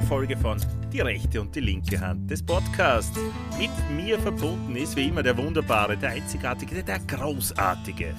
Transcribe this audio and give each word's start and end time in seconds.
neuen 0.00 0.06
Folge 0.06 0.36
von 0.36 0.58
Die 0.92 1.00
rechte 1.00 1.40
und 1.40 1.54
die 1.54 1.60
linke 1.60 2.00
Hand 2.00 2.30
des 2.30 2.44
Podcasts. 2.44 3.18
Mit 3.58 3.70
mir 3.94 4.18
verbunden 4.18 4.76
ist 4.76 4.96
wie 4.96 5.08
immer 5.08 5.22
der 5.22 5.36
wunderbare, 5.36 5.96
der 5.96 6.10
einzigartige, 6.10 6.82
der 6.82 6.98
großartige 7.00 8.14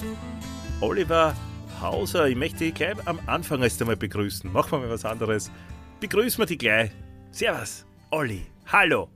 Oliver 0.80 1.36
Hauser. 1.80 2.28
Ich 2.28 2.36
möchte 2.36 2.60
dich 2.60 2.74
gleich 2.74 2.96
am 3.06 3.20
Anfang 3.26 3.62
erst 3.62 3.82
einmal 3.82 3.96
begrüßen. 3.98 4.52
Machen 4.52 4.72
wir 4.72 4.80
mal 4.80 4.90
was 4.90 5.06
anderes. 5.06 5.52
Begrüßen 6.00 6.40
wir 6.40 6.46
dich 6.46 6.60
gleich. 6.60 6.92
Servus, 7.32 7.86
Olli. 8.12 8.46
Hallo. 8.68 9.10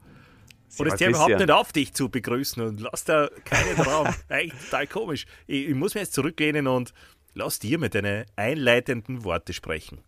Und 0.78 0.88
es 0.88 1.00
hört 1.00 1.10
überhaupt 1.10 1.40
nicht 1.40 1.52
auf, 1.52 1.72
dich 1.72 1.94
zu 1.94 2.10
begrüßen 2.10 2.64
und 2.64 2.82
lass 2.82 3.04
da 3.04 3.30
keinen 3.44 3.80
Raum. 3.88 4.08
Eigentlich 4.30 4.62
total 4.66 4.88
komisch. 4.88 5.26
Ich, 5.48 5.70
ich, 5.70 5.76
muss 5.76 5.94
mir 5.94 6.02
jetzt 6.02 6.14
zurücklehnen 6.14 6.68
und 6.68 6.94
lass 7.34 7.60
dir 7.60 7.80
mit 7.80 7.96
deinen 7.96 8.26
einleitenden 8.36 9.24
Worte 9.24 9.54
sprechen. 9.54 10.00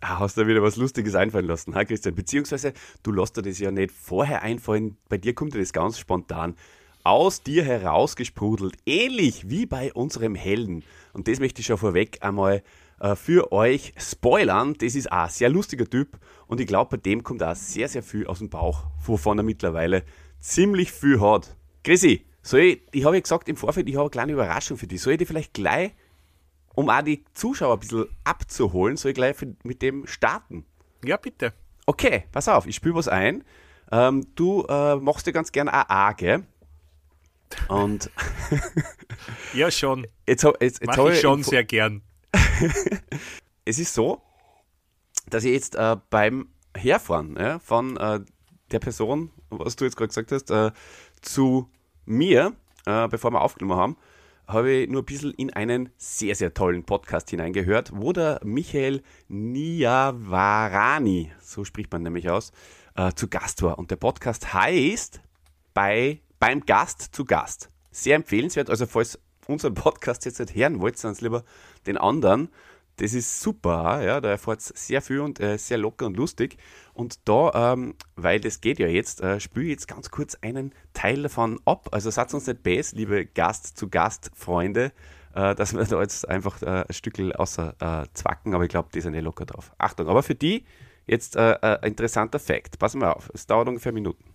Hast 0.00 0.36
du 0.36 0.46
wieder 0.46 0.62
was 0.62 0.76
Lustiges 0.76 1.14
einfallen 1.14 1.46
lassen, 1.46 1.74
ha, 1.74 1.84
Christian? 1.84 2.14
Beziehungsweise, 2.14 2.72
du 3.02 3.10
lässt 3.12 3.36
dir 3.36 3.42
das 3.42 3.58
ja 3.58 3.70
nicht 3.70 3.90
vorher 3.90 4.42
einfallen, 4.42 4.96
bei 5.08 5.18
dir 5.18 5.34
kommt 5.34 5.54
das 5.54 5.72
ganz 5.72 5.98
spontan 5.98 6.54
aus 7.02 7.42
dir 7.42 7.64
herausgesprudelt, 7.64 8.76
ähnlich 8.86 9.48
wie 9.48 9.66
bei 9.66 9.92
unserem 9.92 10.34
Helden. 10.34 10.84
Und 11.14 11.26
das 11.26 11.40
möchte 11.40 11.60
ich 11.60 11.66
schon 11.66 11.78
vorweg 11.78 12.18
einmal 12.20 12.62
äh, 13.00 13.16
für 13.16 13.50
euch 13.50 13.94
spoilern. 13.96 14.74
Das 14.78 14.94
ist 14.94 15.10
ein 15.10 15.30
sehr 15.30 15.48
lustiger 15.48 15.86
Typ 15.86 16.18
und 16.46 16.60
ich 16.60 16.66
glaube, 16.66 16.96
bei 16.96 17.02
dem 17.02 17.22
kommt 17.22 17.42
auch 17.42 17.56
sehr, 17.56 17.88
sehr 17.88 18.02
viel 18.02 18.26
aus 18.26 18.38
dem 18.38 18.50
Bauch, 18.50 18.84
wovon 19.04 19.38
er 19.38 19.44
mittlerweile 19.44 20.04
ziemlich 20.38 20.92
viel 20.92 21.20
hat. 21.20 21.56
Chrissy, 21.82 22.24
soll 22.42 22.60
ich, 22.60 22.82
ich 22.92 23.04
habe 23.04 23.16
ja 23.16 23.20
gesagt 23.20 23.48
im 23.48 23.56
Vorfeld, 23.56 23.88
ich 23.88 23.94
habe 23.94 24.04
eine 24.04 24.10
kleine 24.10 24.32
Überraschung 24.32 24.76
für 24.76 24.86
dich. 24.86 25.00
Soll 25.00 25.14
ich 25.14 25.18
dir 25.18 25.26
vielleicht 25.26 25.54
gleich, 25.54 25.92
um 26.78 26.90
auch 26.90 27.02
die 27.02 27.24
Zuschauer 27.34 27.74
ein 27.74 27.80
bisschen 27.80 28.06
abzuholen, 28.22 28.96
soll 28.96 29.10
ich 29.10 29.16
gleich 29.16 29.34
mit 29.64 29.82
dem 29.82 30.06
starten? 30.06 30.64
Ja, 31.04 31.16
bitte. 31.16 31.52
Okay, 31.86 32.22
pass 32.30 32.46
auf, 32.46 32.68
ich 32.68 32.76
spüre 32.76 32.94
was 32.94 33.08
ein. 33.08 33.42
Ähm, 33.90 34.24
du 34.36 34.64
äh, 34.68 34.94
machst 34.94 35.26
dir 35.26 35.32
ganz 35.32 35.50
gerne 35.50 35.72
AA, 35.72 36.12
gell? 36.12 36.46
Und 37.66 38.12
ja, 39.54 39.72
schon. 39.72 40.06
Jetzt, 40.24 40.44
jetzt, 40.44 40.60
jetzt 40.60 40.86
Mach 40.86 41.04
ich 41.08 41.20
schon 41.20 41.42
sehr 41.42 41.64
gern. 41.64 42.02
es 43.64 43.80
ist 43.80 43.92
so, 43.92 44.22
dass 45.28 45.42
ich 45.42 45.54
jetzt 45.54 45.74
äh, 45.74 45.96
beim 46.10 46.48
Herfahren 46.76 47.36
ja, 47.36 47.58
von 47.58 47.96
äh, 47.96 48.20
der 48.70 48.78
Person, 48.78 49.32
was 49.50 49.74
du 49.74 49.84
jetzt 49.84 49.96
gerade 49.96 50.08
gesagt 50.08 50.30
hast, 50.30 50.52
äh, 50.52 50.70
zu 51.22 51.68
mir, 52.04 52.52
äh, 52.86 53.08
bevor 53.08 53.32
wir 53.32 53.40
aufgenommen 53.40 53.80
haben, 53.80 53.96
habe 54.48 54.72
ich 54.72 54.88
nur 54.88 55.02
ein 55.02 55.04
bisschen 55.04 55.32
in 55.32 55.52
einen 55.52 55.90
sehr, 55.98 56.34
sehr 56.34 56.54
tollen 56.54 56.84
Podcast 56.84 57.28
hineingehört, 57.28 57.92
wo 57.94 58.14
der 58.14 58.40
Michael 58.42 59.02
Niavarani, 59.28 61.30
so 61.38 61.64
spricht 61.64 61.92
man 61.92 62.02
nämlich 62.02 62.30
aus, 62.30 62.52
äh, 62.96 63.12
zu 63.12 63.28
Gast 63.28 63.62
war. 63.62 63.78
Und 63.78 63.90
der 63.90 63.96
Podcast 63.96 64.54
heißt 64.54 65.20
bei, 65.74 66.22
beim 66.40 66.64
Gast 66.64 67.14
zu 67.14 67.26
Gast. 67.26 67.68
Sehr 67.90 68.16
empfehlenswert, 68.16 68.70
also 68.70 68.86
falls 68.86 69.18
unseren 69.46 69.74
Podcast 69.74 70.24
jetzt 70.24 70.40
nicht 70.40 70.54
hören 70.54 70.80
wollt, 70.80 70.98
sondern 70.98 71.22
lieber 71.22 71.44
den 71.86 71.98
anderen, 71.98 72.48
das 72.98 73.14
ist 73.14 73.40
super, 73.40 74.02
ja, 74.02 74.20
da 74.20 74.30
erfahrt 74.30 74.60
sehr 74.60 75.00
viel 75.00 75.20
und 75.20 75.40
äh, 75.40 75.56
sehr 75.56 75.78
locker 75.78 76.06
und 76.06 76.16
lustig. 76.16 76.58
Und 76.94 77.28
da, 77.28 77.72
ähm, 77.72 77.94
weil 78.16 78.40
das 78.40 78.60
geht 78.60 78.78
ja 78.78 78.88
jetzt, 78.88 79.20
äh, 79.20 79.40
spüre 79.40 79.66
ich 79.66 79.70
jetzt 79.70 79.88
ganz 79.88 80.10
kurz 80.10 80.36
einen 80.42 80.74
Teil 80.94 81.22
davon 81.22 81.60
ab. 81.64 81.88
Also 81.92 82.10
seid 82.10 82.34
uns 82.34 82.46
nicht 82.46 82.62
best, 82.62 82.96
liebe 82.96 83.24
Gast-zu-Gast-Freunde, 83.24 84.92
äh, 85.34 85.54
dass 85.54 85.74
wir 85.74 85.84
da 85.84 86.00
jetzt 86.00 86.28
einfach 86.28 86.60
äh, 86.62 86.84
ein 86.88 86.92
Stückchen 86.92 87.32
außer 87.32 87.74
äh, 87.78 88.06
zwacken, 88.14 88.54
aber 88.54 88.64
ich 88.64 88.70
glaube, 88.70 88.88
die 88.92 89.00
sind 89.00 89.14
eh 89.14 89.20
locker 89.20 89.46
drauf. 89.46 89.72
Achtung, 89.78 90.08
aber 90.08 90.22
für 90.22 90.34
die 90.34 90.64
jetzt 91.06 91.36
äh, 91.36 91.52
äh, 91.52 91.78
ein 91.80 91.90
interessanter 91.90 92.40
Fakt. 92.40 92.78
Passen 92.78 93.00
wir 93.00 93.16
auf, 93.16 93.30
es 93.32 93.46
dauert 93.46 93.68
ungefähr 93.68 93.92
Minuten. 93.92 94.27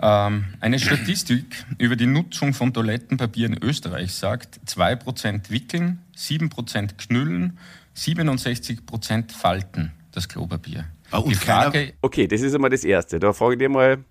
Ähm, 0.00 0.54
eine 0.60 0.78
Statistik 0.78 1.64
über 1.78 1.96
die 1.96 2.06
Nutzung 2.06 2.52
von 2.52 2.74
Toilettenpapier 2.74 3.46
in 3.46 3.62
Österreich 3.62 4.12
sagt, 4.12 4.60
2% 4.66 5.50
wickeln, 5.50 6.02
7% 6.16 6.96
knüllen, 6.96 7.58
67% 7.96 9.32
falten 9.32 9.92
das 10.12 10.28
Klopapier. 10.28 10.86
Ah, 11.10 11.22
die 11.22 11.34
Frage, 11.34 11.94
okay, 12.00 12.26
das 12.26 12.40
ist 12.40 12.54
einmal 12.54 12.70
das 12.70 12.84
Erste. 12.84 13.20
Da 13.20 13.32
frage 13.32 13.54
ich 13.54 13.58
dir 13.58 13.68
mal, 13.68 14.04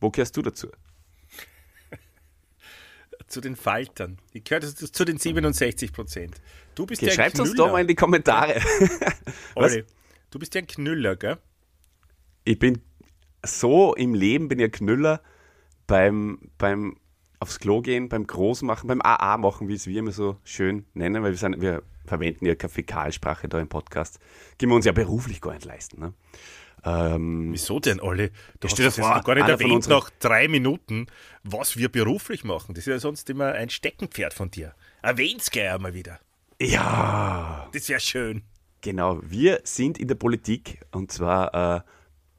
wo 0.00 0.10
gehörst 0.10 0.36
du 0.36 0.42
dazu? 0.42 0.68
zu 3.32 3.40
den 3.40 3.56
Faltern. 3.56 4.18
Ich 4.32 4.44
gehöre 4.44 4.62
zu 4.62 5.04
den 5.04 5.18
67% 5.18 6.30
Du 6.74 6.86
bist 6.86 7.02
okay, 7.02 7.10
ja 7.10 7.14
Schreibt 7.14 7.40
uns 7.40 7.54
doch 7.54 7.72
mal 7.72 7.80
in 7.80 7.88
die 7.88 7.94
Kommentare. 7.94 8.60
Olli, 9.54 9.84
du 10.30 10.38
bist 10.38 10.54
ja 10.54 10.60
ein 10.60 10.66
Knüller, 10.66 11.16
gell? 11.16 11.38
Ich 12.44 12.58
bin 12.58 12.82
so 13.44 13.94
im 13.94 14.14
Leben 14.14 14.48
bin 14.48 14.58
ich 14.58 14.66
ein 14.66 14.72
Knüller 14.72 15.20
beim, 15.86 16.38
beim 16.58 16.96
aufs 17.40 17.58
Klo 17.58 17.82
gehen, 17.82 18.08
beim 18.08 18.26
Großmachen, 18.26 18.86
beim 18.86 19.02
AA 19.02 19.36
machen, 19.36 19.68
wie 19.68 19.74
es 19.74 19.86
wir 19.86 19.98
immer 19.98 20.12
so 20.12 20.36
schön 20.44 20.86
nennen, 20.94 21.22
weil 21.22 21.32
wir, 21.32 21.38
sind, 21.38 21.60
wir 21.60 21.82
verwenden 22.04 22.46
ja 22.46 22.54
keine 22.54 22.72
Fäkalsprache 22.72 23.48
da 23.48 23.60
im 23.60 23.68
Podcast. 23.68 24.20
Gehen 24.58 24.68
wir 24.68 24.76
uns 24.76 24.86
ja 24.86 24.92
beruflich 24.92 25.40
gar 25.40 25.52
nicht 25.52 25.64
leisten. 25.64 26.00
Ne? 26.00 26.12
Ähm, 26.84 27.52
Wieso 27.52 27.80
denn, 27.80 28.00
Olli? 28.00 28.30
Du 28.60 28.68
hast 28.68 28.78
das 28.78 28.96
vor, 28.96 29.20
gar 29.22 29.34
nicht 29.34 29.48
erwähnt 29.48 29.88
nach 29.88 30.10
drei 30.18 30.48
Minuten, 30.48 31.06
was 31.42 31.76
wir 31.76 31.90
beruflich 31.90 32.44
machen. 32.44 32.74
Das 32.74 32.86
ist 32.86 32.92
ja 32.92 32.98
sonst 32.98 33.28
immer 33.30 33.52
ein 33.52 33.70
Steckenpferd 33.70 34.34
von 34.34 34.50
dir. 34.50 34.74
Erwähn's 35.02 35.50
gleich 35.50 35.70
einmal 35.70 35.94
wieder. 35.94 36.20
Ja. 36.60 37.68
Das 37.72 37.88
wäre 37.88 38.00
schön. 38.00 38.42
Genau, 38.82 39.20
wir 39.22 39.60
sind 39.64 39.98
in 39.98 40.08
der 40.08 40.16
Politik 40.16 40.80
und 40.90 41.12
zwar 41.12 41.76
äh, 41.76 41.80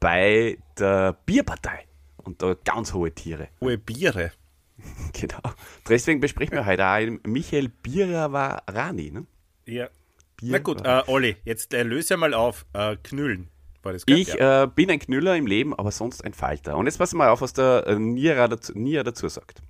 bei 0.04 0.58
der 0.78 1.14
Bierpartei. 1.24 1.86
Und 2.18 2.42
da 2.42 2.54
ganz 2.62 2.92
hohe 2.92 3.10
Tiere. 3.14 3.48
Hohe 3.62 3.78
Biere. 3.78 4.32
genau. 5.14 5.40
Deswegen 5.88 6.20
besprechen 6.20 6.52
wir 6.52 6.66
heute 6.66 6.86
auch 6.86 7.26
Michael 7.26 7.70
Biravarani. 7.70 9.12
Ne? 9.12 9.26
Ja. 9.64 9.88
Bier 10.36 10.52
Na 10.52 10.58
gut, 10.58 10.84
äh, 10.84 11.02
Olli, 11.06 11.36
jetzt 11.44 11.72
äh, 11.72 11.84
löse 11.84 12.18
mal 12.18 12.34
auf. 12.34 12.66
Äh, 12.74 12.96
Knüllen. 13.02 13.48
War 13.82 13.94
das 13.94 14.02
ich 14.04 14.28
ja. 14.28 14.64
äh, 14.64 14.66
bin 14.66 14.90
ein 14.90 14.98
Knüller 14.98 15.36
im 15.36 15.46
Leben, 15.46 15.74
aber 15.74 15.90
sonst 15.90 16.22
ein 16.22 16.34
Falter. 16.34 16.76
Und 16.76 16.84
jetzt 16.84 16.98
passen 16.98 17.14
wir 17.14 17.24
mal 17.24 17.30
auf, 17.30 17.40
was 17.40 17.54
der 17.54 17.86
äh, 17.86 17.98
Nia 17.98 18.46
dazu, 18.46 18.72
Nia 18.74 19.04
dazu 19.04 19.26
sagt. 19.28 19.62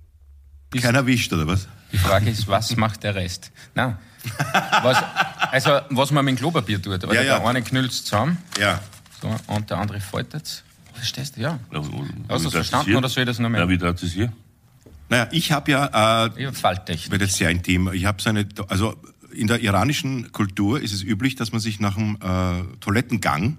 Keiner 0.81 1.05
wischt, 1.05 1.31
oder 1.31 1.47
was? 1.47 1.69
Die 1.93 1.97
Frage 1.97 2.29
ist, 2.29 2.49
was 2.49 2.75
macht 2.75 3.03
der 3.03 3.15
Rest? 3.15 3.53
Nein. 3.73 3.97
Was, 4.81 5.03
also, 5.51 5.81
was 5.91 6.09
man 6.09 6.25
mit 6.25 6.33
dem 6.33 6.39
Klopapier 6.39 6.81
tut. 6.81 7.03
Oder 7.03 7.13
ja, 7.13 7.21
ja. 7.21 7.37
Der 7.37 7.47
eine 7.47 7.61
knüllt 7.61 7.91
es 7.91 8.05
zusammen. 8.05 8.39
Ja. 8.59 8.81
So, 9.21 9.35
und 9.47 9.69
der 9.69 9.77
andere 9.77 9.99
faltet 9.99 10.63
Verstehst 10.95 11.35
du? 11.37 11.41
Ja. 11.41 11.59
ja 11.71 11.83
Hast 12.29 12.45
du 12.45 12.49
das 12.49 12.53
verstanden 12.53 12.95
oder 12.95 13.09
soll 13.09 13.23
ich 13.23 13.27
das 13.27 13.39
noch 13.39 13.49
mehr? 13.49 13.61
Ja, 13.61 13.69
wie 13.69 13.77
das 13.77 14.01
ist 14.01 14.13
hier? 14.13 14.31
Naja, 15.09 15.27
ich 15.31 15.51
habe 15.51 15.71
ja. 15.71 16.25
Äh, 16.25 16.49
ich. 16.89 17.11
Wird 17.11 17.21
jetzt 17.21 17.35
sehr 17.35 17.49
intim. 17.49 17.91
Ich 17.93 18.05
habe 18.05 18.21
so 18.21 18.29
eine. 18.29 18.47
Also 18.69 18.95
in 19.33 19.47
der 19.47 19.59
iranischen 19.59 20.31
Kultur 20.31 20.81
ist 20.81 20.93
es 20.93 21.03
üblich, 21.03 21.35
dass 21.35 21.51
man 21.51 21.59
sich 21.59 21.79
nach 21.79 21.95
dem 21.95 22.17
äh, 22.21 22.77
Toilettengang, 22.79 23.57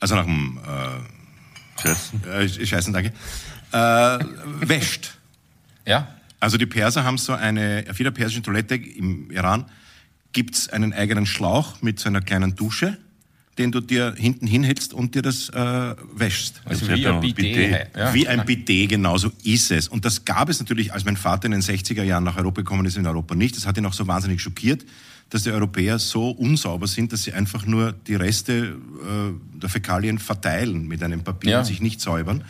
also 0.00 0.14
nach 0.14 0.24
dem 0.24 0.58
äh, 0.58 1.82
Scheißen, 1.82 2.24
äh, 2.24 2.66
Scheißen 2.66 2.92
danke, 2.94 3.12
äh, 3.72 4.24
wäscht. 4.66 5.18
Ja. 5.86 6.08
Also 6.40 6.56
die 6.56 6.66
Perser 6.66 7.04
haben 7.04 7.18
so 7.18 7.34
eine, 7.34 7.84
auf 7.90 7.98
jeder 7.98 8.10
persischen 8.10 8.42
Toilette 8.42 8.76
im 8.76 9.30
Iran 9.30 9.66
gibt's 10.32 10.68
einen 10.68 10.92
eigenen 10.92 11.26
Schlauch 11.26 11.82
mit 11.82 12.00
so 12.00 12.08
einer 12.08 12.22
kleinen 12.22 12.56
Dusche 12.56 12.98
den 13.58 13.72
du 13.72 13.80
dir 13.80 14.14
hinten 14.16 14.46
hinhältst 14.46 14.92
und 14.92 15.14
dir 15.14 15.22
das 15.22 15.48
äh, 15.48 15.94
wäschst. 16.14 16.60
Also, 16.64 16.88
wie 16.88 17.06
ein 17.06 17.20
Bidet. 17.20 17.88
Ja. 17.96 18.12
Wie 18.12 18.28
ein 18.28 18.44
Bidet, 18.44 18.90
genau 18.90 19.16
so 19.16 19.30
ist 19.44 19.70
es. 19.70 19.88
Und 19.88 20.04
das 20.04 20.24
gab 20.24 20.48
es 20.48 20.58
natürlich, 20.58 20.92
als 20.92 21.04
mein 21.04 21.16
Vater 21.16 21.46
in 21.46 21.52
den 21.52 21.62
60er 21.62 22.02
Jahren 22.02 22.24
nach 22.24 22.36
Europa 22.36 22.62
gekommen 22.62 22.86
ist, 22.86 22.96
in 22.96 23.06
Europa 23.06 23.34
nicht. 23.34 23.56
Das 23.56 23.66
hat 23.66 23.78
ihn 23.78 23.86
auch 23.86 23.94
so 23.94 24.06
wahnsinnig 24.06 24.42
schockiert, 24.42 24.84
dass 25.30 25.42
die 25.42 25.50
Europäer 25.50 25.98
so 25.98 26.30
unsauber 26.30 26.86
sind, 26.86 27.12
dass 27.12 27.22
sie 27.22 27.32
einfach 27.32 27.66
nur 27.66 27.92
die 27.92 28.14
Reste 28.14 28.76
äh, 29.02 29.58
der 29.60 29.68
Fäkalien 29.68 30.18
verteilen 30.18 30.86
mit 30.86 31.02
einem 31.02 31.24
Papier 31.24 31.52
ja. 31.52 31.58
und 31.60 31.64
sich 31.64 31.80
nicht 31.80 32.00
säubern. 32.00 32.44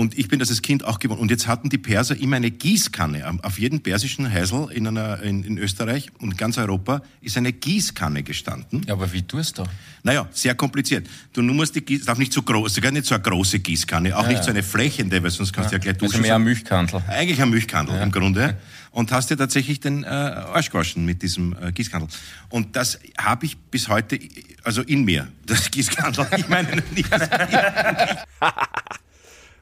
Und 0.00 0.16
ich 0.16 0.28
bin 0.28 0.38
das 0.38 0.48
als 0.48 0.62
Kind 0.62 0.82
auch 0.82 0.98
gewohnt. 0.98 1.20
Und 1.20 1.30
jetzt 1.30 1.46
hatten 1.46 1.68
die 1.68 1.76
Perser 1.76 2.16
immer 2.16 2.36
eine 2.36 2.50
Gießkanne. 2.50 3.38
Auf 3.42 3.58
jedem 3.58 3.82
persischen 3.82 4.32
Heisel 4.32 4.68
in, 4.72 4.86
einer, 4.86 5.20
in, 5.20 5.44
in 5.44 5.58
Österreich 5.58 6.10
und 6.20 6.38
ganz 6.38 6.56
Europa 6.56 7.02
ist 7.20 7.36
eine 7.36 7.52
Gießkanne 7.52 8.22
gestanden. 8.22 8.80
Ja, 8.86 8.94
aber 8.94 9.12
wie 9.12 9.20
tust 9.20 9.58
du? 9.58 9.64
Naja, 10.02 10.26
sehr 10.32 10.54
kompliziert. 10.54 11.06
Du 11.34 11.42
musst 11.42 11.76
die 11.76 11.82
Gieß, 11.82 12.06
darf 12.06 12.16
nicht 12.16 12.32
so 12.32 12.40
groß, 12.40 12.76
sogar 12.76 12.92
nicht 12.92 13.04
so 13.04 13.14
eine 13.14 13.22
große 13.22 13.58
Gießkanne, 13.58 14.16
auch 14.16 14.22
ja, 14.22 14.28
nicht 14.28 14.38
ja. 14.38 14.44
so 14.44 14.50
eine 14.52 14.62
flächende, 14.62 15.22
weil 15.22 15.30
sonst 15.30 15.52
kannst 15.52 15.70
ja. 15.70 15.78
du 15.78 15.84
ja 15.84 15.92
gleich 15.92 15.98
duschen. 15.98 16.14
Also 16.14 16.22
mehr 16.22 16.36
ein 16.36 16.44
Milchkandel. 16.44 17.02
Eigentlich 17.06 17.42
ein 17.42 17.50
Milchkandel 17.50 18.00
im 18.00 18.10
Grunde. 18.10 18.56
Und 18.92 19.12
hast 19.12 19.28
dir 19.28 19.36
tatsächlich 19.36 19.80
den 19.80 20.04
äh, 20.04 20.06
Arsch 20.06 20.70
gewaschen 20.70 21.04
mit 21.04 21.20
diesem 21.20 21.54
äh, 21.60 21.72
Gießkandel. 21.72 22.08
Und 22.48 22.74
das 22.74 22.98
habe 23.18 23.44
ich 23.44 23.58
bis 23.58 23.88
heute, 23.88 24.18
also 24.64 24.80
in 24.80 25.04
mir, 25.04 25.28
das 25.44 25.70
Gießkandel. 25.70 26.26
Ich 26.38 26.48
meine 26.48 26.82
nicht. 26.94 27.10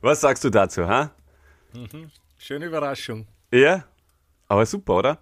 Was 0.01 0.21
sagst 0.21 0.45
du 0.45 0.51
dazu, 0.51 0.87
ha? 0.87 1.11
Mhm. 1.75 2.11
Schöne 2.39 2.67
Überraschung. 2.67 3.27
Ja, 3.51 3.85
aber 4.47 4.65
super, 4.67 4.95
oder? 4.97 5.19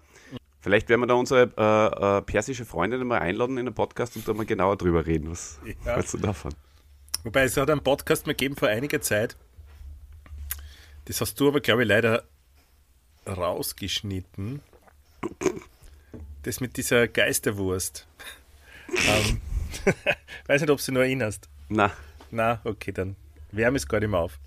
Vielleicht 0.59 0.89
werden 0.89 1.01
wir 1.01 1.07
da 1.07 1.13
unsere 1.15 1.51
äh, 1.57 2.17
äh, 2.17 2.21
persische 2.21 2.65
Freundin 2.65 3.05
mal 3.07 3.19
einladen 3.19 3.57
in 3.57 3.65
den 3.65 3.73
Podcast 3.73 4.15
und 4.15 4.27
da 4.27 4.33
mal 4.33 4.45
genauer 4.45 4.77
drüber 4.77 5.05
reden. 5.05 5.31
Was 5.31 5.59
Ja. 5.85 5.95
hältst 5.95 6.13
du 6.13 6.17
davon? 6.17 6.53
Wobei 7.23 7.43
es 7.43 7.57
hat 7.57 7.69
einen 7.69 7.83
Podcast 7.83 8.25
mal 8.27 8.33
gegeben 8.33 8.55
vor 8.55 8.67
einiger 8.67 9.01
Zeit. 9.01 9.37
Das 11.05 11.21
hast 11.21 11.39
du 11.39 11.47
aber, 11.47 11.61
glaube 11.61 11.83
ich, 11.83 11.87
leider 11.87 12.23
rausgeschnitten. 13.25 14.61
Das 16.43 16.59
mit 16.59 16.77
dieser 16.77 17.07
Geisterwurst. 17.07 18.07
ähm, 19.07 19.41
weiß 20.47 20.61
nicht, 20.61 20.69
ob 20.69 20.83
du 20.83 20.91
noch 20.91 21.01
erinnerst. 21.01 21.49
Na, 21.69 21.91
Na, 22.31 22.61
okay, 22.63 22.91
dann 22.91 23.15
wärme 23.57 23.77
es 23.77 23.87
gar 23.87 23.99
nicht 23.99 24.09
mehr 24.09 24.19
auf. 24.19 24.39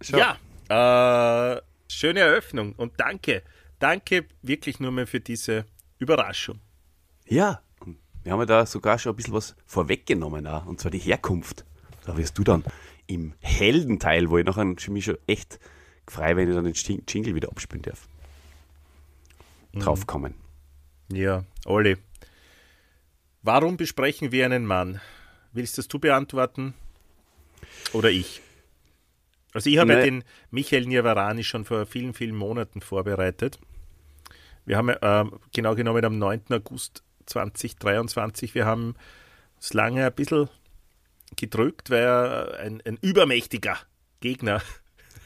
schau. 0.00 0.18
Ja, 0.18 1.56
äh, 1.56 1.60
schöne 1.88 2.20
Eröffnung 2.20 2.72
und 2.74 2.98
danke. 2.98 3.42
Danke 3.78 4.26
wirklich 4.42 4.78
nur 4.80 4.90
mal 4.92 5.06
für 5.06 5.20
diese 5.20 5.64
Überraschung. 5.98 6.60
Ja, 7.26 7.62
wir 8.22 8.32
haben 8.32 8.40
ja 8.40 8.46
da 8.46 8.66
sogar 8.66 8.98
schon 8.98 9.12
ein 9.12 9.16
bisschen 9.16 9.34
was 9.34 9.56
vorweggenommen, 9.66 10.46
auch, 10.46 10.66
und 10.66 10.80
zwar 10.80 10.90
die 10.90 10.98
Herkunft. 10.98 11.64
Da 12.04 12.16
wirst 12.16 12.36
du 12.38 12.44
dann 12.44 12.64
im 13.06 13.34
Heldenteil, 13.40 14.28
wo 14.30 14.38
ich 14.38 14.44
nachher 14.44 14.64
mich 14.64 15.04
schon 15.04 15.18
echt 15.26 15.58
frei, 16.06 16.36
wenn 16.36 16.48
ich 16.48 16.54
dann 16.54 16.64
den 16.64 16.74
Jing- 16.74 17.02
Jingle 17.08 17.34
wieder 17.34 17.48
abspielen 17.48 17.82
darf, 17.82 18.06
draufkommen. 19.74 20.34
Ja, 21.12 21.44
Olli. 21.64 21.96
Warum 23.42 23.76
besprechen 23.76 24.32
wir 24.32 24.44
einen 24.44 24.66
Mann? 24.66 25.00
Willst 25.52 25.78
das 25.78 25.88
du 25.88 25.98
beantworten? 25.98 26.74
Oder 27.92 28.10
ich? 28.10 28.40
Also 29.52 29.68
ich 29.68 29.78
habe 29.78 29.92
ja 29.92 30.00
den 30.00 30.24
Michael 30.50 30.86
Nirvarani 30.86 31.42
schon 31.42 31.64
vor 31.64 31.86
vielen, 31.86 32.14
vielen 32.14 32.36
Monaten 32.36 32.80
vorbereitet. 32.80 33.58
Wir 34.64 34.76
haben 34.76 34.94
ähm, 35.02 35.40
genau 35.52 35.74
genommen 35.74 36.04
am 36.04 36.18
9. 36.18 36.42
August 36.50 37.02
2023, 37.26 38.54
wir 38.54 38.66
haben 38.66 38.94
uns 39.56 39.72
lange 39.72 40.06
ein 40.06 40.12
bisschen 40.12 40.48
gedrückt, 41.36 41.90
weil 41.90 42.02
er 42.02 42.58
ein, 42.60 42.82
ein 42.84 42.98
übermächtiger 43.00 43.76
Gegner, 44.20 44.62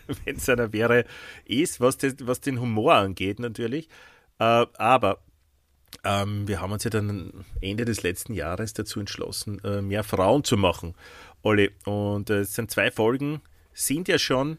wenn 0.24 0.36
es 0.36 0.48
einer 0.48 0.72
wäre, 0.72 1.04
ist, 1.44 1.80
was, 1.80 1.98
das, 1.98 2.14
was 2.20 2.40
den 2.40 2.60
Humor 2.60 2.94
angeht 2.94 3.40
natürlich. 3.40 3.88
Äh, 4.38 4.66
aber 4.78 5.18
ähm, 6.02 6.48
wir 6.48 6.60
haben 6.60 6.72
uns 6.72 6.84
ja 6.84 6.90
dann 6.90 7.44
Ende 7.60 7.84
des 7.84 8.02
letzten 8.02 8.34
Jahres 8.34 8.72
dazu 8.72 9.00
entschlossen, 9.00 9.62
äh, 9.64 9.80
mehr 9.82 10.04
Frauen 10.04 10.44
zu 10.44 10.56
machen, 10.56 10.94
Olli. 11.42 11.70
Und 11.84 12.30
äh, 12.30 12.40
es 12.40 12.54
sind 12.54 12.70
zwei 12.70 12.90
Folgen, 12.90 13.40
sind 13.72 14.08
ja 14.08 14.18
schon 14.18 14.58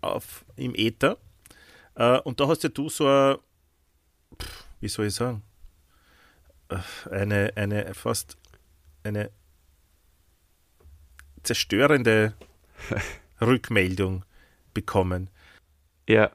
auf, 0.00 0.44
im 0.56 0.74
Äther. 0.74 1.18
Äh, 1.94 2.18
und 2.20 2.40
da 2.40 2.48
hast 2.48 2.62
ja 2.62 2.68
du 2.68 2.88
so 2.88 3.06
eine, 3.06 3.38
wie 4.80 4.88
soll 4.88 5.06
ich 5.06 5.14
sagen, 5.14 5.42
Äh, 6.68 6.78
eine, 7.10 7.52
eine 7.56 7.94
fast 7.94 8.36
eine 9.02 9.30
zerstörende 11.42 12.34
Rückmeldung 13.40 14.24
bekommen 14.74 15.30
Ja, 16.08 16.30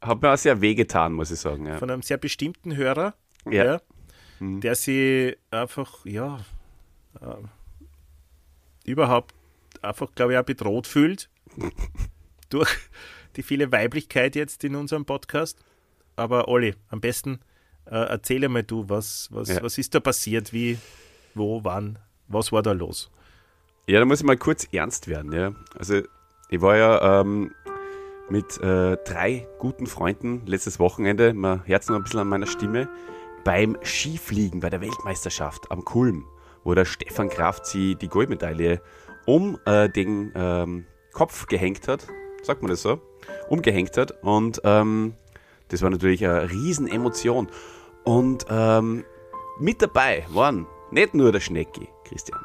hat 0.00 0.22
mir 0.22 0.32
auch 0.32 0.38
sehr 0.38 0.60
wehgetan, 0.60 1.12
muss 1.12 1.30
ich 1.30 1.40
sagen. 1.40 1.66
Ja. 1.66 1.78
von 1.78 1.90
einem 1.90 2.02
sehr 2.02 2.16
bestimmten 2.18 2.76
Hörer, 2.76 3.14
Ja. 3.50 3.64
ja, 3.64 3.80
der 4.40 4.74
sie 4.74 5.36
einfach, 5.50 6.04
ja, 6.04 6.40
äh, 7.20 7.36
überhaupt 8.84 9.34
einfach, 9.82 10.14
glaube 10.14 10.32
ich, 10.32 10.38
auch 10.38 10.44
bedroht 10.44 10.86
fühlt 10.86 11.28
durch 12.50 12.70
die 13.36 13.42
viele 13.42 13.72
Weiblichkeit 13.72 14.36
jetzt 14.36 14.62
in 14.64 14.74
unserem 14.76 15.04
Podcast. 15.04 15.58
Aber 16.16 16.48
Olli, 16.48 16.74
am 16.90 17.00
besten 17.00 17.40
äh, 17.86 17.94
erzähl 17.96 18.46
mal 18.48 18.62
du, 18.62 18.88
was, 18.88 19.28
was, 19.32 19.48
Ja. 19.48 19.62
was 19.62 19.78
ist 19.78 19.94
da 19.94 20.00
passiert, 20.00 20.52
wie, 20.52 20.78
wo, 21.34 21.64
wann, 21.64 21.98
was 22.28 22.52
war 22.52 22.62
da 22.62 22.72
los? 22.72 23.10
Ja, 23.88 23.98
da 23.98 24.04
muss 24.06 24.20
ich 24.20 24.26
mal 24.26 24.36
kurz 24.36 24.68
ernst 24.72 25.08
werden. 25.08 25.32
Ja. 25.32 25.52
Also, 25.76 26.02
ich 26.48 26.60
war 26.60 26.76
ja 26.76 27.20
ähm, 27.20 27.52
mit 28.28 28.58
äh, 28.58 28.96
drei 29.04 29.46
guten 29.58 29.86
Freunden 29.86 30.46
letztes 30.46 30.78
Wochenende, 30.78 31.34
man 31.34 31.66
hört 31.66 31.88
noch 31.88 31.96
ein 31.96 32.02
bisschen 32.04 32.20
an 32.20 32.28
meiner 32.28 32.46
Stimme, 32.46 32.88
beim 33.44 33.76
Skifliegen 33.82 34.60
bei 34.60 34.70
der 34.70 34.80
Weltmeisterschaft 34.80 35.70
am 35.70 35.84
Kulm, 35.84 36.26
wo 36.64 36.74
der 36.74 36.84
Stefan 36.84 37.28
Kraft 37.28 37.66
sie 37.66 37.94
die 37.96 38.08
Goldmedaille 38.08 38.80
um 39.26 39.58
äh, 39.66 39.88
den 39.88 40.32
ähm, 40.34 40.86
Kopf 41.12 41.46
gehängt 41.46 41.88
hat, 41.88 42.06
sagt 42.42 42.62
man 42.62 42.70
das 42.70 42.82
so, 42.82 43.00
umgehängt 43.48 43.96
hat. 43.96 44.22
Und 44.22 44.60
ähm, 44.64 45.14
das 45.68 45.82
war 45.82 45.90
natürlich 45.90 46.26
eine 46.26 46.50
Riesenemotion. 46.50 47.48
Und 48.04 48.46
ähm, 48.48 49.04
mit 49.58 49.80
dabei 49.80 50.26
waren 50.30 50.66
nicht 50.90 51.14
nur 51.14 51.32
der 51.32 51.40
Schnecki, 51.40 51.88
Christian. 52.04 52.40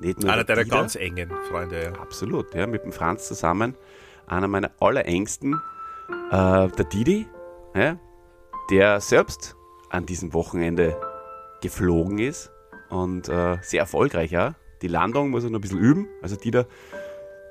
Nicht 0.00 0.20
nur 0.20 0.32
Einer 0.32 0.44
der 0.44 0.56
deiner 0.56 0.68
ganz 0.68 0.96
engen 0.96 1.30
Freunde, 1.48 1.82
ja. 1.82 1.92
Absolut, 2.00 2.54
ja, 2.54 2.66
mit 2.66 2.84
dem 2.84 2.92
Franz 2.92 3.28
zusammen. 3.28 3.76
Einer 4.26 4.48
meiner 4.48 4.70
allerengsten, 4.80 5.60
äh, 6.30 6.68
der 6.68 6.84
Didi, 6.92 7.26
ja, 7.74 7.98
der 8.70 9.00
selbst 9.00 9.56
an 9.92 10.06
diesem 10.06 10.32
Wochenende 10.32 10.96
geflogen 11.60 12.18
ist 12.18 12.50
und 12.88 13.28
äh, 13.28 13.58
sehr 13.62 13.80
erfolgreich 13.80 14.36
auch. 14.36 14.54
Die 14.80 14.88
Landung 14.88 15.30
muss 15.30 15.44
er 15.44 15.50
noch 15.50 15.58
ein 15.58 15.62
bisschen 15.62 15.78
üben. 15.78 16.08
Also 16.22 16.34
Dieter, 16.36 16.66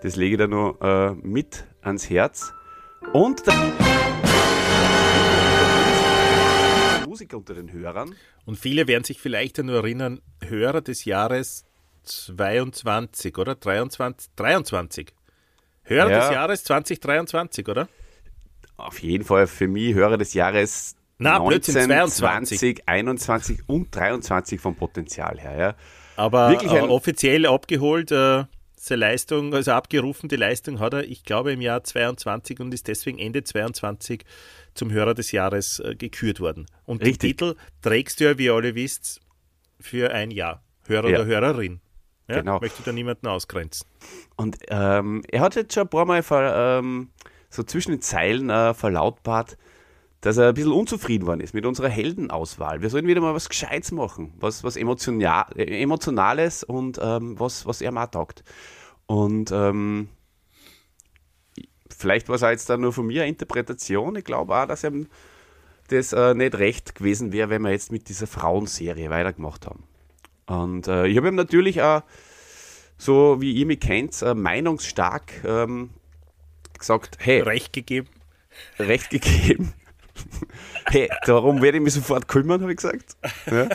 das 0.02 0.16
lege 0.16 0.34
ich 0.36 0.40
da 0.40 0.48
noch 0.48 0.82
äh, 0.82 1.12
mit 1.16 1.66
ans 1.82 2.10
Herz. 2.10 2.52
Und 3.14 3.46
der 3.48 3.54
Musiker 7.08 7.38
unter 7.38 7.54
den 7.54 7.72
Hörern. 7.72 8.16
Und 8.46 8.58
viele 8.58 8.88
werden 8.88 9.04
sich 9.04 9.20
vielleicht 9.20 9.58
ja 9.58 9.64
nur 9.64 9.78
erinnern, 9.78 10.22
Hörer 10.44 10.82
des 10.82 11.06
Jahres 11.06 11.64
22, 12.04 13.38
oder? 13.38 13.56
23? 13.56 14.32
23. 14.36 15.14
Hörer 15.84 16.10
Ja. 16.12 16.20
des 16.20 16.32
Jahres 16.32 16.64
2023, 16.64 17.68
oder? 17.68 17.88
Auf 18.78 19.00
jeden 19.00 19.24
Fall 19.26 19.46
für 19.48 19.68
mich 19.68 19.94
Hörer 19.94 20.18
des 20.18 20.34
Jahres 20.34 20.96
Na, 21.22 21.40
Blödsinn, 21.40 21.74
22. 21.76 22.60
20, 22.60 22.88
21 22.88 23.60
und 23.68 23.96
23 23.96 24.60
vom 24.60 24.76
Potenzial 24.76 25.40
her. 25.40 25.58
Ja. 25.58 25.76
Aber 26.16 26.50
Wirklich 26.50 26.72
ein- 26.72 26.90
offiziell 26.90 27.46
abgeholt, 27.46 28.12
äh, 28.12 28.44
seine 28.76 29.00
Leistung, 29.00 29.54
also 29.54 29.72
abgerufen, 29.74 30.28
die 30.30 30.36
Leistung 30.36 30.80
hat 30.80 30.94
er, 30.94 31.04
ich 31.04 31.24
glaube, 31.24 31.52
im 31.54 31.62
Jahr 31.62 31.84
22 31.84 32.60
und 32.60 32.74
ist 32.74 32.88
deswegen 32.88 33.20
Ende 33.20 33.44
22 33.44 34.24
zum 34.74 34.92
Hörer 34.92 35.14
des 35.14 35.32
Jahres 35.32 35.80
äh, 35.80 35.96
gekürt 35.96 36.40
worden. 36.40 36.66
Und 36.86 37.02
Richtig. 37.04 37.20
den 37.20 37.28
Titel 37.52 37.56
trägst 37.82 38.20
du 38.20 38.24
ja, 38.26 38.38
wie 38.40 38.46
ihr 38.46 38.54
alle 38.54 38.74
wisst, 38.76 39.22
für 39.80 40.12
ein 40.12 40.32
Jahr. 40.32 40.64
Hörer 40.88 41.10
Ja. 41.10 41.18
oder 41.20 41.26
Hörerin. 41.28 41.80
Ja, 42.28 42.40
Genau. 42.40 42.60
Möchte 42.60 42.82
da 42.84 42.92
niemanden 42.92 43.28
ausgrenzen. 43.28 43.86
Und 44.36 44.58
ähm, 44.70 45.22
er 45.30 45.42
hat 45.42 45.56
jetzt 45.56 45.74
schon 45.74 45.84
ein 45.84 45.90
paar 45.90 46.06
Mal 46.06 46.24
ver, 46.24 46.80
ähm, 46.80 47.10
so 47.50 47.62
zwischen 47.64 47.92
den 47.92 48.02
Zeilen 48.02 48.50
äh, 48.50 48.74
verlautbart, 48.74 49.58
dass 50.22 50.38
er 50.38 50.50
ein 50.50 50.54
bisschen 50.54 50.72
unzufrieden 50.72 51.28
worden 51.28 51.42
ist 51.42 51.54
mit 51.54 51.66
unserer 51.66 51.90
Heldenauswahl. 51.90 52.82
Wir 52.82 52.90
sollen 52.90 53.08
wieder 53.08 53.22
mal 53.22 53.34
was 53.34 53.50
Gescheites 53.50 53.92
machen, 53.92 54.34
was, 54.40 54.64
was 54.64 54.78
emotional, 54.78 55.46
äh, 55.56 55.82
Emotionales 55.82 56.64
und 56.64 57.00
ähm, 57.02 57.40
was, 57.40 57.66
was 57.66 57.82
er 57.82 57.92
mal 57.92 58.08
taugt. 58.08 58.44
Und 59.08 59.52
ähm, 59.52 60.10
vielleicht 61.90 62.30
war 62.30 62.36
es 62.36 62.42
jetzt 62.42 62.70
da 62.70 62.78
nur 62.78 62.94
von 62.94 63.08
mir 63.08 63.24
eine 63.24 63.30
Interpretation. 63.30 64.16
Ich 64.16 64.24
glaube 64.24 64.56
auch, 64.56 64.68
dass 64.68 64.84
ihm 64.84 65.08
das 65.90 66.14
äh, 66.14 66.36
nicht 66.36 66.56
recht 66.56 66.96
gewesen 66.96 67.34
wäre, 67.34 67.50
wenn 67.50 67.64
wir 67.64 67.72
jetzt 67.72 67.92
mit 67.92 68.08
dieser 68.08 68.28
Frauenserie 68.28 69.10
weitergemacht 69.10 69.66
haben. 69.66 69.84
Und 70.46 70.88
äh, 70.88 71.08
ich 71.08 71.18
habe 71.18 71.30
ihm 71.30 71.36
natürlich 71.36 71.82
auch 71.82 72.04
so 72.98 73.42
wie 73.42 73.54
ihr 73.54 73.66
mich 73.66 73.80
kennt, 73.80 74.22
äh, 74.22 74.36
meinungsstark 74.36 75.44
ähm, 75.44 75.90
gesagt, 76.78 77.18
hey, 77.20 77.42
Recht 77.42 77.74
gegeben. 77.74 78.08
recht 78.78 79.10
gegeben. 79.10 79.74
Hey, 80.86 81.10
darum 81.26 81.62
werde 81.62 81.78
ich 81.78 81.84
mich 81.84 81.94
sofort 81.94 82.28
kümmern, 82.28 82.62
habe 82.62 82.72
ich 82.72 82.78
gesagt. 82.78 83.18
Ja. 83.50 83.70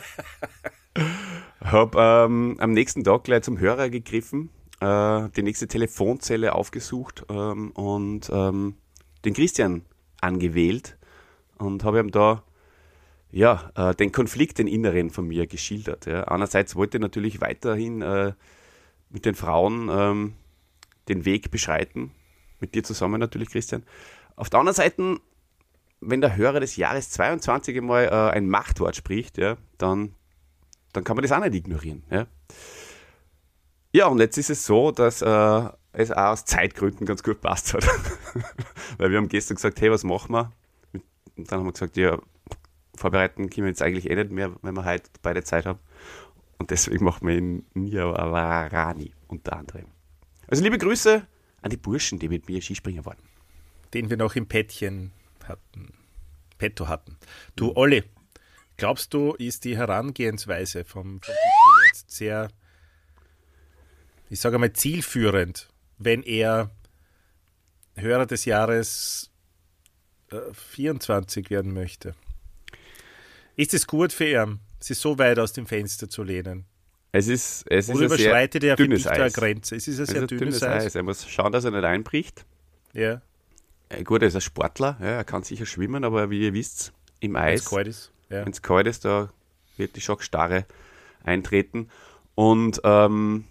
Habe 1.61 1.99
ähm, 2.01 2.57
am 2.59 2.73
nächsten 2.73 3.05
Tag 3.05 3.25
gleich 3.25 3.43
zum 3.43 3.59
Hörer 3.59 3.91
gegriffen, 3.91 4.51
äh, 4.81 5.29
die 5.37 5.43
nächste 5.43 5.69
Telefonzelle 5.69 6.55
aufgesucht 6.55 7.25
ähm, 7.29 7.71
und 7.73 8.31
ähm, 8.33 8.77
den 9.25 9.35
Christian 9.35 9.83
angewählt 10.21 10.97
und 11.59 11.85
habe 11.85 12.01
ihm 12.01 12.11
da 12.11 12.43
ja, 13.31 13.71
äh, 13.75 13.95
den 13.95 14.13
Konflikt, 14.13 14.59
den 14.59 14.67
inneren 14.67 15.11
von 15.11 15.27
mir 15.27 15.47
geschildert. 15.47 16.07
Ja. 16.07 16.25
Einerseits 16.25 16.77
wollte 16.77 16.97
ich 16.97 17.03
natürlich 17.03 17.41
weiterhin 17.41 18.01
äh, 18.01 18.33
mit 19.11 19.25
den 19.25 19.35
Frauen 19.35 19.89
ähm, 19.91 20.35
den 21.09 21.25
Weg 21.25 21.51
beschreiten, 21.51 22.13
mit 22.61 22.75
dir 22.75 22.83
zusammen 22.83 23.21
natürlich, 23.21 23.51
Christian. 23.51 23.83
Auf 24.37 24.51
der 24.51 24.61
anderen 24.61 24.77
Seite, 24.77 25.21
wenn 26.01 26.21
der 26.21 26.37
Hörer 26.37 26.61
des 26.61 26.77
Jahres 26.77 27.11
22 27.11 27.77
einmal 27.77 28.05
äh, 28.05 28.37
ein 28.37 28.49
Machtwort 28.49 28.97
spricht, 28.97 29.39
ja, 29.39 29.57
dann, 29.79 30.15
dann 30.93 31.05
kann 31.05 31.17
man 31.17 31.23
das 31.23 31.33
auch 31.33 31.41
nicht 31.41 31.55
ignorieren. 31.55 32.03
Ja, 32.11 32.27
ja 33.93 34.07
und 34.07 34.19
jetzt 34.19 34.37
ist 34.39 34.51
es 34.51 34.67
so, 34.67 34.91
dass 34.91 35.23
äh, 35.23 35.69
es 35.93 36.13
auch 36.13 36.33
aus 36.33 36.45
Zeitgründen 36.45 37.07
ganz 37.07 37.23
gut 37.23 37.41
passt 37.41 37.75
hat. 37.75 37.87
Weil 38.99 39.11
wir 39.11 39.19
haben 39.19 39.29
gestern 39.29 39.57
gesagt, 39.57 39.81
hey, 39.81 39.91
was 39.91 40.05
machen 40.05 40.33
wir? 40.33 40.53
Und 41.37 41.51
dann 41.51 41.61
haben 41.61 41.67
wir 41.67 41.73
gesagt, 41.73 41.97
ja, 41.97 42.19
vorbereiten 42.95 43.49
können 43.51 43.67
wir 43.67 43.71
jetzt 43.71 43.83
eigentlich 43.83 44.11
eh 44.11 44.15
nicht 44.15 44.31
mehr, 44.31 44.53
wenn 44.63 44.75
wir 44.75 44.85
heute 44.85 45.11
beide 45.23 45.43
Zeit 45.45 45.67
haben. 45.67 45.79
Und 46.59 46.71
deswegen 46.71 47.05
machen 47.05 47.27
wir 47.27 47.37
ihn 47.37 47.67
Niavarani 47.75 49.13
unter 49.29 49.57
anderem. 49.57 49.87
Also 50.49 50.63
liebe 50.63 50.79
Grüße 50.79 51.27
an 51.63 51.71
die 51.71 51.77
Burschen, 51.77 52.19
die 52.19 52.29
mit 52.29 52.49
mir 52.49 52.63
Skispringen 52.63 53.05
waren. 53.05 53.19
Den 53.93 54.11
wir 54.11 54.17
noch 54.17 54.37
im 54.37 54.47
Pättchen 54.47 55.13
hatten. 55.49 55.93
Petto 56.59 56.89
hatten. 56.89 57.17
Du, 57.55 57.75
Olli, 57.77 58.03
glaubst 58.77 59.13
du, 59.15 59.35
ist 59.35 59.65
die 59.65 59.77
Herangehensweise 59.77 60.85
vom, 60.85 61.21
vom 61.23 61.35
jetzt 61.89 62.11
sehr, 62.11 62.49
ich 64.31 64.41
sage 64.41 64.59
mal, 64.59 64.73
zielführend, 64.73 65.69
wenn 65.99 66.23
er 66.23 66.71
Hörer 67.95 68.27
des 68.27 68.45
Jahres 68.45 69.31
äh, 70.31 70.39
24 70.53 71.51
werden 71.51 71.73
möchte? 71.73 72.15
Ist 73.57 73.73
es 73.75 73.87
gut 73.87 74.13
für 74.13 74.29
ihn, 74.29 74.61
sich 74.81 74.99
so 74.99 75.19
weit 75.19 75.39
aus 75.39 75.53
dem 75.53 75.67
Fenster 75.67 76.09
zu 76.09 76.23
lehnen? 76.23 76.67
Es 77.13 77.29
ist, 77.29 77.65
es 77.71 77.89
Oder 77.89 78.05
ist 78.07 78.13
ein 78.13 78.19
sehr 78.19 78.27
überschreitet 78.29 78.65
er 78.65 78.77
dünnes 78.77 79.07
Eis. 79.07 79.33
Grenze? 79.33 79.77
Es 79.77 79.89
ist 79.89 79.99
ein 79.99 80.03
Es 80.03 80.11
sehr 80.11 80.23
ist 80.23 80.33
ein 80.33 80.39
dünnes, 80.39 80.63
Eis. 80.63 80.95
Er 80.95 81.03
muss 81.03 81.27
schauen, 81.27 81.53
dass 81.53 81.65
er 81.65 81.71
nicht 81.71 81.85
einbricht. 81.85 82.45
Ja, 82.93 83.23
Gut, 84.05 84.23
er 84.23 84.29
ist 84.29 84.35
ein 84.35 84.41
Sportler, 84.41 84.97
ja, 85.01 85.07
er 85.07 85.25
kann 85.25 85.45
sicher 85.45 85.65
schwimmen, 85.65 86.05
aber 86.05 86.29
wie 86.31 86.43
ihr 86.43 86.55
wisst, 86.55 86.93
im 87.21 87.35
wenn 87.35 87.43
Eis, 87.43 87.63
es 87.63 87.71
kalt 87.71 87.87
ist. 87.87 88.13
Ja. 88.29 88.45
wenn 88.45 88.53
es 88.53 88.63
kalt 88.63 88.87
ist, 88.87 89.05
da 89.05 89.31
wird 89.77 89.95
die 89.95 90.01
Schockstarre 90.01 90.67
eintreten. 91.23 91.89
Und 92.35 92.81
ähm, 92.85 93.45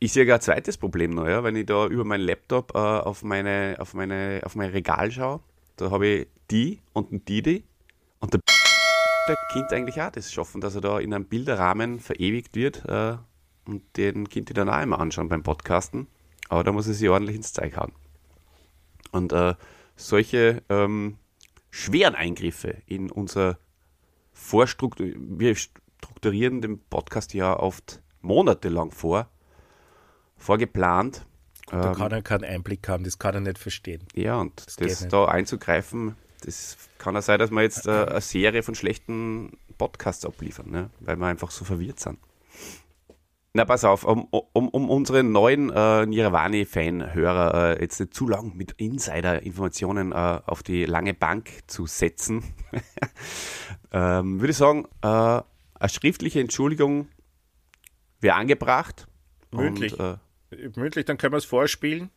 ich 0.00 0.12
sehe 0.12 0.26
gar 0.26 0.36
ein 0.36 0.40
zweites 0.40 0.78
Problem 0.78 1.10
noch, 1.14 1.28
ja, 1.28 1.44
wenn 1.44 1.56
ich 1.56 1.66
da 1.66 1.86
über 1.86 2.04
meinen 2.04 2.24
Laptop 2.24 2.74
äh, 2.74 2.78
auf, 2.78 3.22
meine, 3.22 3.76
auf, 3.78 3.94
meine, 3.94 4.40
auf 4.44 4.54
mein 4.54 4.70
Regal 4.70 5.10
schaue. 5.10 5.40
Da 5.76 5.90
habe 5.90 6.06
ich 6.06 6.28
die 6.50 6.80
und 6.92 7.12
ein 7.12 7.24
Didi 7.24 7.64
und 8.20 8.32
der, 8.32 8.40
der 9.28 9.36
Kind 9.52 9.72
eigentlich 9.72 10.00
auch 10.00 10.10
das 10.10 10.32
schaffen, 10.32 10.60
dass 10.60 10.74
er 10.74 10.80
da 10.80 10.98
in 10.98 11.12
einem 11.12 11.26
Bilderrahmen 11.26 12.00
verewigt 12.00 12.54
wird 12.54 12.84
äh, 12.86 13.16
und 13.66 13.82
den 13.96 14.28
Kind 14.28 14.50
ich 14.50 14.54
dann 14.54 14.68
auch 14.68 14.82
immer 14.82 14.98
anschauen 14.98 15.28
beim 15.28 15.42
Podcasten. 15.42 16.06
Aber 16.48 16.64
da 16.64 16.72
muss 16.72 16.86
er 16.86 16.94
sich 16.94 17.08
ordentlich 17.08 17.36
ins 17.36 17.52
Zeug 17.52 17.76
hauen. 17.76 17.92
Und 19.14 19.32
äh, 19.32 19.54
solche 19.96 20.62
ähm, 20.68 21.18
schweren 21.70 22.14
Eingriffe 22.14 22.78
in 22.86 23.10
unser 23.10 23.58
Vorstruktur, 24.32 25.06
wir 25.16 25.54
strukturieren 25.54 26.60
den 26.60 26.80
Podcast 26.80 27.32
ja 27.32 27.56
oft 27.56 28.02
monatelang 28.20 28.90
vor, 28.90 29.28
vorgeplant. 30.36 31.24
Da 31.70 31.90
Ähm, 31.90 31.94
kann 31.96 32.12
er 32.12 32.22
keinen 32.22 32.44
Einblick 32.44 32.88
haben, 32.88 33.04
das 33.04 33.18
kann 33.18 33.34
er 33.34 33.40
nicht 33.40 33.58
verstehen. 33.58 34.02
ja, 34.14 34.38
und 34.40 34.66
das, 34.80 35.00
nicht. 35.00 35.12
da 35.12 35.26
einzugreifen, 35.26 36.16
das 36.42 36.76
kann 36.98 37.14
ja 37.14 37.22
sein, 37.22 37.38
dass 37.38 37.50
wir 37.50 37.62
jetzt 37.62 37.86
äh, 37.86 38.06
eine 38.06 38.20
Serie 38.20 38.62
von 38.62 38.74
schlechten 38.74 39.56
Podcasts 39.78 40.26
abliefern, 40.26 40.70
ne? 40.70 40.90
weil 41.00 41.16
wir 41.16 41.26
einfach 41.26 41.50
so 41.52 41.64
verwirrt 41.64 42.00
sind. 42.00 42.18
Na, 43.56 43.64
pass 43.64 43.84
auf, 43.84 44.02
um, 44.02 44.24
um, 44.24 44.68
um 44.68 44.90
unsere 44.90 45.22
neuen 45.22 45.70
äh, 45.70 46.06
Nirvani-Fan-Hörer 46.06 47.76
äh, 47.76 47.80
jetzt 47.80 48.00
nicht 48.00 48.12
zu 48.12 48.26
lang 48.26 48.56
mit 48.56 48.72
Insider-Informationen 48.72 50.10
äh, 50.10 50.40
auf 50.44 50.64
die 50.64 50.84
lange 50.86 51.14
Bank 51.14 51.50
zu 51.68 51.86
setzen, 51.86 52.42
ähm, 53.92 54.40
würde 54.40 54.50
ich 54.50 54.56
sagen, 54.56 54.88
äh, 55.02 55.06
eine 55.06 55.88
schriftliche 55.88 56.40
Entschuldigung 56.40 57.06
wäre 58.20 58.34
angebracht. 58.34 59.06
Mündlich. 59.52 60.00
Und, 60.00 60.18
äh, 60.50 60.68
Mündlich, 60.74 61.04
dann 61.04 61.16
können 61.16 61.32
wir 61.32 61.38
es 61.38 61.44
vorspielen. 61.44 62.10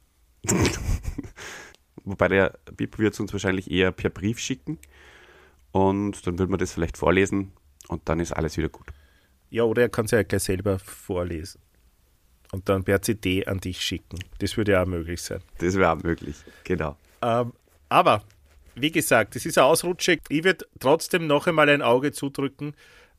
Wobei 2.03 2.29
der 2.29 2.57
Bib 2.75 2.97
wird 2.97 3.13
es 3.13 3.19
uns 3.19 3.31
wahrscheinlich 3.31 3.69
eher 3.69 3.91
per 3.91 4.09
Brief 4.09 4.39
schicken. 4.39 4.79
Und 5.71 6.25
dann 6.25 6.39
würden 6.39 6.49
wir 6.49 6.57
das 6.57 6.73
vielleicht 6.73 6.97
vorlesen 6.97 7.53
und 7.89 8.09
dann 8.09 8.19
ist 8.19 8.31
alles 8.31 8.57
wieder 8.57 8.69
gut. 8.69 8.87
Ja, 9.49 9.63
oder 9.63 9.83
er 9.83 9.89
kann 9.89 10.05
es 10.05 10.11
ja 10.11 10.23
gleich 10.23 10.43
selber 10.43 10.79
vorlesen. 10.79 11.61
Und 12.51 12.69
dann 12.69 12.83
per 12.83 13.01
CD 13.01 13.45
an 13.45 13.59
dich 13.59 13.81
schicken. 13.81 14.19
Das 14.39 14.55
würde 14.57 14.73
ja 14.73 14.83
auch 14.83 14.87
möglich 14.87 15.21
sein. 15.21 15.41
Das 15.59 15.75
wäre 15.75 15.91
auch 15.91 16.01
möglich, 16.03 16.35
genau. 16.63 16.95
Ähm, 17.21 17.51
aber, 17.89 18.23
wie 18.75 18.91
gesagt, 18.91 19.35
das 19.35 19.45
ist 19.45 19.57
ein 19.57 19.65
Ausrutscher. 19.65 20.15
Ich 20.29 20.43
würde 20.43 20.65
trotzdem 20.79 21.27
noch 21.27 21.47
einmal 21.47 21.69
ein 21.69 21.81
Auge 21.81 22.11
zudrücken. 22.13 22.73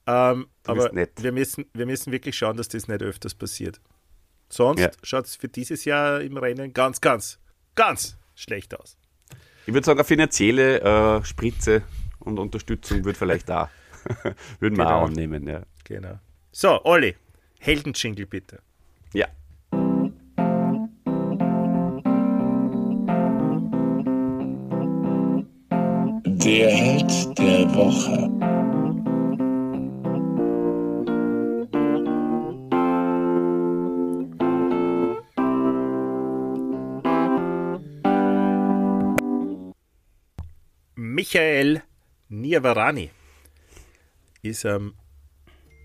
Ähm, 0.07 0.47
aber. 0.67 0.91
Wir, 1.17 1.33
müssen, 1.33 1.67
wir 1.75 1.85
müssen 1.85 2.11
wirklich 2.13 2.37
schauen, 2.37 2.57
dass 2.57 2.69
das 2.69 2.89
nicht 2.89 3.03
öfters 3.03 3.35
passiert. 3.35 3.81
Sonst 4.49 4.81
Ja. 4.81 4.91
schaut 5.03 5.27
es 5.27 5.37
für 5.37 5.49
dieses 5.49 5.85
Jahr 5.85 6.23
im 6.23 6.39
Rennen 6.39 6.73
ganz, 6.73 7.01
ganz, 7.03 7.39
ganz 7.75 8.17
schlecht 8.35 8.79
aus. 8.79 8.97
Ich 9.67 9.75
würde 9.75 9.85
sagen, 9.85 9.99
eine 9.99 10.07
finanzielle 10.07 10.81
äh, 10.81 11.25
Spritze 11.25 11.83
und 12.21 12.39
Unterstützung 12.39 13.05
würde 13.05 13.19
vielleicht 13.19 13.51
auch, 13.51 13.69
würden 14.61 14.79
wir 14.79 14.85
Genau. 14.87 15.03
auch 15.03 15.09
annehmen, 15.09 15.47
ja. 15.47 15.63
Genau. 15.89 16.19
So, 16.53 16.85
Olli, 16.85 17.17
Heldenjingle 17.61 18.27
bitte. 18.27 18.61
Ja. 19.15 19.27
Der 26.45 26.71
Held 26.71 27.39
der 27.39 27.75
Woche. 27.75 28.29
Michael 40.97 41.83
Niavarani 42.29 43.11
ist 44.43 44.67
am 44.67 44.95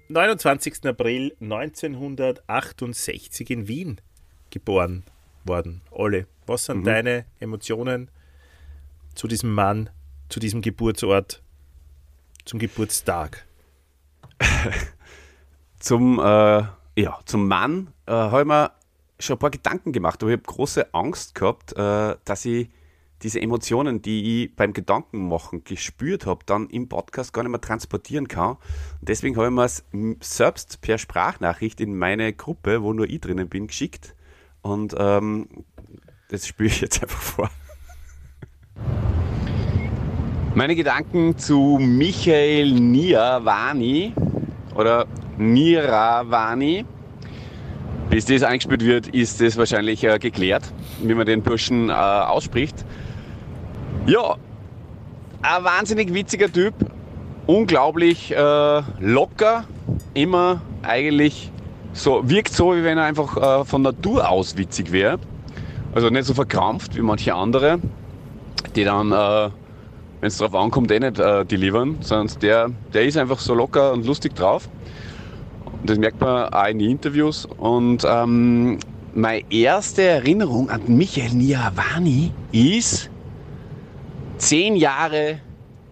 29. 0.09 0.85
April 0.85 1.35
1968 1.39 3.49
in 3.49 3.67
Wien 3.67 4.01
geboren 4.49 5.03
worden. 5.45 5.81
Olle, 5.91 6.27
was 6.45 6.65
sind 6.65 6.85
deine 6.85 7.25
Emotionen 7.39 8.11
zu 9.15 9.27
diesem 9.27 9.53
Mann, 9.53 9.89
zu 10.29 10.39
diesem 10.39 10.61
Geburtsort, 10.61 11.41
zum 12.45 12.59
Geburtstag? 12.59 13.45
Zum, 15.79 16.19
äh, 16.19 16.63
ja, 16.95 17.19
zum 17.25 17.47
Mann 17.49 17.91
äh, 18.05 18.13
habe 18.13 18.41
ich 18.41 18.47
mir 18.47 18.71
schon 19.19 19.35
ein 19.35 19.39
paar 19.39 19.51
Gedanken 19.51 19.91
gemacht, 19.91 20.23
aber 20.23 20.31
ich 20.31 20.37
habe 20.37 20.53
große 20.53 20.93
Angst 20.93 21.35
gehabt, 21.35 21.73
äh, 21.73 22.15
dass 22.23 22.45
ich 22.45 22.69
diese 23.23 23.41
Emotionen, 23.41 24.01
die 24.01 24.43
ich 24.43 24.55
beim 24.55 24.73
Gedankenmachen 24.73 25.63
gespürt 25.63 26.25
habe, 26.25 26.41
dann 26.45 26.67
im 26.69 26.89
Podcast 26.89 27.33
gar 27.33 27.43
nicht 27.43 27.51
mehr 27.51 27.61
transportieren 27.61 28.27
kann. 28.27 28.57
Und 28.99 29.09
deswegen 29.09 29.37
habe 29.37 29.47
ich 29.47 29.51
mir 29.51 29.65
es 29.65 29.83
selbst 30.21 30.81
per 30.81 30.97
Sprachnachricht 30.97 31.79
in 31.79 31.97
meine 31.97 32.33
Gruppe, 32.33 32.83
wo 32.83 32.93
nur 32.93 33.09
ich 33.09 33.21
drinnen 33.21 33.47
bin, 33.47 33.67
geschickt. 33.67 34.13
Und 34.61 34.93
ähm, 34.97 35.47
das 36.29 36.47
spüre 36.47 36.67
ich 36.67 36.81
jetzt 36.81 37.01
einfach 37.01 37.21
vor. 37.21 37.49
Meine 40.55 40.75
Gedanken 40.75 41.37
zu 41.37 41.79
Michael 41.81 42.73
Niavani 42.73 44.13
oder 44.75 45.07
Niravani. 45.37 46.85
Bis 48.09 48.25
das 48.25 48.43
eingespielt 48.43 48.83
wird, 48.85 49.07
ist 49.07 49.41
das 49.41 49.57
wahrscheinlich 49.57 50.03
äh, 50.03 50.19
geklärt, 50.19 50.71
wie 51.01 51.15
man 51.15 51.25
den 51.25 51.41
Burschen 51.41 51.89
äh, 51.89 51.93
ausspricht. 51.93 52.85
Ja, 54.05 54.35
ein 55.41 55.63
wahnsinnig 55.63 56.13
witziger 56.13 56.51
Typ, 56.51 56.73
unglaublich 57.47 58.31
äh, 58.31 58.81
locker, 58.99 59.63
immer 60.13 60.61
eigentlich 60.81 61.49
so, 61.93 62.27
wirkt 62.27 62.51
so, 62.51 62.75
wie 62.75 62.83
wenn 62.83 62.97
er 62.97 63.05
einfach 63.05 63.61
äh, 63.61 63.63
von 63.63 63.81
Natur 63.81 64.29
aus 64.29 64.57
witzig 64.57 64.91
wäre. 64.91 65.19
Also 65.95 66.09
nicht 66.09 66.25
so 66.25 66.33
verkrampft 66.33 66.97
wie 66.97 67.01
manche 67.01 67.33
andere, 67.33 67.79
die 68.75 68.83
dann, 68.83 69.13
äh, 69.13 69.15
wenn 69.15 70.27
es 70.27 70.37
drauf 70.37 70.53
ankommt, 70.53 70.91
eh 70.91 70.99
nicht 70.99 71.19
äh, 71.19 71.45
delivern, 71.45 71.95
sondern 72.01 72.37
der, 72.41 72.71
der 72.93 73.05
ist 73.05 73.15
einfach 73.15 73.39
so 73.39 73.53
locker 73.53 73.93
und 73.93 74.05
lustig 74.05 74.35
drauf. 74.35 74.67
Und 75.79 75.89
das 75.89 75.97
merkt 75.97 76.19
man 76.19 76.49
auch 76.49 76.67
in 76.67 76.79
den 76.79 76.89
Interviews. 76.89 77.45
Und 77.45 78.05
ähm, 78.05 78.79
meine 79.13 79.49
erste 79.49 80.01
Erinnerung 80.01 80.69
an 80.69 80.81
Michael 80.87 81.35
Niavani 81.35 82.31
ist 82.51 83.09
zehn 84.43 84.75
Jahre 84.75 85.39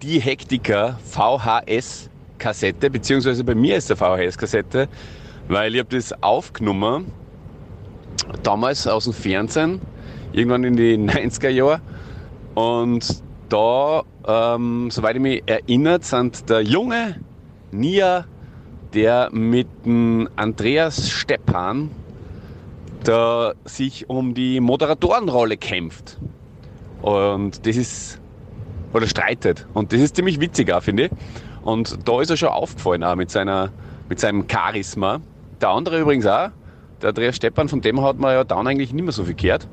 die 0.01 0.19
Hektiker 0.19 0.99
VHS-Kassette, 1.05 2.89
beziehungsweise 2.89 3.45
bei 3.45 3.55
mir 3.55 3.77
ist 3.77 3.89
der 3.89 3.95
VHS-Kassette, 3.95 4.89
weil 5.47 5.73
ich 5.73 5.79
habe 5.79 5.95
das 5.95 6.11
aufgenommen, 6.21 7.13
damals 8.43 8.87
aus 8.87 9.05
dem 9.05 9.13
Fernsehen, 9.13 9.79
irgendwann 10.33 10.65
in 10.65 10.75
die 10.75 10.97
90er 10.97 11.47
Jahre. 11.47 11.79
Und 12.53 13.23
da, 13.47 14.03
ähm, 14.27 14.91
soweit 14.91 15.15
ich 15.15 15.21
mich 15.21 15.43
erinnert, 15.45 16.03
sind 16.03 16.49
der 16.49 16.61
junge 16.61 17.21
Nia, 17.71 18.25
der 18.93 19.29
mit 19.31 19.67
dem 19.85 20.27
Andreas 20.35 21.09
Steppan 21.09 21.89
da 23.05 23.53
sich 23.63 24.09
um 24.09 24.33
die 24.33 24.59
Moderatorenrolle 24.59 25.55
kämpft. 25.55 26.19
Und 27.01 27.65
das 27.65 27.77
ist 27.77 28.20
oder 28.93 29.07
streitet. 29.07 29.67
Und 29.73 29.93
das 29.93 30.01
ist 30.01 30.15
ziemlich 30.15 30.39
witzig 30.39 30.71
auch, 30.71 30.83
finde 30.83 31.05
ich. 31.05 31.11
Und 31.63 32.07
da 32.07 32.21
ist 32.21 32.29
er 32.29 32.37
schon 32.37 32.49
aufgefallen 32.49 33.03
auch 33.03 33.15
mit, 33.15 33.31
seiner, 33.31 33.69
mit 34.09 34.19
seinem 34.19 34.45
Charisma. 34.49 35.19
Der 35.61 35.69
andere 35.69 35.99
übrigens 35.99 36.25
auch, 36.25 36.49
der 37.01 37.09
Andreas 37.09 37.35
Stepan, 37.35 37.69
von 37.69 37.81
dem 37.81 38.01
hat 38.01 38.17
man 38.17 38.33
ja 38.33 38.43
dann 38.43 38.67
eigentlich 38.67 38.93
nicht 38.93 39.03
mehr 39.03 39.11
so 39.11 39.23
viel 39.23 39.35
gehört. 39.35 39.67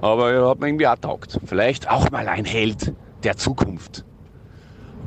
Aber 0.00 0.30
er 0.30 0.48
hat 0.48 0.60
mir 0.60 0.68
irgendwie 0.68 0.86
auch 0.86 0.96
taugt. 0.96 1.40
Vielleicht 1.44 1.90
auch 1.90 2.10
mal 2.10 2.28
ein 2.28 2.44
Held 2.44 2.92
der 3.24 3.36
Zukunft. 3.36 4.04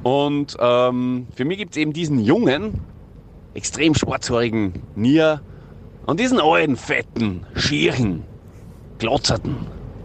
Und 0.03 0.57
ähm, 0.59 1.27
für 1.35 1.45
mich 1.45 1.57
gibt 1.57 1.71
es 1.71 1.77
eben 1.77 1.93
diesen 1.93 2.19
jungen, 2.19 2.81
extrem 3.53 3.93
schwarzhaarigen 3.93 4.81
Nier 4.95 5.41
und 6.05 6.19
diesen 6.19 6.39
alten, 6.39 6.75
fetten, 6.75 7.45
schieren, 7.55 8.23
glotzerten 8.97 9.55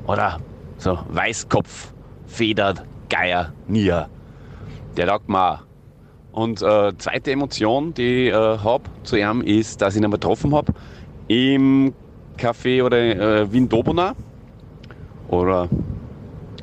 oder 0.06 0.40
so 0.78 0.98
Weißkopf, 1.08 1.92
Federt, 2.26 2.84
Geier, 3.08 3.52
Nier. 3.68 4.08
Der 4.96 5.06
taugt 5.06 5.28
mir. 5.28 5.60
Und 6.32 6.60
äh, 6.60 6.92
zweite 6.98 7.32
Emotion, 7.32 7.94
die 7.94 8.26
ich 8.26 8.32
äh, 8.32 8.34
habe 8.34 8.84
zu 9.04 9.16
ihm, 9.16 9.40
ist, 9.40 9.80
dass 9.80 9.94
ich 9.94 10.00
ihn 10.00 10.04
einmal 10.04 10.18
getroffen 10.18 10.54
habe 10.54 10.74
im 11.28 11.94
Café 12.36 12.84
oder 12.84 12.98
äh, 12.98 13.52
Wien 13.52 13.68
Dobona 13.68 14.14
oder 15.28 15.68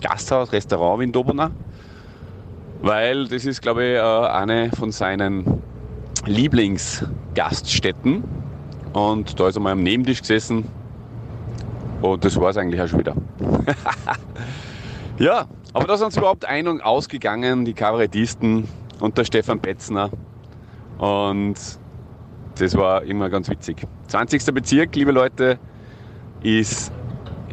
Gasthaus, 0.02 0.52
Restaurant 0.52 1.00
Wien 1.00 1.12
Dobona, 1.12 1.52
weil 2.82 3.28
das 3.28 3.46
ist, 3.46 3.62
glaube 3.62 3.84
ich, 3.84 3.96
äh, 3.96 4.00
eine 4.00 4.70
von 4.72 4.92
seinen 4.92 5.62
Lieblingsgaststätten. 6.26 8.24
Und 8.94 9.40
da 9.40 9.48
ist 9.48 9.56
er 9.56 9.62
mal 9.62 9.72
am 9.72 9.82
Nebentisch 9.82 10.22
gesessen. 10.22 10.66
Und 12.02 12.24
das 12.24 12.40
war 12.40 12.52
es 12.52 12.58
eigentlich 12.58 12.82
auch 12.82 12.88
schon 12.88 13.00
wieder. 13.00 13.16
ja, 15.18 15.46
aber 15.74 15.88
da 15.88 15.98
sind 15.98 16.14
sie 16.14 16.20
überhaupt 16.20 16.46
ein- 16.46 16.68
und 16.68 16.82
ausgegangen, 16.82 17.66
die 17.66 17.74
Kabarettisten 17.74 18.68
und 19.00 19.18
der 19.18 19.26
Stefan 19.26 19.60
Petzner. 19.60 20.12
Und 21.00 21.56
das 22.56 22.76
war 22.76 23.04
immer 23.04 23.30
ganz 23.30 23.50
witzig. 23.50 23.86
20. 24.08 24.54
Bezirk, 24.54 24.96
liebe 24.96 25.12
Leute, 25.12 25.60
ist 26.42 26.92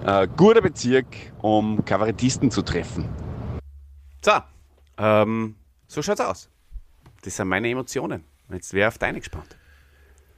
ein 0.05 0.29
guter 0.37 0.61
Bezirk, 0.61 1.07
um 1.41 1.85
Kabarettisten 1.85 2.51
zu 2.51 2.63
treffen. 2.63 3.09
So, 4.23 4.33
ähm, 4.99 5.57
so 5.87 6.03
schaut's 6.03 6.21
aus. 6.21 6.51
Das 7.23 7.37
sind 7.37 7.49
meine 7.49 7.71
Emotionen. 7.71 8.25
Jetzt 8.53 8.75
wäre 8.75 8.89
auf 8.89 8.99
deine 8.99 9.19
gespannt. 9.19 9.57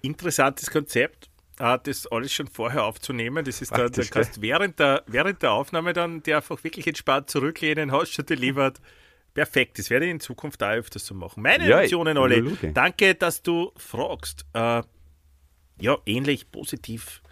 Interessantes 0.03 0.71
Konzept, 0.71 1.27
äh, 1.27 1.32
das 1.56 2.06
alles 2.06 2.32
schon 2.32 2.49
vorher 2.49 2.85
aufzunehmen. 2.85 3.44
Das 3.44 3.61
ist 3.61 3.71
Praktisch, 3.73 4.11
da 4.11 4.21
kannst 4.21 4.40
während 4.40 4.78
der, 4.78 5.04
während 5.06 5.42
der 5.42 5.52
Aufnahme 5.52 5.92
dann 5.92 6.23
dir 6.23 6.37
einfach 6.37 6.62
wirklich 6.64 6.87
entspannt 6.87 7.30
zurücklehnen, 7.30 7.92
hast 7.92 8.12
schon 8.12 8.26
delivered. 8.26 8.80
Perfekt, 9.35 9.78
das 9.78 9.88
werde 9.88 10.06
ich 10.06 10.11
in 10.11 10.21
Zukunft 10.21 10.62
auch 10.62 10.71
öfters 10.71 11.06
so 11.06 11.14
machen. 11.14 11.42
Meine 11.42 11.66
Ja, 11.68 11.78
Emotionen, 11.78 12.18
Olli. 12.18 12.56
Danke, 12.75 13.14
dass 13.14 13.42
du 13.42 13.73
fragst. 13.76 14.44
Äh, 14.52 14.82
ja, 15.80 15.99
ähnlich 16.04 16.50
positiv. 16.50 17.23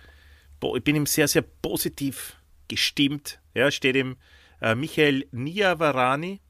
Ich 0.75 0.85
bin 0.85 0.97
ihm 0.97 1.07
sehr, 1.07 1.29
sehr 1.29 1.43
positiv 1.43 2.37
gestimmt. 2.69 3.39
Ja, 3.55 3.71
steht 3.71 3.97
im 3.97 4.17
äh, 4.61 4.75
Michael 4.75 5.27
Niavarani, 5.33 6.41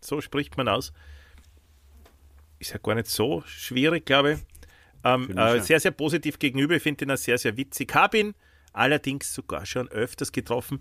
so 0.00 0.20
spricht 0.20 0.56
man 0.56 0.68
aus. 0.68 0.92
Ist 2.58 2.72
ja 2.72 2.78
gar 2.78 2.94
nicht 2.94 3.08
so 3.08 3.42
schwierig, 3.46 4.06
glaube 4.06 4.32
ich. 4.34 4.38
Ähm, 5.06 5.36
äh, 5.36 5.60
sehr, 5.60 5.78
sehr 5.78 5.92
positiv 5.92 6.38
gegenüber. 6.38 6.74
Ich 6.74 6.82
finde 6.82 7.04
ihn 7.04 7.10
auch 7.12 7.16
sehr, 7.16 7.38
sehr 7.38 7.56
witzig. 7.56 7.94
Habe 7.94 8.18
ihn 8.18 8.34
allerdings 8.72 9.32
sogar 9.32 9.64
schon 9.64 9.88
öfters 9.88 10.32
getroffen. 10.32 10.78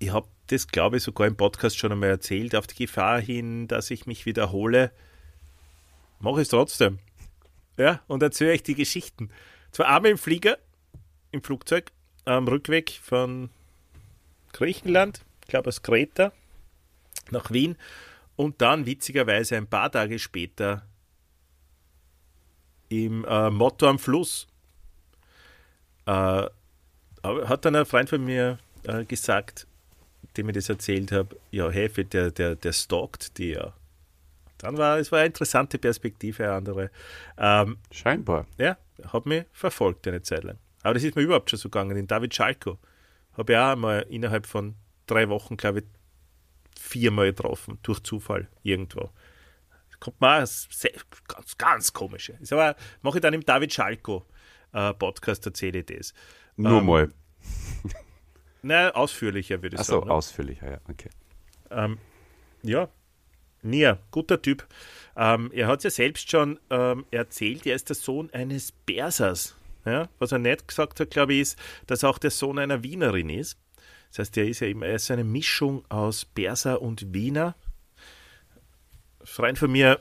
Ich 0.00 0.12
habe 0.12 0.26
das, 0.48 0.66
glaube 0.66 0.96
ich, 0.96 1.04
sogar 1.04 1.28
im 1.28 1.36
Podcast 1.36 1.78
schon 1.78 1.92
einmal 1.92 2.10
erzählt, 2.10 2.56
auf 2.56 2.66
die 2.66 2.74
Gefahr 2.86 3.20
hin, 3.20 3.68
dass 3.68 3.90
ich 3.90 4.06
mich 4.06 4.26
wiederhole. 4.26 4.90
Mache 6.18 6.40
ich 6.40 6.42
es 6.42 6.48
trotzdem. 6.48 6.98
Ja, 7.76 8.02
und 8.08 8.22
erzähle 8.22 8.52
euch 8.52 8.62
die 8.62 8.74
Geschichten. 8.74 9.30
Zwar 9.70 9.88
einmal 9.88 10.10
im 10.10 10.18
Flieger, 10.18 10.58
im 11.30 11.42
Flugzeug, 11.42 11.92
am 12.24 12.48
Rückweg 12.48 12.98
von 13.02 13.50
Griechenland, 14.52 15.24
ich 15.42 15.48
glaube 15.48 15.68
aus 15.68 15.82
Kreta, 15.82 16.32
nach 17.30 17.50
Wien 17.50 17.76
und 18.36 18.60
dann 18.62 18.86
witzigerweise 18.86 19.56
ein 19.56 19.66
paar 19.66 19.90
Tage 19.90 20.18
später 20.18 20.86
im 22.94 23.24
äh, 23.24 23.50
Motto 23.50 23.88
am 23.88 23.98
Fluss. 23.98 24.46
Äh, 26.06 26.46
hat 27.22 27.64
dann 27.64 27.76
ein 27.76 27.86
Freund 27.86 28.10
von 28.10 28.24
mir 28.24 28.58
äh, 28.84 29.04
gesagt, 29.04 29.66
dem 30.36 30.48
ich 30.48 30.54
das 30.54 30.68
erzählt 30.68 31.12
habe, 31.12 31.36
ja, 31.50 31.70
Hefe, 31.70 32.04
der, 32.04 32.30
der, 32.30 32.56
der 32.56 32.72
stalkt 32.72 33.38
ja. 33.38 33.72
Dann 34.58 34.78
war 34.78 34.98
es 34.98 35.12
war 35.12 35.18
eine 35.18 35.26
interessante 35.26 35.78
Perspektive, 35.78 36.44
eine 36.44 36.54
andere. 36.54 36.90
Ähm, 37.38 37.78
Scheinbar. 37.90 38.46
ja, 38.58 38.76
hat 39.06 39.26
mich 39.26 39.44
verfolgt 39.52 40.06
eine 40.08 40.22
Zeit 40.22 40.44
lang. 40.44 40.58
Aber 40.82 40.94
das 40.94 41.02
ist 41.02 41.16
mir 41.16 41.22
überhaupt 41.22 41.50
schon 41.50 41.58
so 41.58 41.68
gegangen. 41.68 41.96
Den 41.96 42.06
David 42.06 42.34
Schalko 42.34 42.78
habe 43.36 43.52
ich 43.52 43.58
auch 43.58 43.72
einmal 43.72 44.06
innerhalb 44.08 44.46
von 44.46 44.74
drei 45.06 45.28
Wochen, 45.28 45.56
glaube 45.56 45.80
ich, 45.80 45.84
viermal 46.78 47.26
getroffen, 47.26 47.78
durch 47.82 48.00
Zufall 48.02 48.48
irgendwo. 48.62 49.10
Kommt 50.04 50.22
auch 50.22 50.46
sehr, 50.46 50.92
ganz, 51.26 51.56
ganz 51.56 51.92
komische. 51.92 52.36
Ist 52.40 52.52
aber 52.52 52.76
mache 53.00 53.18
ich 53.18 53.22
dann 53.22 53.32
im 53.32 53.44
David 53.44 53.72
Schalko 53.72 54.26
äh, 54.74 54.92
Podcast, 54.92 55.46
erzähle 55.46 55.78
ich 55.78 55.86
das. 55.86 56.12
Nur 56.56 56.80
Ähm, 56.80 56.86
mal. 56.86 57.12
Na, 58.62 58.90
ausführlicher 58.90 59.62
würde 59.62 59.76
ich 59.76 59.80
Achso, 59.80 59.94
sagen. 59.94 60.08
ne? 60.08 60.12
ausführlicher, 60.12 60.70
ja, 60.72 60.78
okay. 60.90 61.08
Ähm, 61.70 61.98
ja, 62.62 62.88
Nia, 63.62 63.98
guter 64.10 64.40
Typ. 64.42 64.66
Ähm, 65.16 65.50
er 65.54 65.68
hat 65.68 65.84
ja 65.84 65.90
selbst 65.90 66.30
schon 66.30 66.60
ähm, 66.68 67.06
erzählt, 67.10 67.66
er 67.66 67.74
ist 67.76 67.88
der 67.88 67.96
Sohn 67.96 68.28
eines 68.34 68.72
Persers. 68.72 69.56
Ja? 69.86 70.08
Was 70.18 70.32
er 70.32 70.38
nicht 70.38 70.68
gesagt 70.68 71.00
hat, 71.00 71.10
glaube 71.10 71.32
ich, 71.34 71.40
ist, 71.40 71.58
dass 71.86 72.02
er 72.02 72.10
auch 72.10 72.18
der 72.18 72.30
Sohn 72.30 72.58
einer 72.58 72.82
Wienerin 72.82 73.30
ist. 73.30 73.58
Das 74.10 74.18
heißt, 74.18 74.36
er 74.36 74.46
ist 74.48 74.60
ja 74.60 74.66
immer 74.68 74.86
er 74.86 74.96
ist 74.96 75.10
eine 75.10 75.24
Mischung 75.24 75.82
aus 75.88 76.24
Perser 76.26 76.82
und 76.82 77.14
Wiener. 77.14 77.56
Freund 79.24 79.58
von 79.58 79.70
mir 79.72 80.00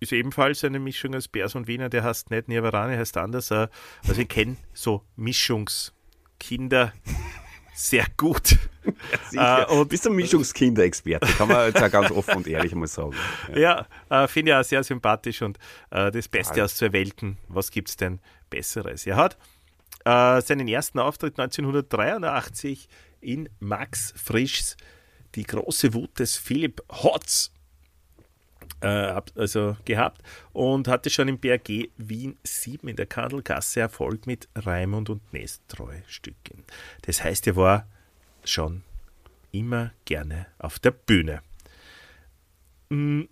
ist 0.00 0.12
ebenfalls 0.12 0.64
eine 0.64 0.78
Mischung 0.78 1.14
aus 1.14 1.28
Perser 1.28 1.58
und 1.58 1.66
Wiener, 1.68 1.88
der 1.90 2.02
heißt 2.04 2.30
nicht 2.30 2.48
Nirvarane, 2.48 2.96
heißt 2.96 3.16
anders. 3.18 3.50
äh, 3.50 3.68
Also 4.08 4.22
ich 4.22 4.28
kenne 4.28 4.56
so 4.72 5.02
Mischungskinder 5.16 6.92
sehr 7.74 8.06
gut. 8.16 8.58
Sicher. 9.30 9.68
Äh, 9.68 9.72
und- 9.72 9.88
Bist 9.88 10.04
du 10.06 10.10
Mischungskinderexperte, 10.10 11.26
kann 11.34 11.48
man 11.48 11.66
jetzt 11.66 11.82
auch 11.82 11.90
ganz 11.90 12.10
offen 12.10 12.36
und 12.36 12.46
ehrlich 12.46 12.74
mal 12.74 12.86
sagen. 12.86 13.14
Ja, 13.54 13.86
äh, 14.08 14.26
finde 14.28 14.52
ich 14.52 14.56
auch 14.58 14.64
sehr 14.64 14.82
sympathisch 14.84 15.42
und 15.42 15.58
äh, 15.90 16.10
das 16.10 16.28
Beste 16.28 16.64
aus 16.64 16.76
zwei 16.76 16.92
Welten. 16.92 17.38
Was 17.48 17.70
gibt 17.70 17.88
es 17.88 17.96
denn 17.96 18.20
Besseres? 18.50 19.06
Er 19.06 19.16
hat 19.16 19.36
äh, 20.04 20.40
seinen 20.42 20.68
ersten 20.68 20.98
Auftritt 20.98 21.38
1983 21.38 22.88
in 23.20 23.48
Max 23.60 24.14
Frischs 24.16 24.76
Die 25.34 25.44
große 25.44 25.92
Wut 25.94 26.18
des 26.18 26.36
Philipp 26.36 26.82
Hotz 26.90 27.52
äh, 28.80 29.20
also 29.36 29.76
gehabt 29.84 30.22
und 30.52 30.88
hatte 30.88 31.10
schon 31.10 31.28
im 31.28 31.38
BRG 31.38 31.88
Wien 31.96 32.36
7 32.44 32.88
in 32.88 32.96
der 32.96 33.06
Kandelgasse 33.06 33.80
Erfolg 33.80 34.26
mit 34.26 34.48
Raimund 34.54 35.10
und 35.10 35.32
Nestreu 35.32 35.94
Stücken. 36.06 36.64
Das 37.02 37.22
heißt, 37.22 37.46
er 37.46 37.56
war 37.56 37.86
schon 38.44 38.82
immer 39.52 39.92
gerne 40.04 40.46
auf 40.58 40.78
der 40.78 40.92
Bühne. 40.92 41.42
Die 42.90 43.28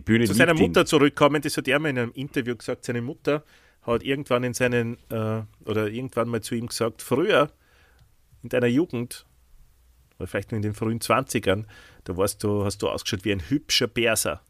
Bühne 0.00 0.26
zu 0.26 0.34
seiner 0.34 0.54
ihn. 0.54 0.60
Mutter 0.60 0.86
zurückkommen, 0.86 1.42
das 1.42 1.56
hat 1.56 1.66
er 1.68 1.78
mal 1.78 1.88
in 1.88 1.98
einem 1.98 2.12
Interview 2.12 2.54
gesagt, 2.56 2.84
seine 2.84 3.02
Mutter 3.02 3.44
hat 3.82 4.04
irgendwann 4.04 4.44
in 4.44 4.54
seinen, 4.54 4.96
äh, 5.10 5.42
oder 5.64 5.88
irgendwann 5.88 6.28
mal 6.28 6.40
zu 6.40 6.54
ihm 6.54 6.68
gesagt, 6.68 7.02
früher 7.02 7.50
in 8.42 8.48
deiner 8.48 8.68
Jugend, 8.68 9.26
oder 10.22 10.28
vielleicht 10.28 10.52
nur 10.52 10.56
in 10.56 10.62
den 10.62 10.74
frühen 10.74 11.00
20ern, 11.00 11.64
da 12.04 12.16
warst 12.16 12.44
du, 12.44 12.64
hast 12.64 12.78
du 12.78 12.88
ausgeschaut 12.88 13.24
wie 13.24 13.32
ein 13.32 13.50
hübscher 13.50 13.88
Perser. 13.88 14.40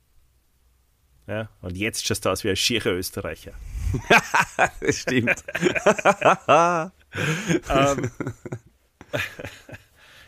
Ja, 1.27 1.49
und 1.63 1.79
jetzt 1.79 2.07
schaust 2.07 2.27
du 2.27 2.29
aus 2.29 2.45
wie 2.45 2.51
ein 2.51 2.57
schierer 2.57 2.93
Österreicher. 2.93 3.53
Das 4.81 4.97
stimmt. 4.97 5.45
ähm, 7.69 8.11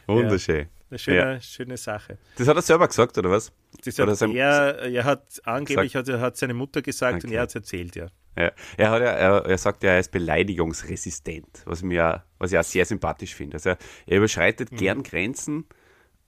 Wunderschön. 0.06 0.68
Eine 0.90 0.98
schöne, 0.98 1.16
Ja. 1.34 1.40
schöne 1.40 1.76
Sache. 1.76 2.18
Das 2.36 2.46
hat 2.46 2.56
er 2.56 2.62
selber 2.62 2.86
gesagt, 2.88 3.16
oder 3.18 3.30
was? 3.30 3.52
Das 3.84 3.98
Oder 3.98 4.12
hat 4.12 4.18
sein- 4.18 4.34
er, 4.36 4.78
er 4.82 5.04
hat 5.04 5.40
angeblich 5.44 5.96
hat, 5.96 6.08
hat 6.08 6.36
seine 6.36 6.54
Mutter 6.54 6.82
gesagt 6.82 7.24
und 7.24 7.30
Okay. 7.30 7.34
er 7.36 7.42
hat 7.42 7.48
es 7.50 7.54
erzählt, 7.56 7.96
ja. 7.96 8.06
Ja. 8.36 8.50
Er, 8.76 8.90
hat 8.90 9.00
ja, 9.02 9.10
er, 9.10 9.46
er 9.46 9.58
sagt 9.58 9.82
ja, 9.84 9.90
er 9.92 10.00
ist 10.00 10.10
beleidigungsresistent, 10.10 11.62
was, 11.66 11.82
mir, 11.82 12.24
was 12.38 12.52
ich 12.52 12.58
auch 12.58 12.64
sehr 12.64 12.84
sympathisch 12.84 13.34
finde. 13.34 13.54
Also 13.56 13.70
er, 13.70 13.78
er 14.06 14.16
überschreitet 14.18 14.72
Mhm. 14.72 14.76
gern 14.76 15.02
Grenzen, 15.02 15.66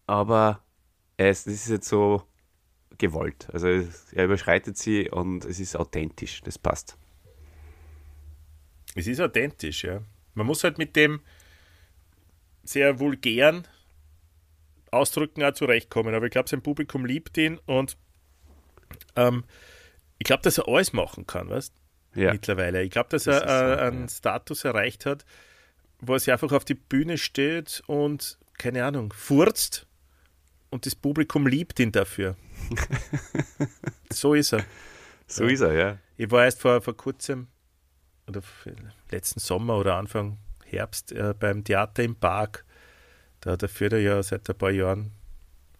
aber 0.06 0.62
er 1.16 1.28
das 1.28 1.46
ist 1.46 1.68
jetzt 1.68 1.88
so 1.88 2.22
gewollt. 2.98 3.48
Also 3.52 3.66
er 4.12 4.24
überschreitet 4.24 4.78
sie 4.78 5.10
und 5.10 5.44
es 5.44 5.58
ist 5.60 5.76
authentisch, 5.76 6.40
das 6.42 6.58
passt. 6.58 6.96
Es 8.94 9.06
ist 9.06 9.20
authentisch, 9.20 9.84
ja. 9.84 10.00
Man 10.34 10.46
muss 10.46 10.64
halt 10.64 10.78
mit 10.78 10.96
dem 10.96 11.20
sehr 12.62 12.98
vulgären 12.98 13.66
Ausdrücken 14.96 15.42
auch 15.44 15.52
zurechtkommen. 15.52 16.14
Aber 16.14 16.26
ich 16.26 16.32
glaube, 16.32 16.48
sein 16.48 16.62
Publikum 16.62 17.04
liebt 17.04 17.36
ihn 17.38 17.58
und 17.66 17.96
ähm, 19.16 19.44
ich 20.18 20.24
glaube, 20.24 20.42
dass 20.42 20.58
er 20.58 20.68
alles 20.68 20.92
machen 20.92 21.26
kann, 21.26 21.48
weißt 21.48 21.72
Ja. 22.14 22.32
Mittlerweile. 22.32 22.82
Ich 22.82 22.90
glaube, 22.90 23.08
dass 23.10 23.24
Das 23.24 23.42
er 23.42 23.46
ist 23.46 23.58
so, 23.58 23.64
äh, 23.64 23.68
ja. 23.70 23.88
einen 23.88 24.08
Status 24.08 24.64
erreicht 24.64 25.06
hat, 25.06 25.24
wo 26.00 26.14
er 26.14 26.18
sich 26.20 26.32
einfach 26.32 26.52
auf 26.52 26.64
die 26.64 26.74
Bühne 26.74 27.18
steht 27.18 27.82
und, 27.86 28.38
keine 28.58 28.84
Ahnung, 28.84 29.12
furzt 29.12 29.86
und 30.70 30.86
das 30.86 30.94
Publikum 30.94 31.46
liebt 31.46 31.78
ihn 31.80 31.92
dafür. 31.92 32.36
so 34.12 34.34
ist 34.34 34.52
er. 34.52 34.64
So 35.26 35.44
ist 35.44 35.60
er, 35.60 35.72
ja. 35.74 35.98
Ich 36.16 36.30
war 36.30 36.44
erst 36.44 36.60
vor, 36.60 36.80
vor 36.80 36.96
kurzem, 36.96 37.48
oder 38.28 38.40
letzten 39.10 39.40
Sommer 39.40 39.76
oder 39.76 39.96
Anfang 39.96 40.38
Herbst, 40.64 41.12
äh, 41.12 41.34
beim 41.38 41.64
Theater 41.64 42.02
im 42.02 42.16
Park. 42.16 42.64
Da, 43.46 43.56
da 43.56 43.68
führt 43.68 43.92
er 43.92 44.00
ja 44.00 44.20
seit 44.24 44.50
ein 44.50 44.58
paar 44.58 44.72
Jahren, 44.72 45.12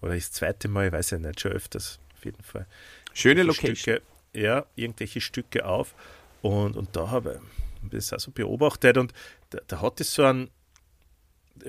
oder 0.01 0.15
das 0.15 0.31
zweite 0.31 0.69
Mal, 0.69 0.87
ich 0.87 0.93
weiß 0.93 1.11
ja 1.11 1.19
nicht, 1.19 1.41
schon 1.41 1.51
öfters, 1.51 1.99
auf 2.15 2.25
jeden 2.25 2.41
Fall. 2.45 2.65
Schöne 3.13 3.43
Location. 3.43 3.75
Stücke, 3.75 4.03
ja, 4.35 4.67
irgendwelche 4.77 5.21
Stücke 5.21 5.67
auf. 5.67 5.97
Und, 6.43 6.77
und 6.77 6.95
da 6.95 7.11
habe 7.11 7.41
ich 7.83 7.91
das 7.91 8.13
auch 8.13 8.21
so 8.21 8.31
beobachtet 8.31 8.99
und 8.99 9.13
da, 9.51 9.59
da 9.67 9.83
hat 9.83 10.01
es 10.01 10.15
so 10.15 10.23
ein, 10.23 10.49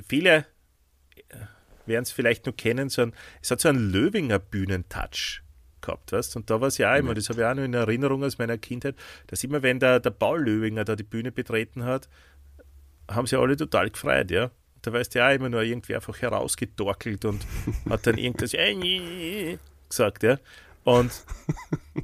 viele 0.07 0.45
äh, 1.29 1.37
werden 1.87 2.03
es 2.03 2.11
vielleicht 2.11 2.45
nur 2.45 2.55
kennen, 2.55 2.89
so 2.89 3.01
ein, 3.01 3.13
es 3.41 3.49
hat 3.49 3.61
so 3.61 3.69
einen 3.69 3.89
Löwinger 3.91 4.37
Bühnentouch 4.37 5.41
gehabt, 5.81 6.11
weißt 6.11 6.35
Und 6.35 6.51
da 6.51 6.61
war 6.61 6.67
es 6.67 6.77
ja 6.77 6.93
auch 6.93 6.97
immer, 6.99 7.15
das 7.15 7.29
habe 7.29 7.41
ich 7.41 7.47
auch 7.47 7.55
noch 7.55 7.63
in 7.63 7.73
Erinnerung 7.73 8.23
aus 8.23 8.37
meiner 8.37 8.59
Kindheit, 8.59 8.95
dass 9.25 9.43
immer, 9.43 9.63
wenn 9.63 9.79
der, 9.79 9.99
der 9.99 10.11
Paul 10.11 10.43
Löwinger 10.43 10.85
da 10.85 10.95
die 10.95 11.01
Bühne 11.01 11.31
betreten 11.31 11.85
hat, 11.85 12.07
haben 13.09 13.25
sie 13.25 13.39
alle 13.39 13.57
total 13.57 13.89
gefreut, 13.89 14.29
ja. 14.29 14.51
Da 14.87 14.93
weißt 14.93 15.15
du 15.15 15.19
ja 15.19 15.29
immer 15.33 15.49
nur 15.49 15.63
irgendwie 15.63 15.95
einfach 15.95 16.21
herausgetorkelt 16.21 17.25
und 17.25 17.45
hat 17.89 18.07
dann 18.07 18.17
irgendwas 18.17 18.51
gesagt, 19.89 20.23
ja. 20.23 20.39
Und 20.85 21.11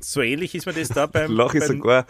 so 0.01 0.21
ähnlich 0.21 0.53
ist 0.53 0.65
mir 0.65 0.73
das 0.73 0.89
da 0.89 1.05
beim. 1.05 1.31
Lach 1.31 1.53
ich 1.53 1.63
sogar, 1.63 2.05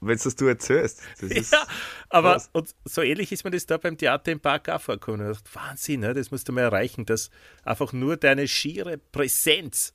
wenn 0.00 0.14
es 0.14 0.22
das 0.22 0.36
du 0.36 0.46
erzählst. 0.46 1.02
Das 1.20 1.30
ist, 1.32 1.52
ja, 1.52 1.66
aber 2.08 2.34
krass. 2.34 2.50
und 2.52 2.72
so 2.84 3.02
ähnlich 3.02 3.32
ist 3.32 3.42
mir 3.42 3.50
das 3.50 3.66
da 3.66 3.78
beim 3.78 3.98
Theater 3.98 4.30
im 4.30 4.38
Park 4.38 4.68
auch 4.68 4.80
vorgekommen. 4.80 5.28
Ich 5.28 5.38
dachte, 5.38 5.54
Wahnsinn, 5.54 5.98
ne? 5.98 6.14
das 6.14 6.30
musst 6.30 6.48
du 6.48 6.52
mal 6.52 6.60
erreichen, 6.60 7.04
dass 7.04 7.32
einfach 7.64 7.92
nur 7.92 8.16
deine 8.16 8.46
schiere 8.46 8.96
Präsenz 8.96 9.92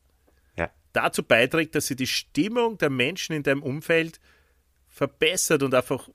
ja. 0.58 0.70
dazu 0.92 1.24
beiträgt, 1.24 1.74
dass 1.76 1.88
sie 1.88 1.96
die 1.96 2.08
Stimmung 2.08 2.78
der 2.80 2.90
Menschen 2.90 3.34
in 3.34 3.44
deinem 3.44 3.64
Umfeld 3.64 4.20
verbessert 4.90 5.64
und 5.64 5.74
einfach, 5.74 6.10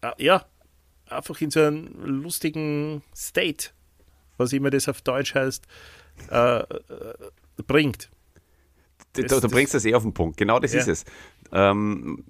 äh, 0.00 0.10
ja, 0.18 0.44
einfach 1.10 1.40
in 1.40 1.50
so 1.50 1.60
einen 1.60 1.94
lustigen 2.02 3.02
State, 3.14 3.70
was 4.36 4.52
immer 4.52 4.70
das 4.70 4.88
auf 4.88 5.02
Deutsch 5.02 5.34
heißt, 5.34 5.66
äh, 6.30 6.58
äh, 6.60 6.64
bringt. 7.66 8.10
Du, 9.14 9.22
Das- 9.22 9.32
du 9.32 9.40
das- 9.40 9.50
bringst 9.50 9.74
das 9.74 9.84
eh 9.84 9.94
auf 9.94 10.02
den 10.02 10.14
Punkt. 10.14 10.36
Genau 10.36 10.58
das 10.60 10.72
Ja. 10.72 10.80
ist 10.80 10.88
es. 10.88 11.04
Ähm, 11.52 12.24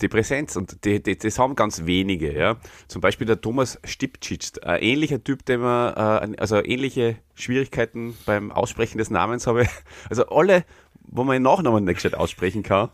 die 0.00 0.08
Präsenz 0.08 0.56
und 0.56 0.84
die, 0.84 1.00
die, 1.02 1.16
das 1.16 1.38
haben 1.38 1.54
ganz 1.54 1.84
wenige. 1.86 2.32
Ja? 2.36 2.56
Zum 2.88 3.00
Beispiel 3.00 3.26
der 3.26 3.40
Thomas 3.40 3.78
Stipcic, 3.84 4.64
ein 4.66 4.82
ähnlicher 4.82 5.22
Typ, 5.22 5.44
dem 5.44 5.62
er, 5.62 6.22
äh, 6.28 6.36
also 6.38 6.56
ähnliche 6.64 7.16
Schwierigkeiten 7.34 8.16
beim 8.26 8.50
Aussprechen 8.50 8.98
des 8.98 9.10
Namens 9.10 9.46
habe. 9.46 9.66
Also 10.10 10.26
alle, 10.28 10.64
wo 11.06 11.22
man 11.24 11.34
den 11.36 11.42
Nachnamen 11.42 11.84
nicht 11.84 11.96
gescheit 11.96 12.14
aussprechen 12.14 12.62
kann, 12.64 12.88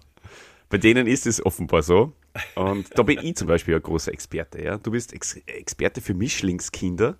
bei 0.70 0.78
denen 0.78 1.06
ist 1.06 1.26
es 1.26 1.44
offenbar 1.44 1.82
so. 1.82 2.14
Und 2.54 2.96
da 2.96 3.02
bin 3.02 3.18
ich 3.18 3.36
zum 3.36 3.48
Beispiel 3.48 3.74
ein 3.74 3.82
großer 3.82 4.12
Experte. 4.12 4.62
Ja? 4.62 4.78
Du 4.78 4.92
bist 4.92 5.12
Ex 5.12 5.34
Experte 5.46 6.00
für 6.00 6.14
Mischlingskinder 6.14 7.18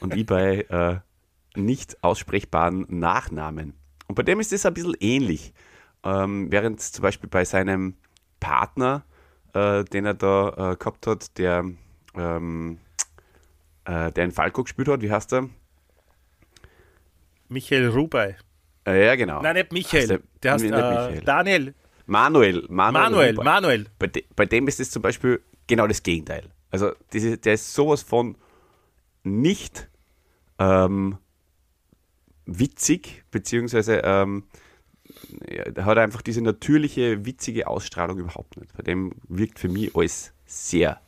und 0.00 0.14
ich 0.14 0.24
bei 0.24 0.60
äh, 0.62 1.60
nicht 1.60 2.02
aussprechbaren 2.02 2.86
Nachnamen. 2.88 3.74
Und 4.06 4.14
bei 4.14 4.22
dem 4.22 4.40
ist 4.40 4.52
es 4.52 4.64
ein 4.64 4.74
bisschen 4.74 4.94
ähnlich. 5.00 5.52
Ähm, 6.04 6.52
während 6.52 6.80
zum 6.80 7.02
Beispiel 7.02 7.28
bei 7.28 7.44
seinem 7.44 7.96
Partner, 8.38 9.04
äh, 9.54 9.84
den 9.84 10.06
er 10.06 10.14
da 10.14 10.72
äh, 10.72 10.76
gehabt 10.76 11.06
hat, 11.06 11.36
der, 11.38 11.64
ähm, 12.14 12.78
äh, 13.86 14.12
der 14.12 14.24
in 14.24 14.30
Falco 14.30 14.62
gespielt 14.62 14.88
hat, 14.88 15.02
wie 15.02 15.10
heißt 15.10 15.32
er? 15.32 15.48
Michael 17.48 17.88
Rubai. 17.88 18.36
Äh, 18.86 19.06
ja, 19.06 19.16
genau. 19.16 19.42
Nein, 19.42 19.54
nicht 19.56 19.72
Michael. 19.72 20.10
Heißt 20.10 20.22
der 20.42 20.52
heißt 20.52 20.64
nicht 20.64 20.74
äh, 20.74 20.76
Michael. 20.76 21.20
Daniel. 21.22 21.74
Manuel. 22.06 22.66
Manuel. 22.68 23.02
Manuel, 23.02 23.32
Huber. 23.32 23.44
Manuel. 23.44 23.86
Bei, 23.98 24.06
de, 24.06 24.24
bei 24.36 24.46
dem 24.46 24.68
ist 24.68 24.80
es 24.80 24.90
zum 24.90 25.02
Beispiel 25.02 25.40
genau 25.66 25.86
das 25.86 26.02
Gegenteil. 26.02 26.50
Also 26.70 26.92
diese, 27.12 27.38
der 27.38 27.54
ist 27.54 27.72
sowas 27.72 28.02
von 28.02 28.36
nicht 29.22 29.88
ähm, 30.58 31.18
witzig, 32.46 33.24
beziehungsweise 33.30 34.02
ähm, 34.04 34.44
ja, 35.48 35.84
hat 35.84 35.98
einfach 35.98 36.22
diese 36.22 36.42
natürliche, 36.42 37.24
witzige 37.24 37.68
Ausstrahlung 37.68 38.18
überhaupt 38.18 38.56
nicht. 38.56 38.76
Bei 38.76 38.82
dem 38.82 39.12
wirkt 39.28 39.58
für 39.58 39.68
mich 39.68 39.94
alles 39.96 40.32
sehr 40.46 41.00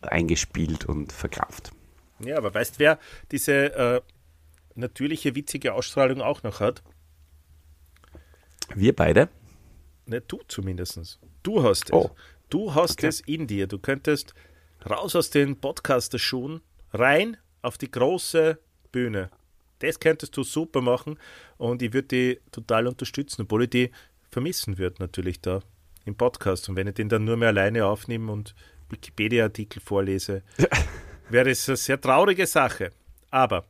eingespielt 0.00 0.84
und 0.86 1.12
verkrampft. 1.12 1.72
Ja, 2.20 2.36
aber 2.38 2.54
weißt 2.54 2.78
wer 2.78 2.98
diese 3.30 3.74
äh, 3.74 4.00
natürliche, 4.74 5.34
witzige 5.34 5.74
Ausstrahlung 5.74 6.20
auch 6.20 6.42
noch 6.42 6.60
hat? 6.60 6.82
Wir 8.74 8.94
beide? 8.94 9.28
Ne, 10.06 10.20
du 10.20 10.40
zumindest. 10.48 11.18
Du 11.42 11.62
hast 11.62 11.84
es. 11.86 11.92
Oh. 11.92 12.10
Du 12.50 12.74
hast 12.74 12.92
Okay. 12.98 13.06
es 13.06 13.20
in 13.20 13.46
dir. 13.46 13.66
Du 13.66 13.78
könntest 13.78 14.34
raus 14.88 15.14
aus 15.16 15.30
den 15.30 15.56
Podcaster-Schuhen, 15.60 16.60
rein 16.92 17.36
auf 17.62 17.78
die 17.78 17.90
große 17.90 18.58
Bühne. 18.90 19.30
Das 19.78 19.98
könntest 19.98 20.36
du 20.36 20.42
super 20.44 20.80
machen 20.80 21.18
und 21.56 21.82
ich 21.82 21.92
würde 21.92 22.08
die 22.08 22.40
total 22.52 22.86
unterstützen, 22.86 23.42
obwohl 23.42 23.64
ich 23.64 23.70
die 23.70 23.90
vermissen 24.30 24.78
würde 24.78 24.96
natürlich 25.00 25.40
da 25.40 25.60
im 26.04 26.14
Podcast. 26.16 26.68
Und 26.68 26.76
wenn 26.76 26.88
ich 26.88 26.94
den 26.94 27.08
dann 27.08 27.24
nur 27.24 27.36
mehr 27.36 27.48
alleine 27.48 27.86
aufnehme 27.86 28.30
und 28.32 28.54
Wikipedia-Artikel 28.90 29.80
vorlese, 29.80 30.42
wäre 31.30 31.50
es 31.50 31.68
eine 31.68 31.76
sehr 31.76 32.00
traurige 32.00 32.46
Sache. 32.46 32.90
Aber 33.30 33.64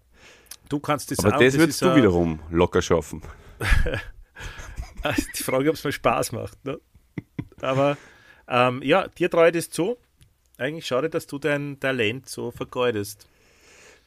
du 0.69 0.81
kannst 0.81 1.11
das 1.11 1.21
Aber 1.21 1.37
auch. 1.37 1.39
das 1.41 1.55
ist 1.55 1.61
würdest 1.61 1.83
du 1.83 1.95
wiederum 1.95 2.41
locker 2.51 2.83
schaffen. 2.83 3.23
Die 5.39 5.43
Frage, 5.43 5.71
ob 5.71 5.77
es 5.77 5.85
mir 5.85 5.93
Spaß 5.93 6.33
macht. 6.33 6.65
Ne? 6.65 6.81
Aber 7.61 7.97
ähm, 8.49 8.83
ja, 8.83 9.09
dir 9.09 9.31
traue 9.31 9.49
ich 9.49 9.55
das 9.55 9.71
zu. 9.71 9.97
Eigentlich 10.59 10.87
schade, 10.87 11.09
dass 11.09 11.27
du 11.27 11.39
dein 11.39 11.81
Talent 11.81 12.29
so 12.29 12.51
vergeudest. 12.51 13.27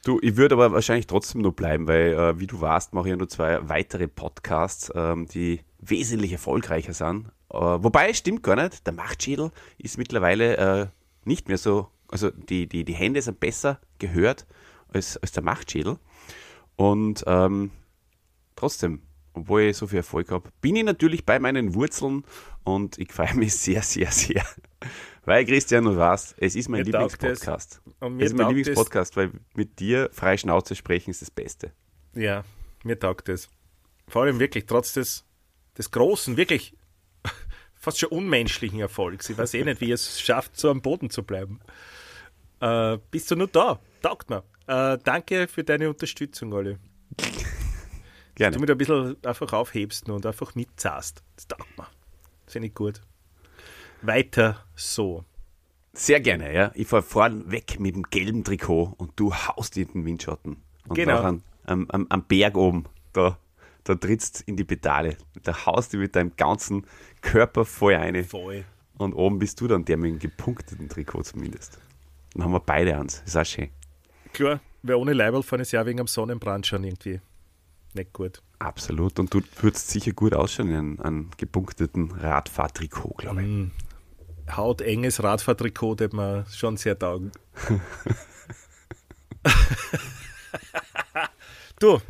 Du, 0.04 0.20
ich 0.22 0.36
würde 0.36 0.54
aber 0.54 0.72
wahrscheinlich 0.72 1.06
trotzdem 1.06 1.42
nur 1.42 1.54
bleiben, 1.54 1.88
weil, 1.88 2.12
äh, 2.12 2.38
wie 2.38 2.46
du 2.46 2.60
weißt, 2.60 2.92
mache 2.92 3.08
ich 3.08 3.10
ja 3.10 3.16
nur 3.16 3.28
zwei 3.28 3.68
weitere 3.68 4.06
Podcasts, 4.06 4.92
ähm, 4.94 5.26
die 5.26 5.60
wesentlich 5.80 6.32
erfolgreicher 6.32 6.92
sind. 6.92 7.26
Äh, 7.50 7.56
wobei, 7.58 8.12
stimmt 8.12 8.42
gar 8.42 8.56
nicht, 8.56 8.86
der 8.86 8.94
Machtschädel 8.94 9.50
ist 9.78 9.98
mittlerweile 9.98 10.56
äh, 10.56 10.86
nicht 11.24 11.48
mehr 11.48 11.58
so, 11.58 11.88
also 12.08 12.30
die, 12.30 12.68
die, 12.68 12.84
die 12.84 12.94
Hände 12.94 13.20
sind 13.20 13.40
besser 13.40 13.80
gehört 13.98 14.46
als, 14.88 15.16
als 15.16 15.32
der 15.32 15.42
Machtschädel. 15.42 15.98
Und 16.76 17.24
ähm, 17.26 17.70
trotzdem, 18.54 19.02
obwohl 19.36 19.62
ich 19.62 19.76
so 19.76 19.86
viel 19.86 19.98
Erfolg 19.98 20.30
habe, 20.30 20.48
bin 20.60 20.76
ich 20.76 20.84
natürlich 20.84 21.24
bei 21.24 21.38
meinen 21.38 21.74
Wurzeln 21.74 22.24
und 22.64 22.98
ich 22.98 23.12
freue 23.12 23.34
mich 23.34 23.54
sehr, 23.54 23.82
sehr, 23.82 24.10
sehr. 24.10 24.44
Weil, 25.24 25.44
Christian, 25.44 25.84
du 25.84 25.96
weißt, 25.96 26.36
es 26.38 26.54
ist 26.56 26.68
mein 26.68 26.80
es. 26.80 26.86
Lieblingspodcast. 26.86 27.82
Mir 28.00 28.24
ist 28.24 28.34
mein 28.36 28.46
es- 28.46 28.54
Lieblingspodcast, 28.54 29.16
weil 29.16 29.30
mit 29.54 29.78
dir 29.78 30.08
frei 30.12 30.36
Schnauze 30.36 30.74
sprechen 30.74 31.10
ist 31.10 31.22
das 31.22 31.30
Beste. 31.30 31.72
Ja, 32.14 32.44
mir 32.84 32.98
taugt 32.98 33.28
es. 33.28 33.48
Vor 34.08 34.22
allem 34.22 34.38
wirklich, 34.38 34.66
trotz 34.66 34.92
des, 34.92 35.24
des 35.76 35.90
großen, 35.90 36.36
wirklich 36.36 36.74
fast 37.74 37.98
schon 37.98 38.10
unmenschlichen 38.10 38.80
Erfolgs. 38.80 39.28
Ich 39.28 39.36
weiß 39.36 39.54
eh 39.54 39.64
nicht, 39.64 39.80
wie 39.80 39.90
es 39.92 40.20
schafft, 40.20 40.56
so 40.56 40.70
am 40.70 40.80
Boden 40.80 41.10
zu 41.10 41.24
bleiben. 41.24 41.60
Äh, 42.60 42.98
bist 43.10 43.30
du 43.30 43.36
nur 43.36 43.48
da? 43.48 43.80
Taugt 44.00 44.30
mir. 44.30 44.44
Äh, 44.68 44.98
danke 45.04 45.46
für 45.48 45.62
deine 45.64 45.88
Unterstützung, 45.90 46.52
Olli. 46.52 46.78
Du 48.36 48.40
Gerne. 48.42 48.58
mir 48.58 48.66
da 48.66 48.74
ein 48.74 48.78
bisschen 48.78 49.16
einfach 49.24 49.50
aufhebst 49.54 50.10
und 50.10 50.26
einfach 50.26 50.54
mitzahst. 50.54 51.22
Das 51.36 51.48
taugt 51.48 51.78
mir. 51.78 51.86
Finde 52.46 52.68
ich 52.68 52.74
gut. 52.74 53.00
Weiter 54.02 54.62
so. 54.74 55.24
Sehr 55.94 56.20
gerne, 56.20 56.52
ja. 56.54 56.70
Ich 56.74 56.86
fahre 56.86 57.02
vorn 57.02 57.50
weg 57.50 57.80
mit 57.80 57.96
dem 57.96 58.02
gelben 58.02 58.44
Trikot 58.44 58.92
und 58.98 59.12
du 59.16 59.34
haust 59.34 59.78
in 59.78 59.88
den 59.90 60.04
Windschatten. 60.04 60.58
Und 60.86 60.94
Genau. 60.96 61.22
am, 61.22 61.42
am, 61.64 62.06
am 62.10 62.24
Berg 62.24 62.58
oben, 62.58 62.84
da, 63.14 63.38
da 63.84 63.94
trittst 63.94 64.42
in 64.42 64.58
die 64.58 64.64
Pedale. 64.64 65.16
Da 65.42 65.64
haust 65.64 65.94
du 65.94 65.96
mit 65.96 66.14
deinem 66.14 66.36
ganzen 66.36 66.86
Körper 67.22 67.64
voll 67.64 67.94
eine. 67.94 68.22
Voll. 68.22 68.66
Und 68.98 69.14
oben 69.14 69.38
bist 69.38 69.62
du 69.62 69.66
dann 69.66 69.86
der 69.86 69.96
mit 69.96 70.10
dem 70.12 70.18
gepunkteten 70.18 70.90
Trikot 70.90 71.22
zumindest. 71.22 71.78
Dann 72.34 72.44
haben 72.44 72.52
wir 72.52 72.60
beide 72.60 72.98
eins. 72.98 73.22
Ist 73.24 73.34
auch 73.38 73.46
schön. 73.46 73.70
Klar, 74.34 74.60
wer 74.82 74.98
ohne 74.98 75.14
Leiberl 75.14 75.42
fahren 75.42 75.60
ist 75.60 75.72
ja 75.72 75.86
wegen 75.86 76.00
am 76.00 76.06
Sonnenbrand 76.06 76.66
schon 76.66 76.84
irgendwie 76.84 77.22
nicht 77.96 78.12
gut. 78.12 78.40
Absolut. 78.58 79.18
Und 79.18 79.34
du 79.34 79.40
würdest 79.60 79.88
sicher 79.90 80.12
gut 80.12 80.34
ausschauen 80.34 80.70
in 80.70 81.00
einem, 81.00 81.30
gepunkteten 81.36 82.12
Radfahrtrikot, 82.12 83.14
glaube 83.18 83.42
ich. 83.42 84.56
Hautenges 84.56 85.22
Radfahrtrikot, 85.22 85.96
das 85.96 86.12
mir 86.12 86.46
schon 86.50 86.76
sehr 86.76 86.98
taugen. 86.98 87.32
Du, 91.78 92.00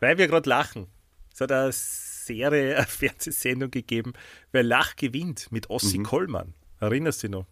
weil 0.00 0.16
wir 0.16 0.28
gerade 0.28 0.48
lachen. 0.48 0.86
Es 1.32 1.40
hat 1.40 1.52
eine 1.52 1.72
Serie, 1.72 2.76
eine 2.78 2.86
Fernsehsendung 2.86 3.70
gegeben, 3.70 4.12
wer 4.52 4.62
Lach 4.62 4.96
gewinnt 4.96 5.52
mit 5.52 5.68
Ossi 5.68 5.98
Mhm. 5.98 6.04
Kollmann. 6.04 6.54
Erinnerst 6.80 7.22
du 7.22 7.26
dich 7.28 7.36
noch? 7.36 7.46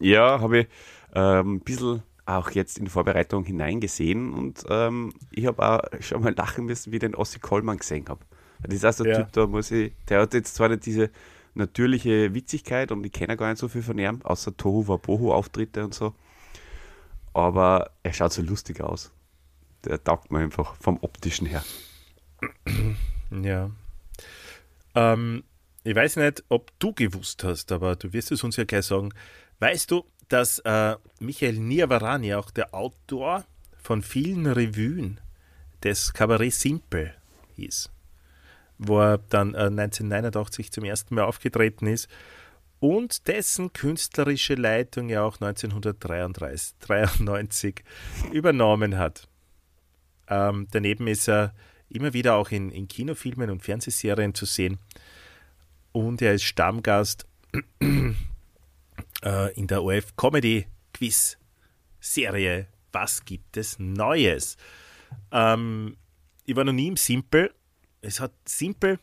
Ja, 0.00 0.40
habe 0.40 0.60
ich 0.60 0.66
ähm, 1.14 1.54
ein 1.56 1.60
bisschen 1.60 2.02
auch 2.38 2.50
jetzt 2.50 2.78
in 2.78 2.84
die 2.84 2.90
Vorbereitung 2.90 3.44
hineingesehen 3.44 4.32
und 4.32 4.64
ähm, 4.68 5.12
ich 5.30 5.46
habe 5.46 5.62
auch 5.62 6.00
schon 6.00 6.22
mal 6.22 6.34
lachen 6.34 6.66
müssen, 6.66 6.92
wie 6.92 6.96
ich 6.96 7.00
den 7.00 7.14
Ossi 7.14 7.38
Kollmann 7.38 7.78
gesehen 7.78 8.06
habe. 8.08 8.24
Das 8.62 8.74
ist 8.74 8.84
auch 8.84 8.92
so 8.92 9.04
ein 9.04 9.10
Ja. 9.10 9.16
Typ, 9.22 9.32
da 9.32 9.46
muss 9.46 9.70
ich, 9.70 9.92
der 10.08 10.20
hat 10.20 10.34
jetzt 10.34 10.54
zwar 10.54 10.68
nicht 10.68 10.86
diese 10.86 11.10
natürliche 11.54 12.32
Witzigkeit 12.34 12.92
und 12.92 13.04
ich 13.04 13.12
kenne 13.12 13.36
gar 13.36 13.48
nicht 13.50 13.58
so 13.58 13.68
viel 13.68 13.82
von 13.82 13.98
ihm, 13.98 14.22
außer 14.22 14.56
Tohu 14.56 14.88
Wabohu 14.88 15.32
Auftritte 15.32 15.84
und 15.84 15.94
so. 15.94 16.14
Aber 17.34 17.90
er 18.02 18.12
schaut 18.12 18.32
so 18.32 18.42
lustig 18.42 18.80
aus. 18.80 19.10
Der 19.84 20.02
taugt 20.02 20.30
mir 20.30 20.38
einfach 20.38 20.76
vom 20.76 20.98
optischen 21.02 21.46
her. 21.46 21.64
Ja. 23.30 23.70
Ähm, 24.94 25.44
ich 25.84 25.94
weiß 25.94 26.16
nicht, 26.16 26.44
ob 26.48 26.70
du 26.78 26.92
gewusst 26.92 27.42
hast, 27.44 27.72
aber 27.72 27.96
du 27.96 28.12
wirst 28.12 28.30
es 28.32 28.44
uns 28.44 28.56
ja 28.56 28.64
gleich 28.64 28.84
sagen. 28.86 29.12
Weißt 29.58 29.90
du, 29.90 30.04
dass 30.32 30.58
äh, 30.60 30.96
Michael 31.20 31.58
Niavarani 31.58 32.34
auch 32.34 32.50
der 32.50 32.74
Autor 32.74 33.44
von 33.76 34.00
vielen 34.02 34.46
Revuen 34.46 35.20
des 35.82 36.14
Kabarett 36.14 36.54
Simple 36.54 37.12
hieß, 37.56 37.90
wo 38.78 39.00
er 39.00 39.18
dann 39.18 39.54
äh, 39.54 39.66
1989 39.66 40.72
zum 40.72 40.84
ersten 40.84 41.16
Mal 41.16 41.24
aufgetreten 41.24 41.86
ist 41.86 42.08
und 42.80 43.28
dessen 43.28 43.74
künstlerische 43.74 44.54
Leitung 44.54 45.10
ja 45.10 45.22
auch 45.22 45.38
1993 45.40 47.84
übernommen 48.32 48.96
hat. 48.96 49.28
Ähm, 50.28 50.66
daneben 50.70 51.08
ist 51.08 51.28
er 51.28 51.52
immer 51.90 52.14
wieder 52.14 52.36
auch 52.36 52.50
in, 52.50 52.70
in 52.70 52.88
Kinofilmen 52.88 53.50
und 53.50 53.62
Fernsehserien 53.62 54.34
zu 54.34 54.46
sehen. 54.46 54.78
Und 55.92 56.22
er 56.22 56.32
ist 56.32 56.44
Stammgast 56.44 57.26
äh, 59.24 59.52
in 59.54 59.66
der 59.66 59.82
OF 59.82 60.16
Comedy 60.16 60.66
Quiz 60.92 61.38
Serie 62.00 62.68
Was 62.92 63.24
gibt 63.24 63.56
es 63.56 63.78
Neues? 63.78 64.56
Ähm, 65.30 65.96
ich 66.44 66.56
war 66.56 66.64
noch 66.64 66.72
nie 66.72 66.88
im 66.88 66.96
Simple. 66.96 67.54
Es 68.00 68.20
hat 68.20 68.32
Simple, 68.46 68.98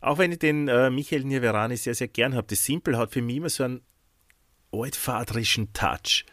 auch 0.00 0.18
wenn 0.18 0.32
ich 0.32 0.38
den 0.38 0.68
äh, 0.68 0.90
Michael 0.90 1.24
Nirverani 1.24 1.76
sehr, 1.76 1.94
sehr 1.94 2.08
gern 2.08 2.34
habe, 2.34 2.46
das 2.48 2.64
Simple 2.64 2.98
hat 2.98 3.12
für 3.12 3.22
mich 3.22 3.36
immer 3.36 3.48
so 3.48 3.64
einen 3.64 3.80
altvaterischen 4.70 5.72
Touch. 5.72 6.26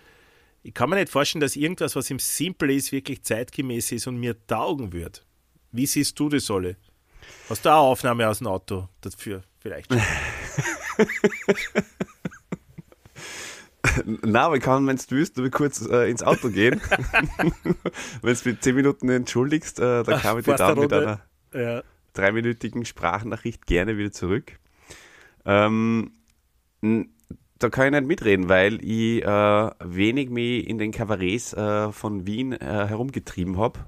Ich 0.63 0.73
kann 0.73 0.89
mir 0.89 0.97
nicht 0.97 1.09
vorstellen, 1.09 1.41
dass 1.41 1.55
irgendwas, 1.55 1.95
was 1.95 2.11
im 2.11 2.19
Simple 2.19 2.73
ist, 2.73 2.91
wirklich 2.91 3.23
zeitgemäß 3.23 3.93
ist 3.93 4.07
und 4.07 4.17
mir 4.17 4.35
taugen 4.45 4.93
wird. 4.93 5.25
Wie 5.71 5.85
siehst 5.85 6.19
du 6.19 6.29
das 6.29 6.51
alle? 6.51 6.75
Hast 7.49 7.65
du 7.65 7.69
auch 7.69 7.91
Aufnahme 7.91 8.27
aus 8.27 8.39
dem 8.39 8.47
Auto 8.47 8.89
dafür 8.99 9.43
vielleicht? 9.59 9.89
Na, 14.05 14.43
aber 14.43 14.57
ich 14.57 14.63
kann, 14.63 14.85
wenn 14.87 14.95
du 14.95 15.03
willst, 15.09 15.37
nur 15.37 15.49
kurz 15.49 15.85
äh, 15.85 16.09
ins 16.09 16.23
Auto 16.23 16.49
gehen. 16.49 16.81
wenn 18.21 18.35
du 18.35 18.49
mit 18.49 18.63
10 18.63 18.75
Minuten 18.75 19.09
entschuldigst, 19.09 19.79
äh, 19.79 20.03
dann 20.03 20.19
kann 20.19 20.39
ich 20.39 20.47
eine 20.47 20.57
dann 20.57 20.79
mit 20.79 20.93
einer 20.93 21.21
ja. 21.53 21.83
dreiminütigen 22.13 22.85
Sprachnachricht 22.85 23.65
gerne 23.65 23.97
wieder 23.97 24.11
zurück. 24.11 24.59
Ähm, 25.45 26.11
da 26.81 27.69
kann 27.69 27.85
ich 27.85 27.91
nicht 27.91 28.07
mitreden, 28.07 28.49
weil 28.49 28.83
ich 28.83 29.23
äh, 29.23 29.69
wenig 29.83 30.29
mich 30.29 30.67
in 30.67 30.77
den 30.77 30.91
Kabarets 30.91 31.53
äh, 31.53 31.91
von 31.91 32.25
Wien 32.25 32.53
äh, 32.53 32.87
herumgetrieben 32.87 33.57
habe. 33.57 33.79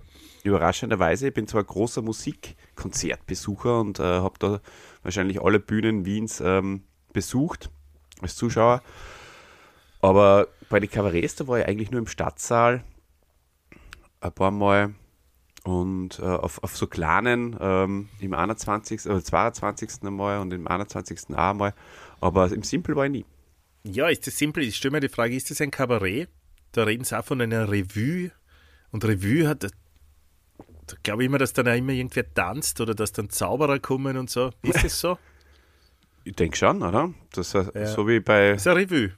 Überraschenderweise, 0.43 1.29
ich 1.29 1.33
bin 1.33 1.47
zwar 1.47 1.63
großer 1.63 2.01
Musikkonzertbesucher 2.01 3.79
und 3.79 3.99
äh, 3.99 4.03
habe 4.03 4.35
da 4.39 4.59
wahrscheinlich 5.01 5.41
alle 5.41 5.59
Bühnen 5.59 6.05
Wiens 6.05 6.41
ähm, 6.43 6.83
besucht 7.13 7.69
als 8.21 8.35
Zuschauer. 8.35 8.81
Aber 10.03 10.49
bei 10.69 10.79
den 10.81 10.89
Kabarets, 10.91 11.35
da 11.35 11.47
war 11.47 11.59
ich 11.59 11.65
eigentlich 11.65 11.89
nur 11.91 11.99
im 11.99 12.07
Stadtsaal 12.07 12.83
ein 14.19 14.31
paar 14.33 14.51
Mal 14.51 14.93
und 15.63 16.19
äh, 16.19 16.23
auf, 16.23 16.61
auf 16.61 16.75
so 16.75 16.87
kleinen, 16.87 17.55
ähm, 17.59 18.09
im 18.19 18.33
21. 18.33 19.05
oder 19.05 19.23
22. 19.23 20.03
einmal 20.03 20.39
und 20.39 20.51
im 20.51 20.67
21. 20.67 21.29
auch 21.31 21.37
einmal. 21.37 21.73
Aber 22.19 22.51
im 22.51 22.63
Simple 22.63 22.95
war 22.97 23.05
ich 23.05 23.11
nie. 23.11 23.25
ja, 23.83 24.07
ist 24.09 24.27
das 24.27 24.37
simpel? 24.37 24.63
Ich 24.63 24.75
stelle 24.75 24.91
mir 24.91 24.99
die 24.99 25.07
Frage, 25.09 25.35
ist 25.35 25.49
das 25.51 25.61
ein 25.61 25.71
Kabarett? 25.71 26.29
Da 26.73 26.83
reden 26.83 27.05
sie 27.05 27.17
auch 27.17 27.23
von 27.23 27.39
einer 27.39 27.71
Revue. 27.71 28.31
Und 28.91 29.05
Revue 29.05 29.47
hat, 29.47 29.63
da 29.63 30.95
glaube 31.03 31.23
ich 31.23 31.27
immer, 31.27 31.37
dass 31.37 31.53
dann 31.53 31.67
auch 31.69 31.75
immer 31.75 31.93
irgendwer 31.93 32.31
tanzt 32.33 32.81
oder 32.81 32.93
dass 32.93 33.13
dann 33.13 33.29
Zauberer 33.29 33.79
kommen 33.79 34.17
und 34.17 34.29
so. 34.29 34.51
Ist 34.63 34.83
das 34.83 34.99
so? 34.99 35.17
Ich 36.25 36.35
denke 36.37 36.55
schon, 36.55 36.81
oder? 36.81 37.13
Das 37.33 37.53
ist 37.53 37.71
Ja. 37.75 37.85
so 37.85 38.07
wie 38.07 38.21
bei, 38.21 38.51
Das 38.53 38.61
ist 38.61 38.67
eine 38.67 38.79
Revue. 38.79 39.11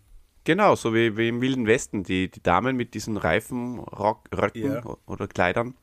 Genau, 0.45 0.75
so 0.75 0.93
wie, 0.93 1.17
wie 1.17 1.27
im 1.27 1.41
Wilden 1.41 1.67
Westen, 1.67 2.03
die, 2.03 2.31
die 2.31 2.41
Damen 2.41 2.77
mit 2.77 2.93
diesen 2.93 3.17
reifen 3.17 3.79
Rock, 3.79 4.29
Röcken 4.33 4.73
Ja. 4.75 4.97
oder 5.05 5.27
Kleidern. 5.27 5.75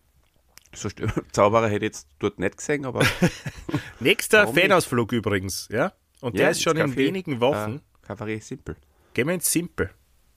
So 0.75 0.89
Zauberer 1.33 1.67
hätte 1.69 1.85
ich 1.85 1.91
jetzt 1.93 2.09
dort 2.19 2.39
nicht 2.39 2.57
gesehen, 2.57 2.87
aber 2.87 3.05
Nächster? 4.01 4.49
Fanausflug 4.49 5.13
übrigens, 5.13 5.69
ja? 5.71 5.93
Und 6.23 6.35
der 6.37 6.45
Ja, 6.45 6.51
ist 6.51 6.63
schon 6.63 6.77
in 6.79 6.97
wenigen 6.97 7.41
Wochen. 7.41 7.77
Äh, 7.77 8.07
Kabarett 8.07 8.43
Simple. 8.43 8.77
Gehen 9.13 9.27
wir 9.27 9.35
ins 9.35 9.53
Simple. 9.53 9.91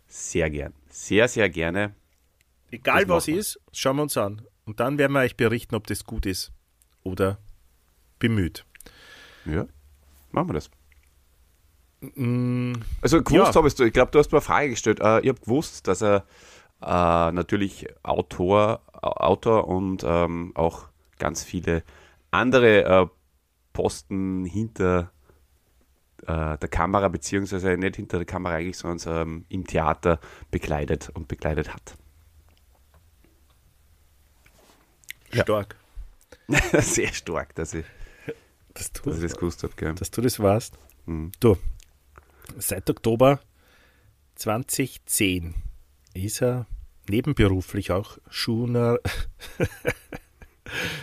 Sehr 0.08 0.50
gern. 0.50 0.74
Sehr, 0.90 1.28
sehr 1.28 1.50
gerne. 1.50 1.96
Egal 2.72 3.08
was 3.08 3.28
ist, 3.28 3.60
schauen 3.72 3.96
wir 3.98 4.04
uns 4.04 4.18
an. 4.18 4.42
Und 4.66 4.80
dann 4.80 4.98
werden 4.98 5.14
wir 5.14 5.20
euch 5.22 5.38
berichten, 5.38 5.76
ob 5.76 5.88
das 5.88 6.04
gut 6.04 6.26
ist 6.26 6.52
oder 7.04 7.38
bemüht. 8.20 8.66
Ja, 9.46 9.68
machen 10.32 10.50
wir 10.50 10.54
das. 10.54 10.70
Also 13.02 13.24
gewusst 13.24 13.54
Ja. 13.54 13.56
habe 13.56 13.68
ich, 13.68 13.80
ich 13.80 13.94
glaube, 13.94 14.12
du 14.12 14.20
hast 14.20 14.32
mir 14.32 14.38
eine 14.40 14.46
Frage 14.46 14.70
gestellt. 14.70 15.00
Äh, 15.00 15.22
ich 15.22 15.30
habe 15.30 15.40
gewusst, 15.42 15.88
dass 15.88 16.02
er 16.02 16.26
äh, 16.82 17.32
natürlich 17.32 17.88
Autor, 18.04 18.82
Au- 18.94 19.12
Autor 19.12 19.68
und 19.68 20.04
ähm, 20.06 20.52
auch 20.56 20.88
ganz 21.20 21.44
viele 21.44 21.84
andere 22.32 22.84
äh, 22.84 23.08
Posten 23.74 24.46
hinter 24.46 25.12
der 26.28 26.58
Kamera, 26.70 27.08
beziehungsweise 27.10 27.78
nicht 27.78 27.98
hinter 27.98 28.18
der 28.18 28.26
Kamera 28.26 28.56
eigentlich, 28.56 28.78
sondern 28.80 29.28
ähm, 29.28 29.46
im 29.50 29.68
Theater 29.68 30.20
bekleidet 30.50 31.12
und 31.14 31.28
bekleidet 31.28 31.72
hat. 31.72 31.96
Ja. 35.32 35.44
stark. 35.44 35.76
Sehr 36.80 37.14
stark, 37.14 37.54
dass 37.56 37.74
ich, 37.76 37.86
Dass 38.74 38.92
du, 38.92 39.10
dass 39.10 39.18
ich 39.18 39.24
das 39.24 39.38
gewusst 39.38 39.62
habe. 39.64 39.74
Gell? 39.76 39.94
dass 39.94 40.10
du 40.10 40.22
das 40.22 40.40
warst. 40.40 40.80
Mhm. 41.06 41.32
Du, 41.40 41.58
seit 42.58 42.90
Oktober 42.90 43.40
2010 44.36 45.56
ist 46.14 46.42
er 46.42 46.68
nebenberuflich 47.10 47.92
auch 47.92 48.18
Journal 48.32 49.02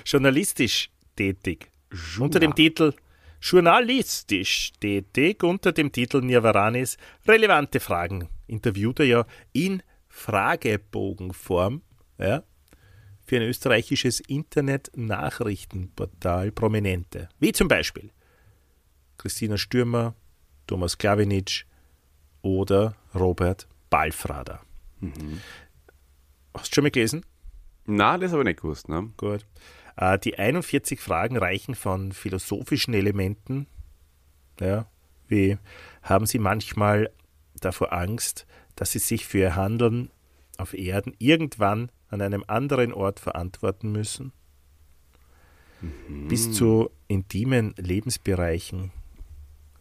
journalistisch 0.04 0.90
tätig. 1.16 1.70
Unter 2.18 2.40
dem 2.40 2.54
Titel 2.54 2.94
Journalistisch 3.40 4.72
tätig, 4.78 5.42
unter 5.42 5.72
dem 5.72 5.90
Titel 5.90 6.20
Nirvaranis 6.20 6.98
relevante 7.26 7.80
Fragen. 7.80 8.28
Interviewt 8.46 9.00
er 9.00 9.06
ja 9.06 9.26
in 9.52 9.82
Fragebogenform 10.08 11.82
ja, 12.18 12.44
für 13.24 13.36
ein 13.36 13.42
österreichisches 13.42 14.20
Internet-Nachrichtenportal 14.20 16.52
Prominente. 16.52 17.28
Wie 17.40 17.50
zum 17.52 17.66
Beispiel 17.66 18.12
Christina 19.18 19.58
Stürmer, 19.58 20.14
Thomas 20.66 20.98
Klawinitsch 20.98 21.64
oder 22.42 22.94
Robert 23.14 23.66
Balfrader. 23.90 24.60
Hast 26.54 26.70
du 26.70 26.74
schon 26.74 26.84
mal 26.84 26.90
gelesen? 26.90 27.24
Na, 27.86 28.18
das 28.18 28.32
habe 28.32 28.42
ich 28.42 28.46
nicht 28.46 28.60
gewusst. 28.60 28.88
Ne? 28.88 29.10
Gut. 29.16 29.44
Äh, 29.96 30.18
die 30.18 30.38
41 30.38 31.00
Fragen 31.00 31.36
reichen 31.36 31.74
von 31.74 32.12
philosophischen 32.12 32.94
Elementen, 32.94 33.66
ja, 34.60 34.86
wie 35.28 35.58
haben 36.02 36.26
Sie 36.26 36.38
manchmal 36.38 37.10
davor 37.60 37.92
Angst, 37.92 38.46
dass 38.76 38.92
Sie 38.92 38.98
sich 38.98 39.26
für 39.26 39.38
Ihr 39.38 39.56
Handeln 39.56 40.10
auf 40.58 40.74
Erden 40.74 41.14
irgendwann 41.18 41.90
an 42.08 42.20
einem 42.20 42.44
anderen 42.46 42.92
Ort 42.92 43.20
verantworten 43.20 43.92
müssen? 43.92 44.32
Bis 46.28 46.52
zu 46.52 46.90
intimen 47.08 47.74
Lebensbereichen, 47.76 48.92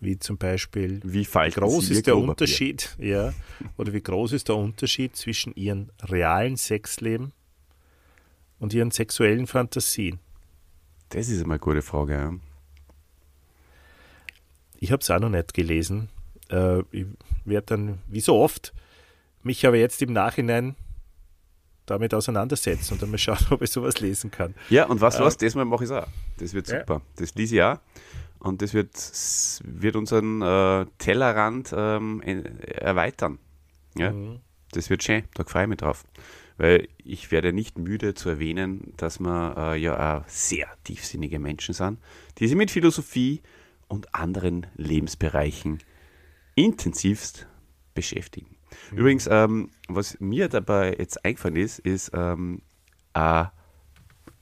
wie 0.01 0.19
zum 0.19 0.37
Beispiel 0.37 0.99
Wie 1.03 1.25
wie 1.25 1.49
groß 1.51 1.85
Sie 1.87 1.93
ist 1.93 2.07
der? 2.07 2.17
Unterschied, 2.17 2.95
ja, 2.99 3.33
oder 3.77 3.93
wie 3.93 4.01
groß 4.01 4.33
ist 4.33 4.49
der 4.49 4.55
Unterschied 4.57 5.15
zwischen 5.15 5.53
ihren 5.55 5.91
realen 6.03 6.57
Sexleben 6.57 7.31
und 8.59 8.73
ihren 8.73 8.91
sexuellen 8.91 9.47
Fantasien? 9.47 10.19
Das 11.09 11.29
ist 11.29 11.43
eine 11.43 11.59
gute 11.59 11.81
Frage. 11.81 12.13
Ja. 12.13 12.33
Ich 14.79 14.91
habe 14.91 15.01
es 15.01 15.09
auch 15.11 15.19
noch 15.19 15.29
nicht 15.29 15.53
gelesen. 15.53 16.09
Äh, 16.49 16.79
ich 16.91 17.05
werde 17.45 17.65
dann, 17.67 17.99
wie 18.07 18.21
so 18.21 18.35
oft, 18.39 18.73
mich 19.43 19.65
aber 19.65 19.77
jetzt 19.77 20.01
im 20.01 20.13
Nachhinein 20.13 20.75
damit 21.85 22.13
auseinandersetzen 22.13 22.93
und 22.93 23.01
dann 23.01 23.11
mal 23.11 23.17
schauen, 23.17 23.37
ob 23.49 23.61
ich 23.61 23.69
sowas 23.69 23.99
lesen 23.99 24.31
kann. 24.31 24.55
Ja, 24.69 24.85
und 24.85 25.01
was 25.01 25.17
Äh, 25.17 25.19
was, 25.21 25.37
das 25.37 25.55
mal 25.55 25.65
mache 25.65 25.83
ich 25.83 25.91
auch. 25.91 26.07
Das 26.37 26.53
wird 26.53 26.67
Ja. 26.69 26.79
super. 26.79 27.01
Das 27.17 27.35
lese 27.35 27.55
ich 27.55 27.61
auch. 27.61 27.77
Und 28.41 28.61
das 28.61 28.73
wird, 28.73 28.95
wird 29.63 29.95
unseren 29.95 30.41
äh, 30.41 30.85
Tellerrand 30.97 31.73
ähm, 31.77 32.21
erweitern. 32.21 33.37
Ja, 33.95 34.11
Mhm. 34.11 34.39
das 34.71 34.89
wird 34.89 35.03
schön. 35.03 35.23
Da 35.35 35.43
freue 35.43 35.63
ich 35.63 35.69
mich 35.69 35.77
drauf. 35.77 36.03
Weil 36.57 36.87
ich 36.97 37.31
werde 37.31 37.53
nicht 37.53 37.77
müde 37.77 38.13
zu 38.13 38.29
erwähnen, 38.29 38.93
dass 38.97 39.19
wir 39.19 39.55
äh, 39.57 39.77
ja 39.79 40.17
auch 40.21 40.27
sehr 40.27 40.67
tiefsinnige 40.83 41.39
Menschen 41.39 41.73
sind, 41.73 41.99
die 42.39 42.47
sich 42.47 42.57
mit 42.57 42.71
Philosophie 42.71 43.41
und 43.87 44.13
anderen 44.15 44.65
Lebensbereichen 44.75 45.79
intensivst 46.55 47.47
beschäftigen. 47.93 48.55
Übrigens, 48.91 49.27
ähm, 49.29 49.69
was 49.87 50.19
mir 50.19 50.47
dabei 50.49 50.95
jetzt 50.97 51.23
eingefallen 51.25 51.57
ist, 51.57 51.79
ist, 51.79 52.11
ähm, 52.13 52.61
äh, 53.13 53.45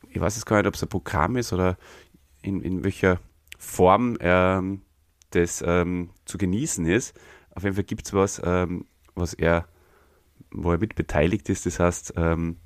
ich 0.10 0.20
weiß 0.20 0.36
jetzt 0.36 0.46
gar 0.46 0.58
nicht, 0.58 0.68
ob 0.68 0.76
es 0.76 0.84
ein 0.84 0.90
Programm 0.90 1.36
ist 1.36 1.52
oder 1.54 1.78
in, 2.42 2.62
in 2.62 2.84
welcher 2.84 3.20
Form 3.60 4.18
ähm, 4.22 4.82
das 5.32 5.64
ähm, 5.66 6.10
zu 6.26 6.40
genießen 6.40 6.88
ist. 6.88 7.16
Auf 7.54 7.64
jeden 7.64 7.76
Fall 7.76 7.84
gibt 7.84 8.08
es 8.08 8.14
was, 8.14 8.42
ähm, 8.44 8.86
was 9.14 9.34
er, 9.36 9.68
wo 10.50 10.72
er 10.72 10.80
mit 10.80 10.96
beteiligt 10.96 11.50
ist. 11.50 11.66
Das 11.68 11.80
heißt, 11.80 12.14
ähm, 12.16 12.58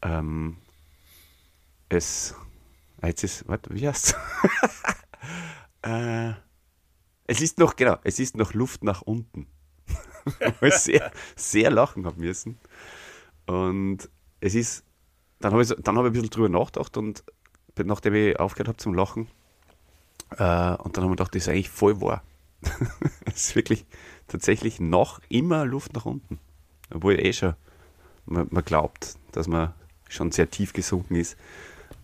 ähm, 0.00 0.56
es, 1.88 2.34
ah, 3.02 3.08
jetzt 3.08 3.24
ist, 3.24 3.46
warte, 3.48 3.74
wie 3.74 3.86
heißt 3.86 4.16
äh, 5.82 6.32
es 7.26 7.40
ist 7.40 7.58
noch, 7.58 7.76
genau, 7.76 7.96
es 8.04 8.18
ist 8.18 8.36
noch 8.36 8.54
Luft 8.54 8.82
nach 8.84 9.02
unten. 9.02 9.46
Wo 10.60 10.66
ich 10.66 10.74
sehr, 10.74 11.12
sehr 11.36 11.70
lachen 11.70 12.04
habe 12.06 12.20
müssen. 12.20 12.58
Und 13.46 14.08
es 14.40 14.54
ist, 14.54 14.84
dann 15.38 15.52
habe 15.52 15.62
ich, 15.62 15.70
habe 15.70 15.80
ich 15.80 15.88
ein 15.88 16.12
bisschen 16.12 16.30
drüber 16.30 16.48
nachgedacht 16.48 16.96
und 16.96 17.24
nachdem 17.76 18.14
ich 18.14 18.38
aufgehört 18.38 18.68
habe 18.68 18.76
zum 18.78 18.94
Lachen, 18.94 19.28
und 20.30 20.38
dann 20.38 21.04
haben 21.04 21.10
wir 21.10 21.16
gedacht, 21.16 21.34
das 21.34 21.42
ist 21.42 21.48
eigentlich 21.48 21.70
voll 21.70 22.00
wahr. 22.00 22.22
es 23.26 23.48
ist 23.48 23.56
wirklich 23.56 23.84
tatsächlich 24.28 24.80
noch 24.80 25.20
immer 25.28 25.64
Luft 25.64 25.94
nach 25.94 26.04
unten. 26.04 26.38
Obwohl 26.92 27.18
eh 27.18 27.32
schon, 27.32 27.54
man, 28.26 28.48
man 28.50 28.64
glaubt, 28.64 29.16
dass 29.32 29.48
man 29.48 29.74
schon 30.08 30.32
sehr 30.32 30.50
tief 30.50 30.72
gesunken 30.72 31.16
ist. 31.16 31.36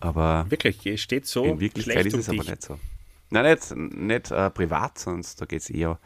Aber 0.00 0.46
Wirklich, 0.48 0.84
es 0.86 1.00
steht 1.00 1.26
so 1.26 1.44
in 1.44 1.60
Wirklichkeit 1.60 2.06
ist 2.06 2.14
es 2.14 2.28
um 2.28 2.40
aber 2.40 2.50
nicht 2.50 2.62
so. 2.62 2.78
Nein, 3.30 3.44
nicht, 3.44 3.76
nicht 3.76 4.30
äh, 4.30 4.50
privat, 4.50 4.98
sonst 4.98 5.40
da 5.40 5.46
geht 5.46 5.62
es 5.62 5.70
eher 5.70 5.98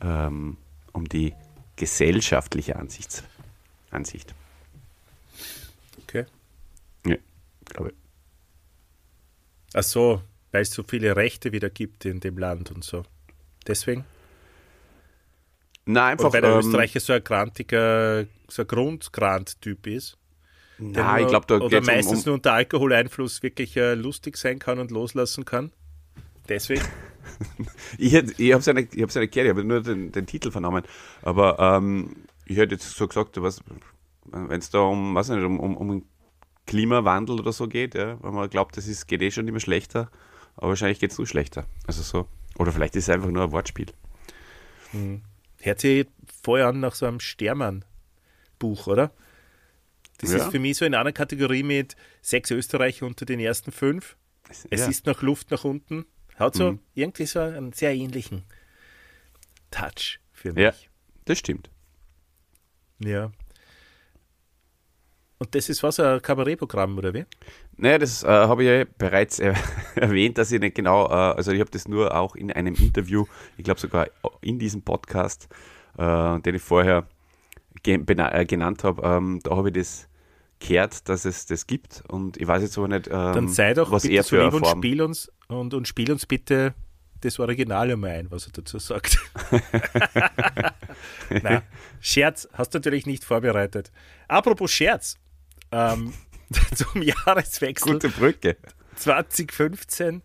ähm, 0.00 0.56
um 0.92 1.08
die 1.08 1.34
gesellschaftliche 1.76 2.76
Ansichts 2.76 3.24
Ansicht. 3.90 4.34
Okay. 6.02 6.26
Ja, 7.06 7.16
glaube 7.66 7.90
ich. 7.90 7.96
Ach 9.74 9.82
so, 9.82 10.22
weil 10.52 10.62
es 10.62 10.72
so 10.72 10.84
viele 10.88 11.16
Rechte 11.16 11.52
wieder 11.52 11.70
gibt 11.70 12.04
in 12.04 12.20
dem 12.20 12.38
Land 12.38 12.70
und 12.70 12.84
so. 12.84 13.04
Deswegen? 13.66 14.06
Nein, 15.84 16.18
Oder 16.18 16.30
einfach. 16.30 16.32
weil 16.32 16.42
der 16.42 16.52
ähm, 16.52 16.58
Österreicher 16.58 17.00
so 17.00 17.12
ein 17.12 17.24
grantiger, 17.24 18.26
so 18.48 18.62
ein 18.62 18.68
Grundgrant-Typ 18.68 19.86
ist. 19.86 20.18
nein, 20.78 21.22
ich 21.22 21.28
glaube, 21.28 21.46
da 21.46 21.58
Oder 21.58 21.80
meistens 21.80 22.20
um. 22.20 22.24
nur 22.26 22.34
unter 22.34 22.52
Alkoholeinfluss 22.54 23.42
wirklich 23.42 23.76
äh, 23.76 23.94
lustig 23.94 24.36
sein 24.36 24.58
kann 24.58 24.78
und 24.78 24.90
loslassen 24.90 25.44
kann. 25.44 25.72
Deswegen? 26.48 26.84
Ich, 27.98 28.12
hätt- 28.14 28.34
ich 28.38 28.52
habe 28.52 28.74
nicht, 28.74 28.94
ich 28.94 29.14
ja 29.14 29.20
nicht 29.20 29.32
gehört, 29.32 29.46
ich 29.46 29.50
habe 29.50 29.64
nur 29.64 29.80
den, 29.82 30.10
den 30.12 30.26
Titel 30.26 30.50
vernommen. 30.50 30.84
Aber 31.22 31.58
ähm, 31.58 32.16
ich 32.46 32.56
hätte 32.56 32.74
jetzt 32.74 32.90
so 32.96 33.06
gesagt, 33.06 33.36
wenn 34.24 34.58
es 34.60 34.70
da 34.70 34.80
um, 34.80 35.14
weiß 35.14 35.28
nicht, 35.30 35.44
um, 35.44 35.60
um, 35.60 35.76
um 35.76 36.04
Klimawandel 36.66 37.40
oder 37.40 37.52
so 37.52 37.68
geht, 37.68 37.94
ja, 37.94 38.22
wenn 38.22 38.34
man 38.34 38.50
glaubt, 38.50 38.76
das 38.76 38.86
ist, 38.88 39.06
geht 39.06 39.22
eh 39.22 39.30
schon 39.30 39.48
immer 39.48 39.60
schlechter, 39.60 40.10
aber 40.62 40.70
wahrscheinlich 40.70 41.00
geht 41.00 41.10
es 41.10 41.18
nur 41.18 41.26
schlechter. 41.26 41.66
Also 41.86 42.02
so. 42.02 42.28
Oder 42.56 42.70
vielleicht 42.72 42.94
ist 42.96 43.08
es 43.08 43.10
einfach 43.14 43.30
nur 43.30 43.42
ein 43.42 43.50
Wortspiel. 43.52 43.86
Hört 45.60 45.80
sich 45.80 46.06
vorher 46.42 46.68
an 46.68 46.80
nach 46.80 46.94
so 46.94 47.06
einem 47.06 47.18
Stermann-Buch, 47.20 48.86
oder? 48.86 49.10
Das 50.18 50.30
Ja. 50.30 50.38
ist 50.38 50.50
für 50.52 50.58
mich 50.60 50.76
so 50.76 50.84
in 50.84 50.94
einer 50.94 51.12
Kategorie 51.12 51.62
mit 51.64 51.96
sechs 52.20 52.50
Österreicher 52.50 53.06
unter 53.06 53.24
den 53.26 53.40
ersten 53.40 53.72
fünf. 53.72 54.16
Es 54.70 54.80
ja. 54.80 54.86
ist 54.86 55.06
noch 55.06 55.22
Luft 55.22 55.50
nach 55.50 55.64
unten. 55.64 56.04
Hat 56.36 56.54
so 56.54 56.72
Mhm. 56.72 56.78
irgendwie 56.94 57.26
so 57.26 57.40
einen 57.40 57.72
sehr 57.72 57.92
ähnlichen 57.94 58.44
Touch 59.70 60.20
für 60.32 60.52
mich. 60.52 60.62
Ja. 60.62 60.72
Das 61.24 61.38
stimmt. 61.38 61.70
Ja. 62.98 63.32
Und 65.42 65.56
das 65.56 65.68
ist 65.68 65.82
was, 65.82 65.98
ein 65.98 66.22
Kabarettprogramm, 66.22 66.96
oder 66.96 67.12
wie? 67.14 67.24
Naja, 67.76 67.98
das 67.98 68.22
äh, 68.22 68.28
habe 68.28 68.62
ich 68.62 68.68
ja 68.68 68.84
bereits 68.96 69.40
äh, 69.40 69.54
erwähnt, 69.96 70.38
dass 70.38 70.52
ich 70.52 70.60
nicht 70.60 70.76
genau, 70.76 71.08
äh, 71.08 71.34
also 71.34 71.50
ich 71.50 71.58
habe 71.58 71.68
das 71.68 71.88
nur 71.88 72.14
auch 72.14 72.36
in 72.36 72.52
einem 72.52 72.76
Interview, 72.76 73.24
ich 73.56 73.64
glaube 73.64 73.80
sogar 73.80 74.06
in 74.40 74.60
diesem 74.60 74.82
Podcast, 74.82 75.48
äh, 75.98 76.38
den 76.38 76.54
ich 76.54 76.62
vorher 76.62 77.08
äh, 77.84 78.44
genannt 78.44 78.84
habe, 78.84 79.02
ähm, 79.02 79.40
da 79.42 79.56
habe 79.56 79.70
ich 79.70 79.74
das 79.74 80.08
gehört, 80.60 81.08
dass 81.08 81.24
es 81.24 81.46
das 81.46 81.66
gibt 81.66 82.04
und 82.06 82.36
ich 82.36 82.46
weiß 82.46 82.62
jetzt 82.62 82.78
aber 82.78 82.86
nicht, 82.86 83.08
ähm, 83.08 83.12
Dann 83.12 83.48
sei 83.48 83.74
doch 83.74 83.90
was 83.90 84.02
bitte 84.02 84.14
er 84.14 84.22
so 84.22 84.28
für 84.28 84.44
lieb 84.44 84.54
eine 84.54 84.62
und 84.62 84.66
spiel 84.78 85.02
uns 85.02 85.32
und, 85.48 85.74
und 85.74 85.88
spiel 85.88 86.12
uns 86.12 86.24
bitte 86.24 86.72
das 87.22 87.40
Original 87.40 87.90
einmal 87.90 88.10
ein, 88.10 88.30
was 88.30 88.46
er 88.46 88.52
dazu 88.52 88.78
sagt. 88.78 89.18
Nein, 91.30 91.62
Scherz 92.00 92.48
hast 92.52 92.74
du 92.74 92.78
natürlich 92.78 93.06
nicht 93.06 93.24
vorbereitet. 93.24 93.90
Apropos 94.28 94.70
Scherz, 94.70 95.18
ähm, 95.72 96.12
zum 96.74 97.02
Jahreswechsel 97.02 97.94
Gute 97.94 98.08
Brücke. 98.10 98.56
2015, 98.96 100.22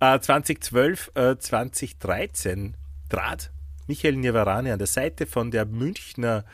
äh, 0.00 0.18
2012, 0.18 1.12
äh, 1.14 1.36
2013 1.36 2.74
trat 3.08 3.50
Michael 3.86 4.16
Nivarani 4.16 4.70
an 4.70 4.78
der 4.78 4.88
Seite 4.88 5.26
von 5.26 5.50
der 5.50 5.64
Münchner 5.64 6.44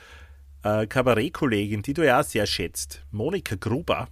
äh, 0.63 0.87
Kabarettkollegin, 0.87 1.83
die 1.83 1.95
du 1.95 2.05
ja 2.05 2.21
auch 2.21 2.25
sehr 2.25 2.47
schätzt, 2.47 3.03
Monika 3.11 3.57
Gruber, 3.57 4.09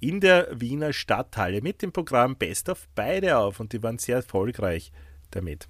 in 0.00 0.20
der 0.20 0.48
Wiener 0.52 0.92
Stadthalle 0.92 1.60
mit 1.60 1.82
dem 1.82 1.92
Programm 1.92 2.36
Best 2.36 2.68
of 2.68 2.88
beide 2.94 3.38
auf 3.38 3.60
und 3.60 3.72
die 3.72 3.82
waren 3.82 3.98
sehr 3.98 4.16
erfolgreich 4.16 4.92
damit. 5.30 5.68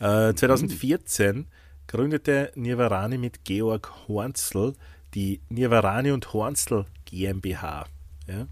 Äh, 0.00 0.34
2014 0.34 1.46
gründete 1.86 2.52
Nivarani 2.54 3.18
mit 3.18 3.44
Georg 3.44 4.08
Hornzl 4.08 4.74
die 5.14 5.40
Nivarani 5.48 6.10
und 6.10 6.32
Hornzl 6.32 6.86
GmbH. 7.04 7.86
Ja? 8.26 8.46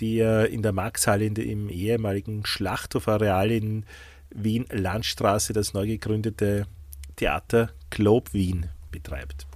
die 0.00 0.20
äh, 0.20 0.46
in 0.46 0.62
der 0.62 0.72
Maxhalle 0.72 1.26
in 1.26 1.34
der, 1.34 1.46
im 1.46 1.68
ehemaligen 1.68 2.44
Schlachthof-Areal 2.44 3.50
in 3.50 3.84
Wien-Landstraße 4.30 5.52
das 5.52 5.74
neu 5.74 5.86
gegründete 5.86 6.66
Theater 7.16 7.70
Globe 7.90 8.32
Wien 8.32 8.70
betreibt. 8.90 9.46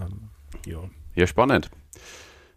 Ähm, 0.00 0.30
ja. 0.66 0.78
Ja, 1.14 1.26
spannend. 1.26 1.70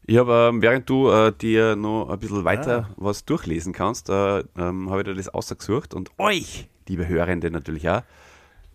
Ich 0.06 0.17
habe, 0.17 0.50
ähm, 0.50 0.62
während 0.62 0.89
du 0.89 1.10
äh, 1.10 1.34
dir 1.34 1.76
noch 1.76 2.10
ein 2.10 2.20
bisschen 2.20 2.46
weiter 2.46 2.88
Ah. 2.89 2.93
was 2.96 3.26
durchlesen 3.26 3.74
kannst, 3.74 4.10
äh, 4.10 4.39
ähm, 4.58 4.89
habe 4.89 5.02
ich 5.02 5.06
dir 5.06 5.15
das 5.15 5.28
ausgesucht 5.28 5.93
und 5.93 6.12
euch, 6.17 6.70
liebe 6.88 7.08
Hörende, 7.08 7.52
natürlich 7.52 7.89
auch. 7.89 8.04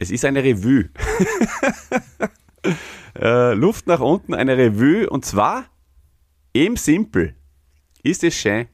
Es 0.03 0.11
ist 0.11 0.25
eine 0.25 0.43
Revue. 0.43 0.89
äh, 3.15 3.55
Luft 3.55 3.87
nach 3.87 4.01
unten, 4.01 4.35
eine 4.35 4.57
Revue 4.59 5.09
und 5.09 5.25
zwar 5.25 5.67
im 6.53 6.77
Simpel. 6.77 7.37
Ist 8.03 8.25
es 8.25 8.35
schön? 8.35 8.67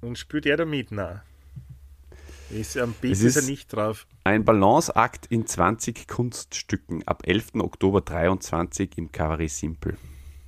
Und 0.00 0.18
spielt 0.18 0.46
er 0.46 0.56
da 0.56 0.64
mit? 0.64 0.90
Nein. 0.90 1.20
Ist, 2.50 2.76
am 2.76 2.92
Bild 2.92 3.12
Es 3.12 3.20
ist, 3.22 3.36
er 3.36 3.42
ist- 3.42 3.48
nicht 3.48 3.72
drauf. 3.72 4.08
Ein 4.24 4.44
Balanceakt 4.44 5.26
in 5.26 5.46
20 5.46 6.08
Kunststücken 6.08 7.06
ab 7.06 7.22
11. 7.24 7.60
Oktober 7.60 8.00
23 8.00 8.98
im 8.98 9.12
Kabarett 9.12 9.50
Simpel. 9.50 9.96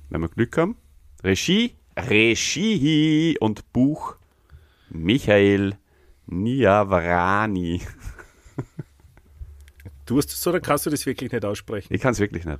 Wenn 0.09 0.19
wir 0.19 0.27
Glück 0.27 0.57
haben. 0.57 0.75
Regie, 1.23 1.75
Regie 1.97 3.37
und 3.39 3.71
Buch 3.71 4.17
Michael 4.89 5.77
Niavarani. 6.27 7.81
Tust 10.11 10.29
du 10.29 10.33
es 10.33 10.45
oder 10.45 10.59
kannst 10.59 10.85
du 10.85 10.89
das 10.89 11.05
wirklich 11.05 11.31
nicht 11.31 11.45
aussprechen? 11.45 11.93
Ich 11.93 12.01
kann 12.01 12.11
es 12.11 12.19
wirklich 12.19 12.43
nicht. 12.43 12.59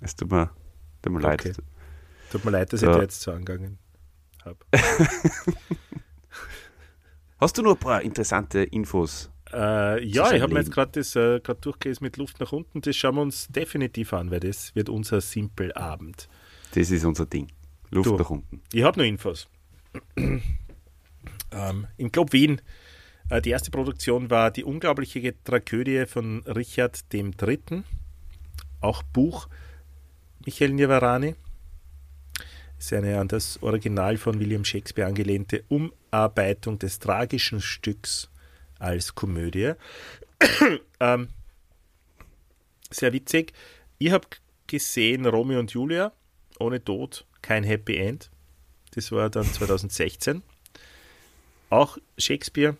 Es 0.00 0.16
tut 0.16 0.28
mir, 0.28 0.50
tut 1.02 1.12
mir 1.12 1.20
leid. 1.20 1.40
Okay. 1.40 1.52
Tut 2.32 2.44
mir 2.44 2.50
leid, 2.50 2.72
dass 2.72 2.80
Ja. 2.80 2.90
ich 2.90 2.96
dir 2.96 3.02
jetzt 3.02 3.20
so 3.20 3.30
angegangen 3.30 3.78
habe. 4.44 4.58
Hast 7.38 7.56
du 7.56 7.62
noch 7.62 7.74
ein 7.74 7.78
paar 7.78 8.02
interessante 8.02 8.64
Infos? 8.64 9.30
Äh, 9.52 10.04
ja, 10.04 10.32
ich 10.32 10.42
habe 10.42 10.52
mir 10.52 10.58
jetzt 10.58 10.72
gerade 10.72 10.90
das 10.90 11.14
äh, 11.14 11.38
durchgelesen 11.38 12.02
mit 12.04 12.16
Luft 12.16 12.40
nach 12.40 12.50
unten. 12.50 12.80
Das 12.80 12.96
schauen 12.96 13.14
wir 13.14 13.22
uns 13.22 13.46
definitiv 13.46 14.12
an, 14.12 14.32
weil 14.32 14.40
das 14.40 14.74
wird 14.74 14.88
unser 14.88 15.20
Simpelabend. 15.20 16.28
Das 16.74 16.90
ist 16.90 17.04
unser 17.04 17.26
Ding. 17.26 17.52
Luft 17.90 18.10
Du. 18.10 18.16
nach 18.16 18.30
unten. 18.30 18.62
Ich 18.72 18.82
habe 18.82 18.98
noch 18.98 19.06
Infos. 19.06 19.48
ähm, 20.16 21.86
Im 21.98 22.10
Club 22.10 22.32
Wien, 22.32 22.60
die 23.38 23.50
erste 23.50 23.70
Produktion 23.70 24.28
war 24.28 24.50
die 24.50 24.64
unglaubliche 24.64 25.34
Tragödie 25.44 26.04
von 26.06 26.42
Richard 26.46 27.04
III. 27.12 27.84
auch 28.80 29.02
Buch 29.04 29.48
Michael 30.44 30.72
Niavarani. 30.72 31.36
Ist 32.76 32.92
eine 32.92 33.20
an 33.20 33.28
das 33.28 33.62
Original 33.62 34.16
von 34.16 34.40
William 34.40 34.64
Shakespeare 34.64 35.06
angelehnte 35.06 35.62
Umarbeitung 35.68 36.78
des 36.80 36.98
tragischen 36.98 37.60
Stücks 37.60 38.30
als 38.80 39.14
Komödie. 39.14 39.74
ähm, 41.00 41.28
sehr 42.90 43.12
witzig. 43.12 43.52
Ich 43.98 44.10
habe 44.10 44.26
gesehen 44.66 45.26
Romeo 45.26 45.60
und 45.60 45.70
Julia 45.70 46.12
ohne 46.58 46.82
Tod, 46.82 47.26
kein 47.42 47.64
Happy 47.64 47.96
End. 47.96 48.30
Das 48.92 49.12
war 49.12 49.30
dann 49.30 49.44
2016. 49.44 50.42
Auch 51.68 51.98
Shakespeare 52.18 52.76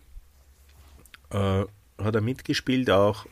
äh, 1.31 1.65
hat 1.99 2.15
er 2.15 2.21
mitgespielt, 2.21 2.91
auch. 2.91 3.27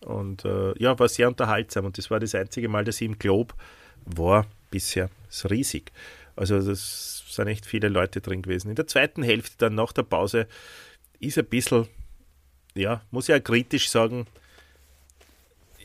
Und 0.00 0.44
äh, 0.44 0.78
ja, 0.78 0.98
war 0.98 1.08
sehr 1.08 1.28
unterhaltsam. 1.28 1.84
Und 1.84 1.98
das 1.98 2.10
war 2.10 2.20
das 2.20 2.34
einzige 2.34 2.68
Mal, 2.68 2.84
dass 2.84 3.00
ich 3.00 3.06
im 3.06 3.18
Globe 3.18 3.54
war 4.04 4.46
bisher. 4.70 5.10
Das 5.26 5.44
ist 5.44 5.50
riesig. 5.50 5.92
Also, 6.36 6.60
das 6.60 7.24
sind 7.28 7.48
echt 7.48 7.66
viele 7.66 7.88
Leute 7.88 8.20
drin 8.20 8.42
gewesen. 8.42 8.70
In 8.70 8.76
der 8.76 8.86
zweiten 8.86 9.22
Hälfte, 9.22 9.56
dann 9.58 9.74
nach 9.74 9.92
der 9.92 10.04
Pause, 10.04 10.46
ist 11.18 11.38
ein 11.38 11.46
bisschen, 11.46 11.88
ja, 12.74 13.02
muss 13.10 13.28
ich 13.28 13.34
auch 13.34 13.42
kritisch 13.42 13.90
sagen, 13.90 14.26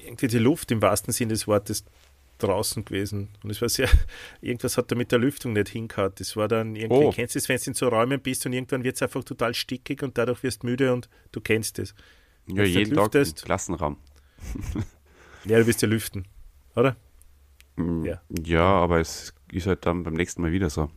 irgendwie 0.05 0.27
die 0.27 0.37
Luft 0.37 0.69
im 0.71 0.81
wahrsten 0.81 1.11
Sinne 1.11 1.33
des 1.33 1.47
Wortes 1.47 1.85
draußen 2.43 2.85
gewesen. 2.85 3.29
Und 3.43 3.49
es 3.49 3.61
war 3.61 3.69
sehr, 3.69 3.89
irgendwas 4.41 4.77
hat 4.77 4.91
da 4.91 4.95
mit 4.95 5.11
der 5.11 5.19
Lüftung 5.19 5.53
nicht 5.53 5.69
hingehauen. 5.69 6.11
Das 6.15 6.35
war 6.35 6.47
dann 6.47 6.75
irgendwie, 6.75 7.05
oh. 7.05 7.11
kennst 7.11 7.35
du 7.35 7.39
es, 7.39 7.49
wenn 7.49 7.57
du 7.57 7.63
in 7.65 7.73
so 7.73 7.87
Räumen 7.87 8.21
bist 8.21 8.45
und 8.45 8.53
irgendwann 8.53 8.83
wird 8.83 8.95
es 8.95 9.01
einfach 9.01 9.23
total 9.23 9.53
stickig 9.53 10.03
und 10.03 10.17
dadurch 10.17 10.43
wirst 10.43 10.63
du 10.63 10.67
müde 10.67 10.93
und 10.93 11.09
du 11.31 11.41
kennst 11.41 11.79
es. 11.79 11.95
Ja, 12.47 12.63
jeden 12.63 12.95
Tag 12.95 13.15
im 13.15 13.35
Klassenraum. 13.35 13.97
ja, 15.45 15.59
du 15.59 15.67
wirst 15.67 15.81
ja 15.81 15.87
lüften, 15.87 16.25
oder? 16.75 16.97
Mm, 17.77 18.05
ja. 18.05 18.21
ja, 18.29 18.65
aber 18.65 18.99
es 18.99 19.33
ist 19.51 19.67
halt 19.67 19.85
dann 19.85 20.03
beim 20.03 20.13
nächsten 20.13 20.41
Mal 20.41 20.51
wieder 20.51 20.69
so. 20.69 20.89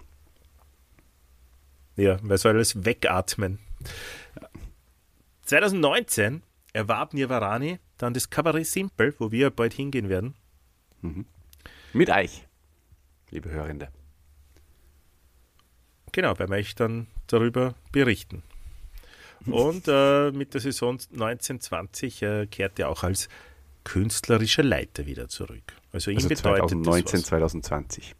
Ja, 1.97 2.19
weil 2.23 2.39
soll 2.39 2.55
alles 2.55 2.85
wegatmen. 2.85 3.59
2019 5.43 6.43
erwarb 6.73 7.15
Nirvarani 7.15 7.79
dann 7.97 8.13
das 8.13 8.31
Cabaret 8.31 8.67
Simple, 8.67 9.15
wo 9.19 9.31
wir 9.31 9.51
bald 9.51 9.73
hingehen 9.73 10.09
werden. 10.09 10.35
Mhm. 11.01 11.27
Mit 11.97 12.11
euch, 12.11 12.47
liebe 13.31 13.51
Hörende. 13.51 13.89
Genau, 16.13 16.39
werden 16.39 16.51
wir 16.51 16.59
euch 16.59 16.75
dann 16.75 17.07
darüber 17.27 17.75
berichten. 17.91 18.43
Und 19.47 19.89
äh, 19.89 20.31
mit 20.31 20.53
der 20.53 20.61
Saison 20.61 20.99
1920 20.99 22.23
äh, 22.23 22.47
kehrt 22.49 22.79
er 22.79 22.91
auch 22.91 23.03
als 23.03 23.31
künstlerischer 23.85 24.63
Leiter 24.63 25.07
wieder 25.07 25.29
zurück. 25.29 25.73
Also, 25.91 26.11
ihm 26.11 26.19
also 26.19 26.29
bedeutet 26.29 26.69
2019, 26.69 27.25
2020. 27.25 28.15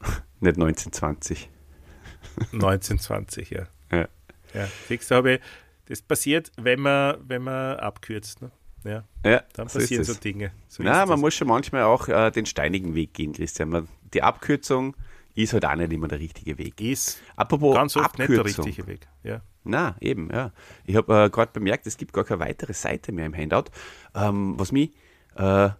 Nicht 0.38 0.56
1920. 0.56 1.50
1920, 2.52 3.50
ja. 3.50 3.66
Ja. 3.90 4.08
ja. 4.54 4.68
Siehst 4.86 5.10
du, 5.10 5.16
habe 5.16 5.34
ich, 5.34 5.40
das 5.86 6.00
passiert, 6.00 6.52
wenn 6.58 6.78
man, 6.78 7.16
wenn 7.26 7.42
man 7.42 7.76
abkürzt. 7.78 8.40
Ne? 8.40 8.52
Ja, 8.84 9.04
ja 9.24 9.42
dann 9.52 9.68
passieren 9.68 10.04
so 10.04 10.14
Dinge. 10.14 10.52
So 10.68 10.82
Na, 10.82 11.06
man 11.06 11.20
muss 11.20 11.34
schon 11.34 11.48
manchmal 11.48 11.82
auch 11.82 12.08
äh, 12.08 12.30
den 12.30 12.46
steinigen 12.46 12.94
Weg 12.94 13.14
gehen, 13.14 13.32
Christian. 13.32 13.88
Die 14.14 14.22
Abkürzung 14.22 14.96
ist 15.34 15.52
halt 15.52 15.64
auch 15.64 15.74
nicht 15.74 15.92
immer 15.92 16.08
der 16.08 16.18
richtige 16.18 16.58
Weg. 16.58 16.80
Ist 16.80 17.20
Apropos 17.36 17.74
ganz 17.74 17.96
oft 17.96 18.06
Abkürzung. 18.06 18.44
nicht 18.44 18.58
der 18.58 18.66
richtige 18.66 18.86
Weg. 18.86 19.08
Ja. 19.22 19.42
Na, 19.64 19.96
eben, 20.00 20.30
ja. 20.32 20.52
Ich 20.84 20.96
habe 20.96 21.24
äh, 21.24 21.30
gerade 21.30 21.52
bemerkt, 21.52 21.86
es 21.86 21.96
gibt 21.96 22.12
gar 22.12 22.24
keine 22.24 22.40
weitere 22.40 22.72
Seite 22.72 23.12
mehr 23.12 23.26
im 23.26 23.36
Handout, 23.36 23.70
ähm, 24.14 24.58
was 24.58 24.72
mich 24.72 24.92
äh, 25.36 25.70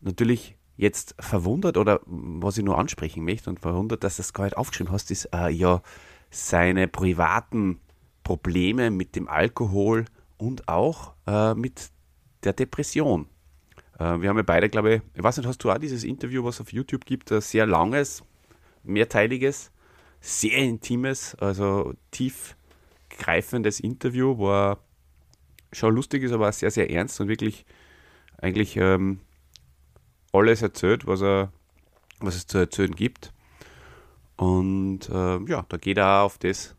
natürlich 0.00 0.56
jetzt 0.76 1.14
verwundert 1.20 1.76
oder 1.76 2.00
was 2.06 2.58
ich 2.58 2.64
nur 2.64 2.78
ansprechen 2.78 3.24
möchte 3.24 3.50
und 3.50 3.60
verwundert, 3.60 4.02
dass 4.02 4.16
du 4.16 4.22
das 4.22 4.32
gar 4.32 4.44
nicht 4.44 4.56
aufgeschrieben 4.56 4.92
hast, 4.92 5.10
ist 5.10 5.28
äh, 5.34 5.50
ja 5.50 5.82
seine 6.30 6.88
privaten 6.88 7.80
Probleme 8.24 8.90
mit 8.90 9.14
dem 9.14 9.28
Alkohol 9.28 10.06
und 10.38 10.68
auch 10.68 11.14
äh, 11.26 11.54
mit 11.54 11.90
der 12.44 12.52
Depression. 12.52 13.26
Äh, 13.98 14.20
wir 14.20 14.28
haben 14.28 14.36
ja 14.36 14.42
beide, 14.42 14.68
glaube 14.68 14.94
ich, 14.96 15.02
ich 15.14 15.22
weiß 15.22 15.36
nicht, 15.36 15.46
hast 15.46 15.62
du 15.62 15.70
auch 15.70 15.78
dieses 15.78 16.04
Interview, 16.04 16.44
was 16.44 16.56
es 16.56 16.60
auf 16.62 16.72
YouTube 16.72 17.04
gibt, 17.04 17.30
ein 17.32 17.40
sehr 17.40 17.66
langes, 17.66 18.22
mehrteiliges, 18.82 19.70
sehr 20.20 20.58
intimes, 20.58 21.34
also 21.36 21.94
tiefgreifendes 22.10 23.80
Interview, 23.80 24.36
wo 24.38 24.50
er 24.50 24.78
schon 25.72 25.94
lustig 25.94 26.22
ist, 26.22 26.32
aber 26.32 26.48
auch 26.48 26.52
sehr, 26.52 26.70
sehr 26.70 26.90
ernst 26.90 27.20
und 27.20 27.28
wirklich 27.28 27.64
eigentlich 28.38 28.76
ähm, 28.76 29.20
alles 30.32 30.62
erzählt, 30.62 31.06
was, 31.06 31.22
er, 31.22 31.52
was 32.20 32.36
es 32.36 32.46
zu 32.46 32.58
erzählen 32.58 32.94
gibt. 32.94 33.32
Und 34.36 35.08
äh, 35.10 35.38
ja, 35.44 35.66
da 35.68 35.76
geht 35.76 35.98
er 35.98 36.22
auf 36.22 36.38
das 36.38 36.74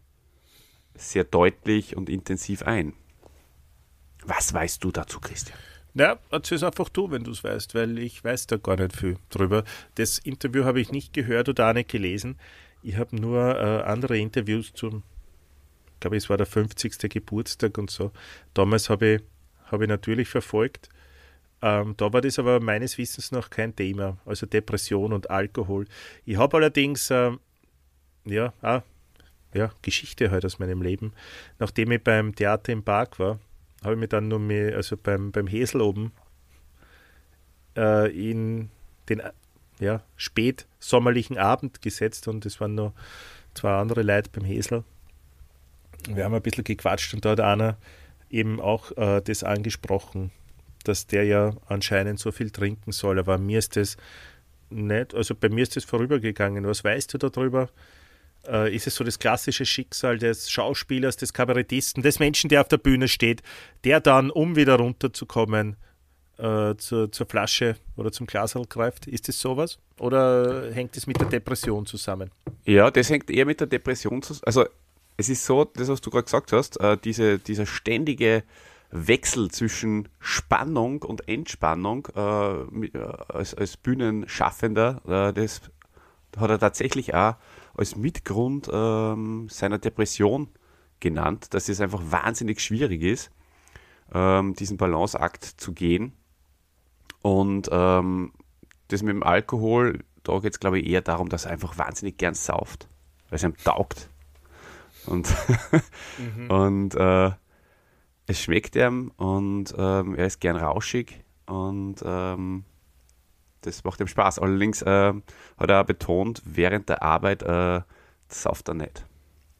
sehr 0.95 1.23
deutlich 1.23 1.95
und 1.95 2.09
intensiv 2.09 2.63
ein. 2.63 2.93
Was 4.25 4.53
weißt 4.53 4.83
du 4.83 4.91
dazu, 4.91 5.19
Christian? 5.19 5.57
Ja, 5.93 6.19
erzähl 6.29 6.55
es 6.55 6.63
einfach 6.63 6.87
du, 6.89 7.11
wenn 7.11 7.23
du 7.23 7.31
es 7.31 7.43
weißt, 7.43 7.75
weil 7.75 7.99
ich 7.99 8.23
weiß 8.23 8.47
da 8.47 8.57
gar 8.57 8.77
nicht 8.77 8.95
viel 8.95 9.17
drüber. 9.29 9.63
Das 9.95 10.19
Interview 10.19 10.63
habe 10.63 10.79
ich 10.79 10.91
nicht 10.91 11.13
gehört 11.13 11.49
oder 11.49 11.69
auch 11.69 11.73
nicht 11.73 11.89
gelesen. 11.89 12.37
Ich 12.81 12.97
habe 12.97 13.15
nur 13.15 13.55
äh, 13.55 13.83
andere 13.83 14.17
Interviews 14.17 14.73
zum, 14.73 15.03
ich 15.93 15.99
glaube, 15.99 16.17
es 16.17 16.29
war 16.29 16.37
der 16.37 16.45
50. 16.45 16.97
Geburtstag 17.09 17.77
und 17.77 17.89
so. 17.91 18.11
Damals 18.53 18.89
habe 18.89 19.15
ich, 19.15 19.21
hab 19.65 19.81
ich 19.81 19.89
natürlich 19.89 20.29
verfolgt. 20.29 20.89
Ähm, 21.61 21.93
da 21.97 22.11
war 22.11 22.21
das 22.21 22.39
aber 22.39 22.59
meines 22.59 22.97
Wissens 22.97 23.31
noch 23.31 23.49
kein 23.49 23.75
Thema, 23.75 24.17
also 24.25 24.45
Depression 24.45 25.13
und 25.13 25.29
Alkohol. 25.29 25.85
Ich 26.25 26.37
habe 26.37 26.57
allerdings, 26.57 27.11
äh, 27.11 27.31
ja, 28.25 28.53
auch, 28.61 28.81
ja, 29.53 29.71
Geschichte 29.81 30.31
halt 30.31 30.45
aus 30.45 30.57
meinem 30.57 30.81
Leben. 30.81 31.13
Nachdem 31.59 31.91
ich 31.91 32.01
beim 32.01 32.33
Theater 32.33 32.71
im 32.71 32.83
Park 32.83 33.19
war, 33.19 33.39
habe 33.83 33.93
ich 33.95 33.99
mich 33.99 34.09
dann 34.09 34.27
nur 34.27 34.39
mehr, 34.39 34.75
also 34.75 34.95
beim, 34.97 35.31
beim 35.31 35.47
Hesel 35.47 35.81
oben 35.81 36.11
äh, 37.75 38.11
in 38.11 38.69
den 39.09 39.21
ja, 39.79 40.03
spätsommerlichen 40.15 41.37
Abend 41.37 41.81
gesetzt 41.81 42.27
und 42.27 42.45
es 42.45 42.59
waren 42.61 42.75
noch 42.75 42.93
zwei 43.53 43.73
andere 43.73 44.03
Leute 44.03 44.29
beim 44.31 44.45
Hesel. 44.45 44.83
Wir 46.07 46.25
haben 46.25 46.35
ein 46.35 46.41
bisschen 46.41 46.63
gequatscht 46.63 47.13
und 47.13 47.25
da 47.25 47.31
hat 47.31 47.39
einer 47.39 47.77
eben 48.29 48.59
auch 48.59 48.95
äh, 48.97 49.21
das 49.21 49.43
angesprochen, 49.43 50.31
dass 50.83 51.07
der 51.07 51.25
ja 51.25 51.53
anscheinend 51.67 52.19
so 52.19 52.31
viel 52.31 52.51
trinken 52.51 52.91
soll. 52.91 53.19
Aber 53.19 53.37
mir 53.37 53.59
ist 53.59 53.75
das 53.75 53.97
nicht, 54.69 55.13
also 55.13 55.35
bei 55.35 55.49
mir 55.49 55.63
ist 55.63 55.75
das 55.75 55.83
vorübergegangen. 55.83 56.65
Was 56.65 56.83
weißt 56.83 57.13
du 57.13 57.17
darüber? 57.17 57.69
Äh, 58.47 58.73
ist 58.73 58.87
es 58.87 58.95
so 58.95 59.03
das 59.03 59.19
klassische 59.19 59.65
Schicksal 59.65 60.17
des 60.17 60.49
Schauspielers, 60.49 61.17
des 61.17 61.33
Kabarettisten, 61.33 62.03
des 62.03 62.19
Menschen, 62.19 62.49
der 62.49 62.61
auf 62.61 62.67
der 62.67 62.77
Bühne 62.77 63.07
steht, 63.07 63.41
der 63.83 63.99
dann, 63.99 64.31
um 64.31 64.55
wieder 64.55 64.75
runterzukommen, 64.75 65.75
äh, 66.37 66.75
zur, 66.77 67.11
zur 67.11 67.27
Flasche 67.27 67.75
oder 67.95 68.11
zum 68.11 68.25
Glasal 68.27 68.65
greift. 68.65 69.07
Ist 69.07 69.27
das 69.27 69.39
sowas? 69.39 69.77
Oder 69.99 70.71
hängt 70.73 70.97
es 70.97 71.05
mit 71.07 71.19
der 71.19 71.27
Depression 71.27 71.85
zusammen? 71.85 72.31
Ja, 72.65 72.89
das 72.89 73.09
hängt 73.09 73.29
eher 73.29 73.45
mit 73.45 73.59
der 73.59 73.67
Depression 73.67 74.21
zusammen. 74.21 74.43
Also 74.45 74.65
es 75.17 75.29
ist 75.29 75.45
so, 75.45 75.65
das, 75.65 75.87
was 75.87 76.01
du 76.01 76.09
gerade 76.09 76.23
gesagt 76.23 76.51
hast, 76.51 76.79
äh, 76.79 76.97
diese, 76.97 77.37
dieser 77.37 77.65
ständige 77.65 78.43
Wechsel 78.91 79.49
zwischen 79.51 80.09
Spannung 80.19 81.01
und 81.03 81.27
Entspannung 81.27 82.07
äh, 82.15 82.21
äh, 82.21 83.13
als, 83.29 83.53
als 83.53 83.77
Bühnenschaffender, 83.77 85.01
äh, 85.07 85.33
das 85.33 85.61
hat 86.37 86.49
er 86.49 86.59
tatsächlich 86.59 87.13
auch 87.13 87.35
als 87.75 87.95
Mitgrund 87.95 88.69
ähm, 88.71 89.47
seiner 89.49 89.77
Depression 89.77 90.49
genannt, 90.99 91.53
dass 91.53 91.69
es 91.69 91.81
einfach 91.81 92.01
wahnsinnig 92.03 92.59
schwierig 92.59 93.01
ist, 93.01 93.31
ähm, 94.13 94.53
diesen 94.53 94.77
Balanceakt 94.77 95.43
zu 95.43 95.73
gehen. 95.73 96.13
Und 97.21 97.69
ähm, 97.71 98.33
das 98.87 99.03
mit 99.03 99.13
dem 99.13 99.23
Alkohol, 99.23 99.99
da 100.23 100.39
geht 100.39 100.53
es 100.53 100.59
glaube 100.59 100.79
ich 100.79 100.87
eher 100.87 101.01
darum, 101.01 101.29
dass 101.29 101.45
er 101.45 101.51
einfach 101.51 101.77
wahnsinnig 101.77 102.17
gern 102.17 102.33
sauft, 102.33 102.87
weil 103.29 103.37
es 103.37 103.43
ihm 103.43 103.55
taugt. 103.57 104.09
Und, 105.05 105.33
mhm. 106.17 106.49
und 106.49 106.95
äh, 106.95 107.31
es 108.27 108.41
schmeckt 108.41 108.75
ihm 108.75 109.11
und 109.17 109.73
ähm, 109.77 110.15
er 110.15 110.27
ist 110.27 110.39
gern 110.39 110.55
rauschig 110.55 111.23
und 111.47 111.95
ähm, 112.05 112.63
das 113.61 113.83
macht 113.83 113.99
ihm 113.99 114.07
Spaß. 114.07 114.39
Allerdings 114.39 114.81
äh, 114.81 115.13
hat 115.57 115.69
er 115.69 115.81
auch 115.81 115.85
betont, 115.85 116.41
während 116.45 116.89
der 116.89 117.03
Arbeit 117.03 117.43
äh, 117.43 117.81
sauft 118.27 118.67
er 118.67 118.73
nicht. 118.73 119.05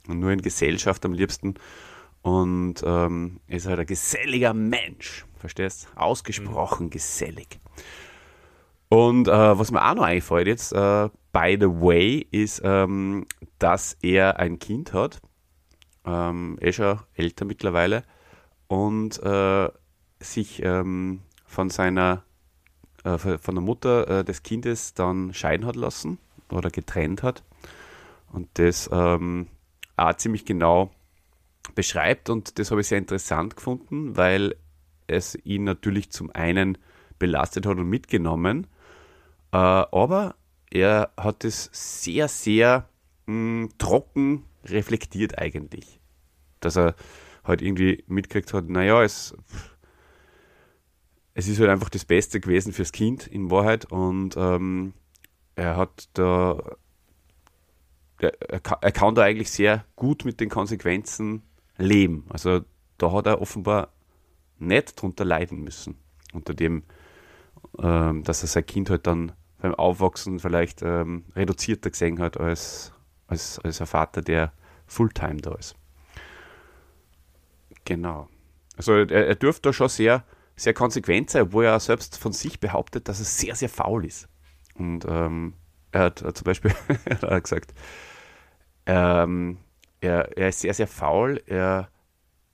Und 0.07 0.19
nur 0.19 0.31
in 0.31 0.41
Gesellschaft 0.41 1.05
am 1.05 1.13
liebsten. 1.13 1.55
Und 2.21 2.83
ähm, 2.85 3.39
ist 3.47 3.67
halt 3.67 3.79
ein 3.79 3.85
geselliger 3.85 4.53
Mensch. 4.53 5.25
Verstehst? 5.37 5.87
Ausgesprochen 5.95 6.87
mhm. 6.87 6.89
gesellig. 6.91 7.59
Und 8.89 9.27
äh, 9.27 9.31
was 9.31 9.71
mir 9.71 9.83
auch 9.83 9.95
noch 9.95 10.03
einfällt 10.03 10.47
jetzt, 10.47 10.73
äh, 10.73 11.09
by 11.31 11.57
the 11.59 11.67
way, 11.67 12.27
ist, 12.31 12.61
ähm, 12.63 13.25
dass 13.57 13.97
er 14.01 14.39
ein 14.39 14.59
Kind 14.59 14.93
hat. 14.93 15.21
Ähm, 16.05 16.57
eh 16.59 16.73
schon 16.73 16.99
älter 17.13 17.45
mittlerweile. 17.45 18.03
Und 18.67 19.21
äh, 19.23 19.69
sich 20.19 20.61
ähm, 20.63 21.21
von 21.45 21.69
seiner, 21.69 22.23
äh, 23.03 23.17
von 23.17 23.55
der 23.55 23.63
Mutter 23.63 24.19
äh, 24.19 24.23
des 24.23 24.43
Kindes 24.43 24.93
dann 24.93 25.33
scheiden 25.33 25.65
hat 25.65 25.75
lassen 25.75 26.17
oder 26.49 26.69
getrennt 26.69 27.23
hat. 27.23 27.43
Und 28.31 28.47
das 28.53 28.89
ähm, 28.91 29.47
auch 29.97 30.13
ziemlich 30.15 30.45
genau 30.45 30.91
beschreibt. 31.75 32.29
Und 32.29 32.59
das 32.59 32.71
habe 32.71 32.81
ich 32.81 32.87
sehr 32.87 32.97
interessant 32.97 33.55
gefunden, 33.55 34.17
weil 34.17 34.55
es 35.07 35.37
ihn 35.43 35.63
natürlich 35.63 36.11
zum 36.11 36.31
einen 36.31 36.77
belastet 37.19 37.65
hat 37.65 37.77
und 37.77 37.89
mitgenommen, 37.89 38.67
äh, 39.51 39.57
aber 39.57 40.35
er 40.71 41.11
hat 41.17 41.43
es 41.43 41.69
sehr, 41.71 42.27
sehr 42.27 42.87
mh, 43.25 43.69
trocken 43.77 44.45
reflektiert 44.65 45.37
eigentlich. 45.37 45.99
Dass 46.61 46.77
er 46.77 46.95
halt 47.43 47.61
irgendwie 47.61 48.03
mitgekriegt 48.07 48.53
hat, 48.53 48.69
naja, 48.69 49.03
es, 49.03 49.35
es 51.33 51.47
ist 51.47 51.59
halt 51.59 51.69
einfach 51.69 51.89
das 51.89 52.05
Beste 52.05 52.39
gewesen 52.39 52.73
fürs 52.73 52.91
Kind 52.91 53.27
in 53.27 53.51
Wahrheit 53.51 53.85
und 53.85 54.35
ähm, 54.37 54.93
er 55.55 55.77
hat 55.77 56.09
da, 56.13 56.75
er, 58.19 58.33
er 58.49 58.91
kann 58.91 59.15
da 59.15 59.23
eigentlich 59.23 59.51
sehr 59.51 59.85
gut 59.95 60.25
mit 60.25 60.39
den 60.39 60.49
Konsequenzen 60.49 61.43
leben. 61.77 62.25
Also 62.29 62.61
da 62.97 63.11
hat 63.11 63.27
er 63.27 63.41
offenbar 63.41 63.89
nicht 64.59 65.01
drunter 65.01 65.25
leiden 65.25 65.63
müssen, 65.63 65.97
unter 66.33 66.53
dem, 66.53 66.83
ähm, 67.79 68.23
dass 68.23 68.43
er 68.43 68.47
sein 68.47 68.65
Kind 68.65 68.89
halt 68.89 69.07
dann 69.07 69.31
beim 69.59 69.75
Aufwachsen 69.75 70.39
vielleicht 70.39 70.81
ähm, 70.81 71.25
reduzierter 71.35 71.91
gesehen 71.91 72.19
hat 72.19 72.39
als, 72.39 72.93
als, 73.27 73.59
als 73.59 73.79
ein 73.79 73.87
Vater, 73.87 74.21
der 74.21 74.51
Fulltime 74.87 75.37
da 75.41 75.55
ist. 75.55 75.75
Genau. 77.85 78.27
Also 78.75 78.93
er, 78.93 79.11
er 79.11 79.35
dürfte 79.35 79.69
da 79.69 79.73
schon 79.73 79.89
sehr, 79.89 80.23
sehr 80.61 80.73
konsequent 80.73 81.29
sein, 81.29 81.43
obwohl 81.43 81.65
er 81.65 81.79
selbst 81.79 82.17
von 82.17 82.33
sich 82.33 82.59
behauptet, 82.59 83.07
dass 83.07 83.19
er 83.19 83.25
sehr, 83.25 83.55
sehr 83.55 83.69
faul 83.69 84.05
ist. 84.05 84.27
Und 84.75 85.05
ähm, 85.07 85.53
er 85.91 86.01
hat 86.01 86.19
zum 86.19 86.43
Beispiel 86.43 86.71
hat 87.21 87.43
gesagt, 87.43 87.73
ähm, 88.85 89.57
er, 90.01 90.37
er 90.37 90.49
ist 90.49 90.59
sehr, 90.59 90.73
sehr 90.73 90.87
faul. 90.87 91.41
Er 91.47 91.89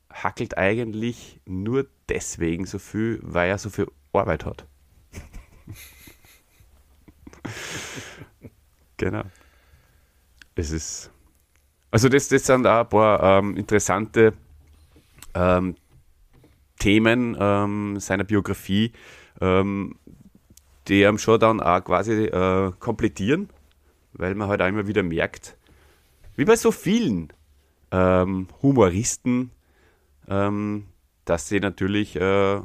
hackelt 0.10 0.58
eigentlich 0.58 1.42
nur 1.46 1.88
deswegen 2.10 2.66
so 2.66 2.80
viel, 2.80 3.20
weil 3.24 3.50
er 3.50 3.58
so 3.58 3.70
viel 3.70 3.88
Arbeit 4.14 4.46
hat. 4.46 4.66
genau. 8.98 9.24
Es 10.56 10.72
ist. 10.72 11.12
Also, 11.92 12.10
das, 12.10 12.28
das 12.30 12.46
sind 12.46 12.66
auch 12.66 12.82
ein 12.82 12.90
paar 12.90 13.40
ähm, 13.40 13.56
interessante 13.56 14.34
ähm, 15.34 15.76
Themen 16.80 17.36
ähm, 17.40 18.00
seiner 18.00 18.24
Biografie, 18.24 18.92
ähm, 19.42 19.96
die 20.88 21.06
einem 21.06 21.18
schon 21.18 21.40
dann 21.40 21.60
auch 21.60 21.84
quasi 21.84 22.26
äh, 22.26 22.72
komplettieren, 22.80 23.50
weil 24.14 24.36
man 24.36 24.48
halt 24.48 24.62
auch 24.62 24.68
immer 24.68 24.88
wieder 24.88 25.04
merkt, 25.04 25.58
wie 26.36 26.46
bei 26.46 26.56
so 26.56 26.72
vielen 26.72 27.34
ähm, 27.92 28.48
Humoristen, 28.62 29.52
ähm, 30.30 30.86
dass 31.26 31.50
sie 31.50 31.60
natürlich 31.60 32.16
äh, 32.16 32.62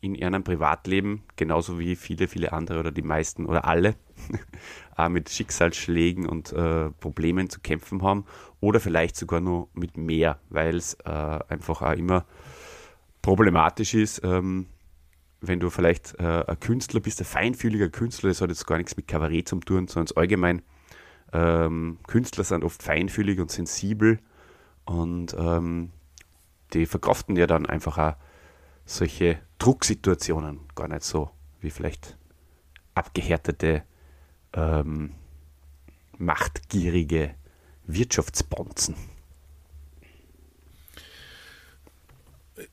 in 0.00 0.14
ihrem 0.14 0.44
Privatleben, 0.44 1.22
genauso 1.36 1.78
wie 1.78 1.96
viele, 1.96 2.28
viele 2.28 2.52
andere 2.52 2.80
oder 2.80 2.92
die 2.92 3.02
meisten 3.02 3.46
oder 3.46 3.64
alle, 3.64 3.96
auch 4.96 5.08
mit 5.08 5.28
Schicksalsschlägen 5.30 6.26
und 6.28 6.52
äh, 6.52 6.90
Problemen 6.90 7.50
zu 7.50 7.60
kämpfen 7.60 8.02
haben 8.02 8.24
oder 8.60 8.80
vielleicht 8.80 9.16
sogar 9.16 9.40
nur 9.40 9.68
mit 9.74 9.96
mehr, 9.96 10.38
weil 10.48 10.76
es 10.76 10.94
äh, 11.04 11.10
einfach 11.48 11.82
auch 11.82 11.92
immer 11.92 12.24
problematisch 13.26 13.94
ist, 13.94 14.20
ähm, 14.22 14.66
wenn 15.40 15.58
du 15.58 15.68
vielleicht 15.68 16.14
äh, 16.20 16.44
ein 16.46 16.60
Künstler 16.60 17.00
bist, 17.00 17.20
ein 17.20 17.24
feinfühliger 17.24 17.88
Künstler, 17.88 18.28
das 18.28 18.40
hat 18.40 18.50
jetzt 18.50 18.68
gar 18.68 18.78
nichts 18.78 18.96
mit 18.96 19.08
Kabarett 19.08 19.48
zu 19.48 19.56
tun, 19.56 19.88
sondern 19.88 20.16
allgemein 20.16 20.62
ähm, 21.32 21.98
Künstler 22.06 22.44
sind 22.44 22.62
oft 22.62 22.84
feinfühlig 22.84 23.40
und 23.40 23.50
sensibel 23.50 24.20
und 24.84 25.34
ähm, 25.36 25.90
die 26.72 26.86
verkraften 26.86 27.34
ja 27.34 27.48
dann 27.48 27.66
einfach 27.66 27.98
auch 27.98 28.14
solche 28.84 29.40
Drucksituationen 29.58 30.60
gar 30.76 30.86
nicht 30.86 31.02
so 31.02 31.30
wie 31.60 31.70
vielleicht 31.70 32.16
abgehärtete, 32.94 33.82
ähm, 34.52 35.14
machtgierige 36.16 37.34
Wirtschaftsbonzen. 37.88 38.94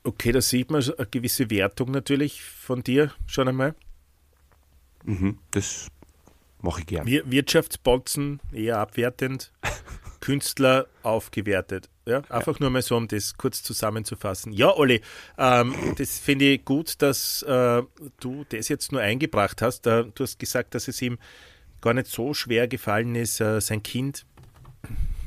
Okay, 0.04 0.32
da 0.32 0.42
sieht 0.42 0.72
man 0.72 0.82
eine 0.82 1.08
gewisse 1.08 1.50
Wertung 1.50 1.92
natürlich 1.92 2.42
von 2.42 2.84
dir 2.84 3.12
schon 3.26 3.48
einmal. 3.48 3.76
Mhm, 5.04 5.40
das 5.52 5.88
mache 6.62 6.82
ich 6.82 6.88
gerne. 6.88 7.10
Wir 7.10 7.30
Wirtschaftsbonzen 7.30 8.40
eher 8.54 8.80
abwertend, 8.80 9.52
Künstler 10.22 10.88
aufgewertet. 11.04 11.90
Ja, 12.06 12.22
einfach 12.30 12.56
ja. 12.56 12.62
nur 12.62 12.70
mal 12.70 12.82
so, 12.82 12.98
um 12.98 13.08
das 13.08 13.36
kurz 13.38 13.64
zusammenzufassen. 13.64 14.52
Ja, 14.54 14.76
Olli, 14.76 15.02
ähm, 15.38 15.74
das 15.98 16.20
finde 16.20 16.46
ich 16.46 16.66
gut, 16.66 17.02
dass 17.02 17.44
äh, 17.44 17.84
du 18.20 18.46
das 18.50 18.68
jetzt 18.68 18.92
nur 18.92 19.02
eingebracht 19.02 19.62
hast. 19.62 19.88
Äh, 19.88 20.06
du 20.14 20.24
hast 20.24 20.40
gesagt, 20.40 20.76
dass 20.76 20.88
es 20.88 21.02
ihm 21.02 21.18
gar 21.82 21.94
nicht 21.94 22.08
so 22.08 22.34
schwer 22.34 22.68
gefallen 22.68 23.16
ist, 23.16 23.42
äh, 23.42 23.60
sein 23.60 23.84
Kind 23.84 24.26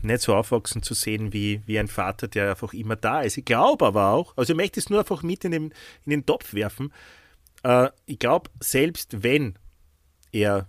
nicht 0.03 0.21
so 0.21 0.35
aufwachsen 0.35 0.83
zu 0.83 0.95
sehen 0.95 1.33
wie, 1.33 1.63
wie 1.67 1.79
ein 1.79 1.89
Vater, 1.89 2.29
der 2.29 2.51
einfach 2.51 2.73
immer 2.73 2.97
da 2.97 3.23
ist. 3.23 3.37
Ich 3.37 3.45
glaube 3.45 3.87
aber 3.87 4.11
auch, 4.11 4.37
also 4.37 4.53
ich 4.53 4.57
möchte 4.57 4.81
es 4.81 4.91
nur 4.91 5.01
einfach 5.01 5.23
mit 5.23 5.45
in 5.45 5.53
den, 5.53 5.65
in 6.05 6.11
den 6.11 6.27
Topf 6.27 6.55
werfen. 6.55 6.93
Äh, 7.63 7.89
ich 8.07 8.19
glaube, 8.19 8.51
selbst 8.61 9.23
wenn 9.23 9.59
er 10.33 10.69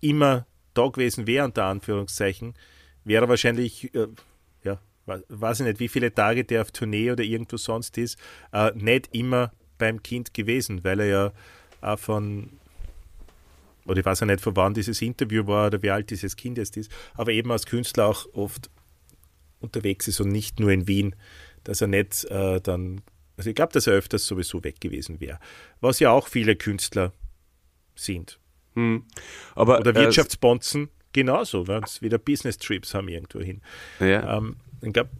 immer 0.00 0.46
da 0.74 0.88
gewesen 0.88 1.26
wäre, 1.26 1.44
unter 1.44 1.64
Anführungszeichen, 1.64 2.54
wäre 3.04 3.28
wahrscheinlich, 3.28 3.94
äh, 3.94 4.08
ja, 4.64 4.78
weiß 5.06 5.60
ich 5.60 5.66
nicht, 5.66 5.80
wie 5.80 5.88
viele 5.88 6.12
Tage 6.14 6.44
der 6.44 6.62
auf 6.62 6.70
Tournee 6.70 7.10
oder 7.10 7.24
irgendwo 7.24 7.56
sonst 7.56 7.98
ist, 7.98 8.18
äh, 8.52 8.72
nicht 8.74 9.08
immer 9.14 9.52
beim 9.78 10.02
Kind 10.02 10.34
gewesen, 10.34 10.84
weil 10.84 11.00
er 11.00 11.06
ja 11.06 11.32
auch 11.80 11.98
von, 11.98 12.57
oder 13.88 14.00
ich 14.00 14.06
weiß 14.06 14.20
ja 14.20 14.26
nicht, 14.26 14.40
von 14.40 14.54
wann 14.56 14.74
dieses 14.74 15.02
Interview 15.02 15.46
war 15.46 15.68
oder 15.68 15.82
wie 15.82 15.90
alt 15.90 16.10
dieses 16.10 16.36
Kind 16.36 16.58
jetzt 16.58 16.76
ist, 16.76 16.90
aber 17.14 17.32
eben 17.32 17.50
als 17.50 17.66
Künstler 17.66 18.06
auch 18.06 18.26
oft 18.32 18.70
unterwegs 19.60 20.06
ist 20.08 20.20
und 20.20 20.28
nicht 20.28 20.60
nur 20.60 20.70
in 20.70 20.86
Wien, 20.86 21.16
dass 21.64 21.80
er 21.80 21.88
nicht 21.88 22.24
äh, 22.26 22.60
dann, 22.60 23.00
also 23.36 23.50
ich 23.50 23.56
glaube, 23.56 23.72
dass 23.72 23.86
er 23.86 23.94
öfters 23.94 24.26
sowieso 24.26 24.62
weg 24.62 24.80
gewesen 24.80 25.20
wäre, 25.20 25.38
was 25.80 26.00
ja 26.00 26.10
auch 26.10 26.28
viele 26.28 26.54
Künstler 26.54 27.12
sind. 27.94 28.38
Hm. 28.74 29.04
Aber, 29.54 29.80
oder 29.80 29.90
äh, 29.90 30.02
Wirtschaftsbonzen, 30.02 30.90
genauso, 31.12 31.66
wenn 31.66 31.82
es 31.82 32.02
wieder 32.02 32.18
Business-Trips 32.18 32.94
haben 32.94 33.08
irgendwo 33.08 33.40
hin. 33.40 33.60
Ja. 34.00 34.36
Ähm, 34.36 34.56
ich 34.82 34.92
glaube, 34.92 35.10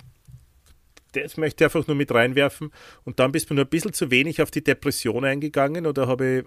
das 1.13 1.37
möchte 1.37 1.65
ich 1.65 1.67
einfach 1.67 1.87
nur 1.87 1.97
mit 1.97 2.13
reinwerfen. 2.13 2.71
Und 3.05 3.19
dann 3.19 3.33
bist 3.33 3.51
du 3.51 3.55
nur 3.55 3.65
ein 3.65 3.71
bisschen 3.71 3.93
zu 3.93 4.11
wenig 4.11 4.43
auf 4.43 4.51
die 4.51 4.63
Depression 4.63 5.25
eingegangen 5.25 5.87
oder 5.87 6.07
habe 6.07 6.39
ich 6.39 6.45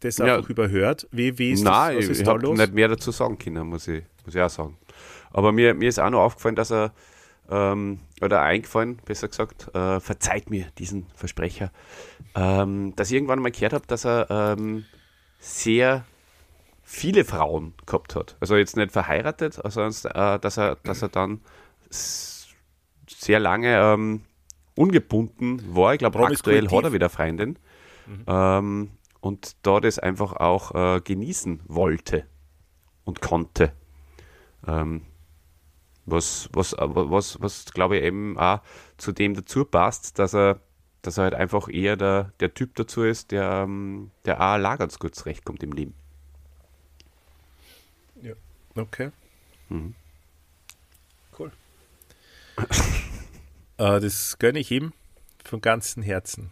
das 0.00 0.20
einfach 0.20 0.44
ja. 0.44 0.50
überhört? 0.50 1.08
Wie, 1.10 1.38
wie 1.38 1.52
ist 1.52 1.64
Nein, 1.64 1.96
das? 1.96 2.04
Was 2.04 2.10
ist 2.10 2.20
ich, 2.22 2.26
habe 2.26 2.56
nicht 2.56 2.74
mehr 2.74 2.88
dazu 2.88 3.10
sagen 3.10 3.38
können, 3.38 3.66
muss 3.66 3.88
ich, 3.88 4.04
muss 4.24 4.34
ich 4.34 4.40
auch 4.40 4.50
sagen. 4.50 4.76
Aber 5.30 5.52
mir, 5.52 5.74
mir 5.74 5.88
ist 5.88 5.98
auch 5.98 6.10
noch 6.10 6.20
aufgefallen, 6.20 6.54
dass 6.54 6.70
er, 6.70 6.92
ähm, 7.50 8.00
oder 8.20 8.42
eingefallen, 8.42 9.00
besser 9.04 9.28
gesagt, 9.28 9.74
äh, 9.74 10.00
verzeiht 10.00 10.50
mir 10.50 10.66
diesen 10.78 11.06
Versprecher, 11.14 11.72
ähm, 12.34 12.94
dass 12.96 13.10
ich 13.10 13.14
irgendwann 13.14 13.40
mal 13.40 13.50
gehört 13.50 13.72
habe, 13.72 13.86
dass 13.86 14.04
er 14.04 14.26
ähm, 14.30 14.84
sehr 15.38 16.04
viele 16.82 17.24
Frauen 17.24 17.74
gehabt 17.86 18.14
hat. 18.14 18.36
Also 18.40 18.56
jetzt 18.56 18.76
nicht 18.76 18.92
verheiratet, 18.92 19.60
sondern 19.68 19.92
äh, 20.14 20.38
dass, 20.38 20.56
er, 20.56 20.76
dass 20.84 21.02
er 21.02 21.08
dann 21.08 21.40
sehr 21.90 23.40
lange 23.40 23.76
ähm, 23.76 24.22
ungebunden 24.74 25.62
war. 25.74 25.92
Ich 25.92 25.98
glaube, 25.98 26.18
aktuell 26.20 26.68
hat 26.68 26.84
er 26.84 26.92
wieder 26.92 27.10
Freundin. 27.10 27.58
Mhm. 28.06 28.90
Und 29.20 29.56
da 29.66 29.80
das 29.80 29.98
einfach 29.98 30.34
auch 30.34 30.74
äh, 30.74 31.00
genießen 31.00 31.60
wollte 31.66 32.26
und 33.04 33.20
konnte. 33.20 33.72
Ähm, 34.66 35.02
was, 36.06 36.48
was, 36.52 36.74
was, 36.78 37.40
was 37.40 37.64
glaube 37.66 37.98
ich 37.98 38.04
eben 38.04 38.38
auch 38.38 38.60
zu 38.96 39.12
dem 39.12 39.34
dazu 39.34 39.64
passt, 39.64 40.18
dass 40.18 40.34
er, 40.34 40.60
dass 41.02 41.18
er 41.18 41.24
halt 41.24 41.34
einfach 41.34 41.68
eher 41.68 41.96
der, 41.96 42.32
der 42.40 42.54
Typ 42.54 42.74
dazu 42.76 43.02
ist, 43.02 43.30
der, 43.30 43.64
ähm, 43.64 44.10
der 44.24 44.38
auch 44.40 44.52
allein 44.52 44.78
ganz 44.78 44.98
gut 44.98 45.14
zurechtkommt 45.14 45.62
im 45.62 45.72
Leben. 45.72 45.94
Okay. 48.78 49.10
Mhm. 49.68 49.94
Cool. 51.36 51.50
äh, 53.78 54.00
das 54.00 54.38
gönne 54.38 54.60
ich 54.60 54.70
ihm 54.70 54.92
von 55.44 55.60
ganzem 55.60 56.02
Herzen. 56.02 56.50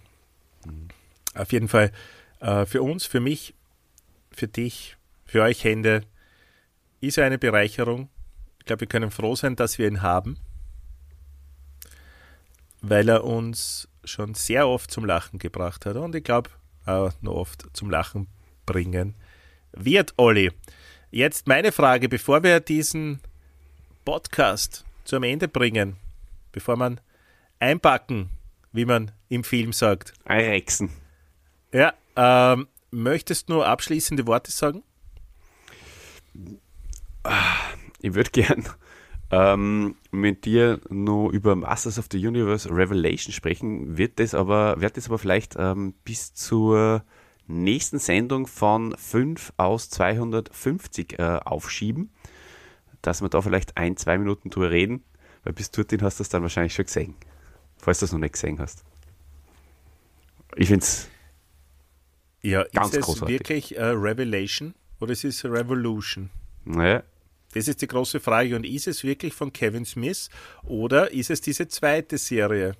Mhm. 0.65 0.89
Auf 1.35 1.53
jeden 1.53 1.69
Fall 1.69 1.93
äh, 2.47 2.65
für 2.65 2.83
uns, 2.83 3.07
für 3.07 3.21
mich, 3.21 3.55
für 4.31 4.47
dich, 4.47 4.97
für 5.25 5.43
euch 5.43 5.65
Hände 5.65 6.03
ist 7.01 7.19
er 7.19 7.27
eine 7.27 7.39
Bereicherung. 7.39 8.09
Ich 8.61 8.67
glaube, 8.67 8.83
wir 8.83 8.89
können 8.89 9.11
froh 9.11 9.35
sein, 9.35 9.57
dass 9.57 9.79
wir 9.79 9.89
ihn 9.89 10.03
haben, 10.03 10.39
weil 12.81 13.09
er 13.09 13.25
uns 13.25 13.89
schon 14.05 14.35
sehr 14.35 14.69
oft 14.69 14.91
zum 14.91 15.05
Lachen 15.05 15.39
gebracht 15.39 15.85
hat 15.87 15.97
und 15.97 16.15
ich 16.15 16.23
glaube 16.23 16.51
auch 16.85 17.13
noch 17.21 17.35
oft 17.35 17.67
zum 17.73 17.91
Lachen 17.91 18.29
bringen 18.65 19.15
wird, 19.73 20.15
Olli. 20.17 20.53
Jetzt 21.11 21.49
meine 21.49 21.73
Frage, 21.73 22.09
bevor 22.09 22.45
wir 22.45 22.61
diesen 22.61 23.21
Podcast 24.05 24.85
zum 25.05 25.25
Ende 25.25 25.49
bringen, 25.49 25.97
bevor 26.53 26.77
man 26.77 27.01
einpacken, 27.59 28.31
wie 28.73 28.85
man 28.85 29.11
im 29.29 29.43
Film 29.43 29.73
sagt. 29.73 30.13
Einrechsen. 30.25 30.91
Ja, 31.73 31.93
ähm, 32.17 32.67
möchtest 32.91 33.49
du 33.49 33.55
nur 33.55 33.67
abschließende 33.67 34.27
Worte 34.27 34.51
sagen? 34.51 34.83
Ich 38.01 38.15
würde 38.15 38.31
gern 38.31 38.65
ähm, 39.31 39.97
mit 40.11 40.45
dir 40.45 40.81
nur 40.89 41.33
über 41.33 41.57
Masters 41.57 41.99
of 41.99 42.07
the 42.11 42.25
Universe 42.25 42.71
Revelation 42.71 43.33
sprechen, 43.33 43.99
wird 43.99 44.21
das 44.21 44.35
aber, 44.35 44.81
wird 44.81 44.97
das 44.97 45.07
aber 45.07 45.19
vielleicht 45.19 45.57
ähm, 45.59 45.95
bis 46.05 46.33
zur 46.35 47.05
nächsten 47.49 47.99
Sendung 47.99 48.47
von 48.47 48.97
5 48.97 49.53
aus 49.57 49.91
250 49.91 51.19
äh, 51.19 51.41
aufschieben, 51.45 52.11
dass 53.03 53.23
wir 53.23 53.29
da 53.29 53.43
vielleicht 53.43 53.77
ein, 53.77 53.97
zwei 53.97 54.19
Minuten 54.19 54.51
drüber 54.51 54.71
reden, 54.71 55.05
weil 55.45 55.53
bis 55.53 55.71
dorthin 55.71 56.03
hast 56.03 56.19
du 56.19 56.23
es 56.23 56.29
dann 56.29 56.43
wahrscheinlich 56.43 56.75
schon 56.75 56.87
gesehen, 56.87 57.15
falls 57.79 58.01
du 58.01 58.05
es 58.05 58.13
noch 58.13 58.21
nicht 58.21 58.35
gesehen 58.35 58.59
hast. 58.59 58.85
Ich 60.57 60.69
finde 60.69 60.85
es 60.85 61.09
Ja, 62.51 62.65
Ganz 62.73 62.91
ist 62.91 62.97
es 62.99 63.05
großartig. 63.07 63.39
wirklich 63.39 63.77
äh, 63.77 63.85
Revelation 63.85 64.75
oder 65.01 65.13
ist 65.13 65.25
es 65.25 65.45
Revolution? 65.45 66.31
naja, 66.65 67.03
Das 67.55 67.69
ist 67.69 67.81
die 67.83 67.87
große 67.87 68.21
Frage. 68.21 68.57
Und 68.57 68.65
ist 68.65 68.87
es 68.87 69.03
wirklich 69.05 69.35
von 69.35 69.53
Kevin 69.53 69.85
Smith 69.85 70.29
oder 70.65 71.11
ist 71.13 71.31
es 71.31 71.41
diese 71.41 71.69
zweite 71.69 72.19
Serie, 72.19 72.75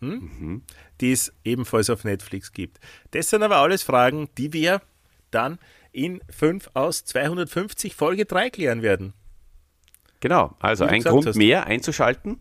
hm? 0.00 0.62
die 1.00 1.12
es 1.12 1.32
ebenfalls 1.44 1.90
auf 1.90 2.04
Netflix 2.04 2.52
gibt? 2.52 2.78
Das 3.12 3.30
sind 3.30 3.42
aber 3.42 3.56
alles 3.56 3.82
Fragen, 3.82 4.28
die 4.38 4.52
wir 4.52 4.82
dann 5.30 5.58
in 5.92 6.20
5 6.30 6.70
aus 6.74 7.04
250 7.04 7.94
Folge 7.94 8.24
3 8.26 8.50
klären 8.50 8.82
werden. 8.82 9.14
Genau, 10.20 10.54
also 10.60 10.84
ein 10.84 11.02
Grund 11.02 11.26
hast. 11.26 11.36
mehr 11.36 11.66
einzuschalten, 11.66 12.38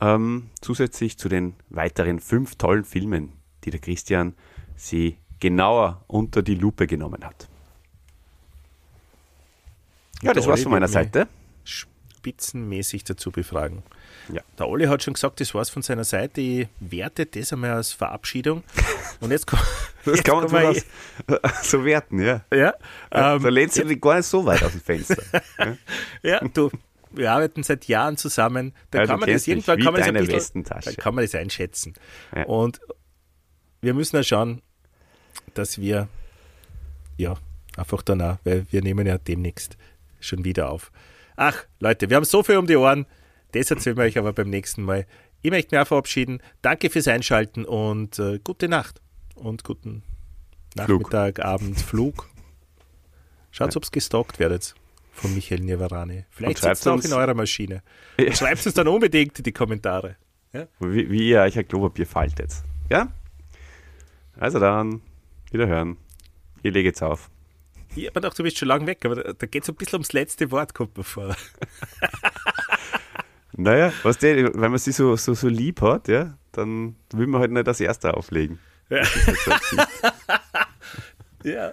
ähm, 0.00 0.50
zusätzlich 0.60 1.18
zu 1.18 1.28
den 1.28 1.54
weiteren 1.70 2.20
fünf 2.20 2.56
tollen 2.56 2.84
Filmen, 2.84 3.32
die 3.64 3.70
der 3.70 3.80
Christian 3.80 4.34
sie 4.76 5.16
genauer 5.42 6.04
unter 6.06 6.40
die 6.40 6.54
Lupe 6.54 6.86
genommen 6.86 7.24
hat. 7.24 7.48
Ja, 10.22 10.32
das 10.32 10.46
war's 10.46 10.62
von 10.62 10.70
meiner 10.70 10.86
Seite. 10.86 11.26
Spitzenmäßig 11.64 13.02
dazu 13.02 13.32
befragen. 13.32 13.82
Ja. 14.32 14.42
Der 14.56 14.68
Olli 14.68 14.86
hat 14.86 15.02
schon 15.02 15.14
gesagt, 15.14 15.40
das 15.40 15.52
war's 15.52 15.68
von 15.68 15.82
seiner 15.82 16.04
Seite. 16.04 16.40
Ich 16.40 16.68
werte 16.78 17.26
das 17.26 17.52
einmal 17.52 17.72
als 17.72 17.92
Verabschiedung. 17.92 18.62
Und 19.20 19.32
jetzt 19.32 19.46
kommt. 19.46 19.62
Das 20.04 20.16
jetzt 20.16 20.24
kann 20.24 20.50
man 20.50 20.74
so 21.62 21.84
werten, 21.84 22.20
ja. 22.20 22.44
Ja, 22.52 22.74
da 23.10 23.36
ähm, 23.36 23.46
lehnst 23.46 23.78
du 23.78 23.84
dich 23.84 24.00
gar 24.00 24.16
nicht 24.16 24.26
so 24.26 24.44
weit 24.44 24.60
aus 24.64 24.72
dem 24.72 24.80
Fenster. 24.80 25.22
ja, 26.24 26.40
du, 26.40 26.72
wir 27.12 27.30
arbeiten 27.30 27.62
seit 27.62 27.86
Jahren 27.86 28.16
zusammen. 28.16 28.74
Da 28.90 28.98
Ja, 28.98 29.04
du 29.04 29.10
kann 29.10 29.20
man 29.20 29.30
das 29.30 29.46
irgendwann 29.46 29.78
kann 29.78 29.92
man 29.92 30.14
das 30.14 30.26
bisschen, 30.26 30.64
da 30.64 30.80
kann 30.80 31.14
man 31.14 31.22
das 31.22 31.36
einschätzen. 31.36 31.94
Ja. 32.34 32.46
Und 32.46 32.80
wir 33.80 33.94
müssen 33.94 34.16
ja 34.16 34.24
schauen, 34.24 34.60
dass 35.54 35.78
wir 35.80 36.08
ja 37.16 37.36
einfach 37.76 38.02
danach, 38.02 38.38
weil 38.44 38.66
wir 38.70 38.82
nehmen 38.82 39.06
ja 39.06 39.18
demnächst 39.18 39.76
schon 40.20 40.44
wieder 40.44 40.70
auf. 40.70 40.92
Ach, 41.36 41.64
Leute, 41.80 42.10
wir 42.10 42.16
haben 42.16 42.24
so 42.24 42.42
viel 42.42 42.56
um 42.56 42.66
die 42.66 42.76
Ohren. 42.76 43.06
Das 43.52 43.70
erzählen 43.70 43.96
wir 43.96 44.04
euch 44.04 44.18
aber 44.18 44.32
beim 44.32 44.50
nächsten 44.50 44.82
Mal. 44.82 45.06
Ich 45.42 45.50
möchte 45.50 45.74
mich 45.74 45.82
auch 45.82 45.88
verabschieden. 45.88 46.40
Danke 46.62 46.88
fürs 46.90 47.08
Einschalten 47.08 47.64
und 47.64 48.18
äh, 48.18 48.38
gute 48.42 48.68
Nacht 48.68 49.00
und 49.34 49.64
guten 49.64 50.02
Flug. 50.84 51.12
Nachmittag, 51.12 51.44
Abend, 51.44 51.78
Flug. 51.80 52.28
Schaut, 53.50 53.76
ob 53.76 53.82
es 53.82 53.90
gestalkt 53.90 54.38
werdet 54.38 54.74
von 55.12 55.34
Michael 55.34 55.60
Niavarani. 55.60 56.24
Vielleicht 56.30 56.60
schreibt 56.60 56.76
sitzt 56.76 56.86
er 56.86 56.92
auch 56.92 56.96
uns- 56.96 57.04
in 57.06 57.12
eurer 57.12 57.34
Maschine. 57.34 57.82
Ja. 58.18 58.34
Schreibt 58.34 58.64
es 58.64 58.74
dann 58.74 58.88
unbedingt 58.88 59.38
in 59.38 59.42
die 59.44 59.52
Kommentare. 59.52 60.16
Wie, 60.80 61.10
wie 61.10 61.30
ihr 61.30 61.40
euch 61.40 61.58
ein 61.58 61.66
Klopapier 61.66 62.06
faltet. 62.06 62.52
Ja? 62.90 63.08
Also 64.38 64.58
dann, 64.60 65.00
wiederhören. 65.52 65.96
Ich 66.62 66.72
lege 66.72 66.88
jetzt 66.88 67.02
auf. 67.02 67.30
Ich 67.94 68.04
habe 68.06 68.14
gedacht, 68.14 68.38
du 68.38 68.42
bist 68.42 68.58
schon 68.58 68.68
lange 68.68 68.86
weg, 68.86 69.04
aber 69.04 69.16
da, 69.16 69.32
da 69.32 69.46
geht 69.46 69.64
es 69.64 69.68
ein 69.68 69.74
bisschen 69.74 69.96
ums 69.96 70.12
letzte 70.12 70.50
Wort, 70.50 70.74
kommt 70.74 70.96
mir 70.96 71.04
vor. 71.04 71.34
Naja, 73.54 73.92
was 74.02 74.16
der, 74.16 74.54
wenn 74.54 74.70
man 74.70 74.78
sie 74.78 74.92
so, 74.92 75.14
so, 75.16 75.34
so 75.34 75.46
lieb 75.46 75.82
hat, 75.82 76.08
ja, 76.08 76.38
dann 76.52 76.96
will 77.12 77.26
man 77.26 77.42
halt 77.42 77.50
nicht 77.50 77.66
das 77.66 77.80
erste 77.80 78.14
auflegen. 78.14 78.58
Ja. 78.88 79.02
Halt 79.04 79.88
Ja. 81.44 81.72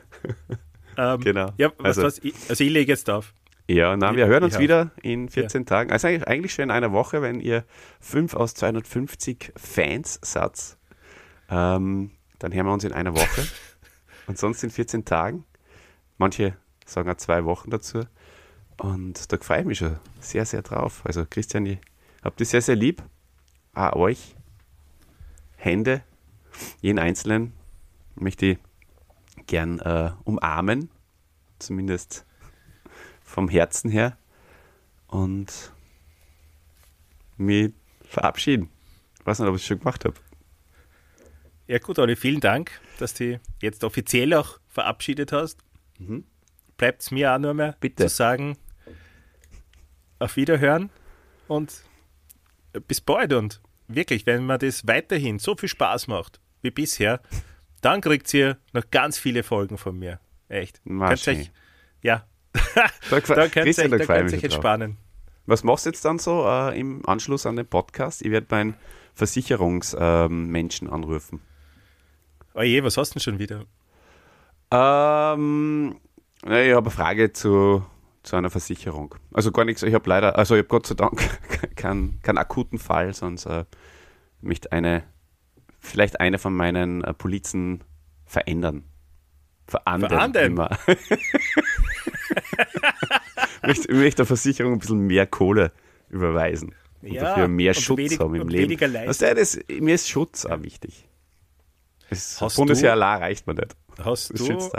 ähm, 0.97 1.21
Genau. 1.21 1.53
Ja, 1.57 1.71
was, 1.77 1.97
Also- 1.97 2.03
was, 2.03 2.19
ich, 2.19 2.33
also 2.49 2.63
ich 2.65 2.69
lege 2.69 2.91
jetzt 2.91 3.09
auf. 3.09 3.33
Ja, 3.69 3.95
na, 3.95 4.15
wir 4.15 4.25
hören 4.25 4.43
uns 4.43 4.55
auch. 4.55 4.59
wieder 4.59 4.91
in 5.03 5.29
14 5.29 5.65
Tagen. 5.67 5.91
Also 5.91 6.07
eigentlich, 6.07 6.27
eigentlich 6.27 6.53
schon 6.53 6.63
in 6.63 6.71
einer 6.71 6.91
Woche, 6.91 7.21
wenn 7.21 7.39
ihr 7.39 7.63
5 8.01 8.33
aus 8.33 8.55
250 8.55 9.53
Fans 9.55 10.19
seid. 10.23 10.75
Ähm, 11.49 12.11
dann 12.39 12.51
hören 12.53 12.65
wir 12.65 12.73
uns 12.73 12.83
in 12.83 12.91
einer 12.93 13.13
Woche. 13.15 13.47
Und 14.29 14.37
sonst 14.37 14.63
in 14.63 14.69
14 14.69 15.05
Tagen. 15.05 15.43
Manche 16.19 16.55
sagen 16.85 17.09
auch 17.09 17.17
zwei 17.17 17.45
Wochen 17.45 17.71
dazu. 17.71 18.03
Und 18.77 19.31
da 19.33 19.37
freue 19.39 19.61
ich 19.61 19.65
mich 19.65 19.79
schon 19.79 19.97
sehr, 20.19 20.45
sehr 20.45 20.61
drauf. 20.61 21.01
Also 21.03 21.25
Christian, 21.27 21.65
ich 21.65 21.79
hab 22.23 22.37
dich 22.37 22.49
sehr, 22.49 22.61
sehr 22.61 22.75
lieb. 22.75 23.01
Auch 23.73 23.93
euch. 23.93 24.35
Hände, 25.55 26.03
jeden 26.79 26.99
Einzelnen 26.99 27.53
möchte 28.13 28.45
ich 28.45 28.57
gern 29.47 29.79
äh, 29.79 30.11
umarmen. 30.25 30.91
Zumindest 31.57 32.23
vom 33.23 33.49
Herzen 33.49 33.89
her 33.89 34.15
und 35.07 35.73
mich 37.35 37.73
verabschieden. 38.03 38.69
Ich 39.19 39.25
weiß 39.25 39.39
nicht, 39.39 39.49
ob 39.49 39.55
ich 39.55 39.63
es 39.63 39.67
schon 39.67 39.79
gemacht 39.79 40.05
habe. 40.05 40.13
Ja 41.69 41.77
gut, 41.77 41.99
Olli, 41.99 42.15
vielen 42.15 42.39
Dank, 42.39 42.71
dass 42.97 43.13
du 43.13 43.39
jetzt 43.61 43.83
offiziell 43.83 44.33
auch 44.33 44.59
verabschiedet 44.69 45.31
hast. 45.31 45.59
Bleibt 46.77 47.03
es 47.03 47.11
mir 47.11 47.31
auch 47.31 47.37
nur 47.37 47.53
mehr 47.53 47.73
Mhm. 47.73 47.75
Bitte. 47.79 48.07
zu 48.07 48.15
sagen, 48.15 48.57
auf 50.17 50.35
Wiederhören 50.35 50.89
und 51.47 51.83
bis 52.87 53.01
bald. 53.01 53.33
Und 53.33 53.61
wirklich, 53.87 54.25
wenn 54.25 54.47
man 54.47 54.57
das 54.57 54.87
weiterhin 54.87 55.37
so 55.37 55.55
viel 55.55 55.69
Spaß 55.69 56.07
macht 56.07 56.39
wie 56.63 56.71
bisher, 56.71 57.21
dann 57.81 58.01
kriegt 58.01 58.33
ihr 58.33 58.57
noch 58.73 58.89
ganz 58.89 59.19
viele 59.19 59.43
Folgen 59.43 59.77
von 59.77 59.95
mir. 59.99 60.19
Echt. 60.47 60.81
Euch, 61.41 61.51
ja, 62.01 62.25
Da, 62.73 62.89
da 63.11 63.47
könnt 63.47 63.77
ihr 63.77 63.91
euch, 63.93 64.07
da 64.07 64.13
euch 64.15 64.43
entspannen. 64.43 64.97
Was 65.45 65.63
machst 65.63 65.85
du 65.85 65.91
jetzt 65.91 66.03
dann 66.03 66.17
so 66.17 66.47
äh, 66.47 66.79
im 66.79 67.07
Anschluss 67.07 67.45
an 67.45 67.57
den 67.57 67.67
Podcast? 67.67 68.23
Ich 68.23 68.31
werde 68.31 68.47
meinen 68.49 68.73
Versicherungsmenschen 69.13 70.89
anrufen. 70.89 71.41
Oje, 72.53 72.83
was 72.83 72.97
hast 72.97 73.11
du 73.11 73.13
denn 73.19 73.21
schon 73.23 73.39
wieder? 73.39 73.65
Ähm, 74.71 75.95
na, 76.43 76.61
ich 76.61 76.73
habe 76.73 76.87
eine 76.89 76.95
Frage 76.95 77.33
zu, 77.33 77.83
zu 78.23 78.35
einer 78.35 78.49
Versicherung. 78.49 79.15
Also 79.33 79.51
gar 79.51 79.65
nichts, 79.65 79.83
ich 79.83 79.93
habe 79.93 80.09
leider, 80.09 80.37
also 80.37 80.55
ich 80.55 80.59
habe 80.59 80.67
Gott 80.67 80.87
sei 80.87 80.95
Dank 80.95 81.21
keinen, 81.75 82.21
keinen 82.21 82.37
akuten 82.37 82.77
Fall, 82.79 83.13
sonst 83.13 83.45
äh, 83.45 83.65
möchte 84.41 84.71
eine, 84.71 85.03
vielleicht 85.79 86.19
eine 86.19 86.37
von 86.39 86.55
meinen 86.55 87.03
äh, 87.03 87.13
Polizen 87.13 87.83
verändern. 88.25 88.83
Verandern. 89.67 90.09
Verandern? 90.09 90.45
Immer. 90.45 90.69
ich 93.67 93.87
möchte, 93.89 94.15
der 94.17 94.25
Versicherung 94.25 94.73
ein 94.73 94.79
bisschen 94.79 95.05
mehr 95.05 95.27
Kohle 95.27 95.71
überweisen. 96.09 96.73
Und 97.01 97.13
Ja, 97.13 97.21
dafür 97.23 97.47
mehr 97.47 97.73
Schutz 97.73 97.97
wenig- 97.99 98.19
haben 98.19 98.35
im 98.35 98.49
Leben. 98.49 98.83
Also, 99.07 99.25
ja, 99.25 99.33
das, 99.33 99.59
mir 99.69 99.95
ist 99.95 100.09
Schutz 100.09 100.45
auch 100.45 100.61
wichtig. 100.63 101.07
Das 102.09 102.41
Hast 102.41 102.55
Bundesjahr 102.55 102.95
du- 102.95 103.01
allein 103.03 103.19
reicht 103.23 103.47
mir 103.47 103.53
nicht. 103.55 103.75
Hast 104.03 104.31
Das 104.31 104.39
du, 104.39 104.69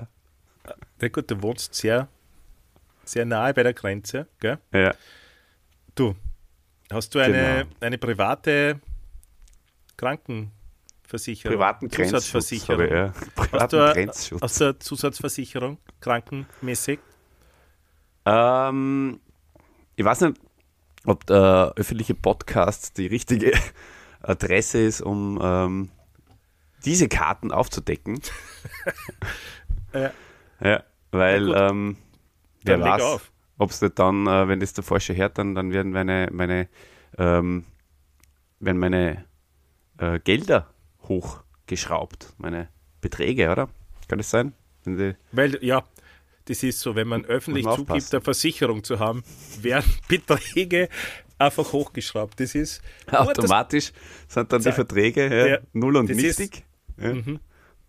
na 1.01 1.09
gut, 1.09 1.31
du 1.31 1.43
wohnst 1.43 1.75
sehr, 1.75 2.09
sehr 3.05 3.25
nahe 3.25 3.55
bei 3.55 3.63
der 3.63 3.73
Grenze, 3.75 4.27
gell? 4.41 4.59
Ja. 4.73 4.95
Du, 5.95 6.15
hast 6.91 7.15
du 7.15 7.19
eine, 7.19 7.65
Genau. 7.65 7.77
eine 7.81 7.99
private 7.99 8.81
Krankenversicherung? 9.97 11.55
privaten. 11.57 11.91
Zusatzversicherung. 11.91 12.85
ich, 12.85 12.91
ja. 12.91 13.13
Hast 13.15 13.35
Privaten 13.35 13.77
du, 13.77 13.85
eine- 13.85 13.93
Grenzschutz. 13.95 14.43
hast 14.43 14.61
du 14.61 14.65
eine 14.65 14.79
Zusatzversicherung, 14.79 15.79
krankenmäßig? 16.01 16.99
Ähm, 18.27 19.21
ich 19.97 20.05
weiß 20.05 20.21
nicht, 20.23 20.41
ob 21.07 21.27
der 21.27 21.73
öffentliche 21.77 22.15
Podcast 22.15 22.99
die 22.99 23.07
richtige 23.07 23.53
Adresse 24.23 24.79
ist, 24.79 25.01
um 25.01 25.39
ähm, 25.43 25.91
diese 26.85 27.09
Karten 27.09 27.53
aufzudecken. 27.53 28.21
Ja. 29.93 30.13
Ja, 30.63 30.85
weil 31.11 31.47
gut. 31.47 31.57
ähm, 31.59 31.97
wer 32.63 32.79
Dann 32.79 32.89
weiß, 32.89 33.21
ob 33.59 33.71
es 33.71 33.81
dann, 33.81 34.27
äh, 34.27 34.47
wenn 34.47 34.61
das 34.61 34.73
der 34.73 34.85
Falsche 34.85 35.17
hört, 35.17 35.37
dann, 35.37 35.57
dann 35.57 35.73
werden 35.73 35.91
meine, 35.91 36.29
meine, 36.31 36.69
ähm, 37.19 37.65
werden 38.61 38.79
meine 38.79 39.25
äh, 39.99 40.21
Gelder 40.21 40.73
hochgeschraubt, 41.09 42.35
meine 42.39 42.69
Beträge, 43.01 43.51
oder? 43.51 43.69
Kann 44.09 44.19
das 44.19 44.31
sein? 44.31 44.53
Weil, 45.33 45.59
ja, 45.63 45.85
das 46.47 46.63
ist 46.63 46.81
so, 46.81 46.95
wenn 46.95 47.09
man 47.09 47.25
öffentlich 47.25 47.65
man 47.65 47.77
zugibt, 47.77 48.13
eine 48.13 48.21
Versicherung 48.23 48.83
zu 48.83 48.99
haben, 48.99 49.23
werden 49.61 49.93
Beträge 50.09 50.89
einfach 51.39 51.73
hochgeschraubt. 51.73 52.39
Das 52.41 52.55
ist 52.55 52.83
automatisch 53.13 53.93
sind 54.29 54.53
dann 54.53 54.63
die. 54.63 54.73
Verträge 54.73 55.29
ja, 55.29 55.47
Ja, 55.47 55.59
null 55.73 55.97
und 55.97 56.09
das 56.11 56.17
Mhm. 57.01 57.35
Ja. 57.35 57.41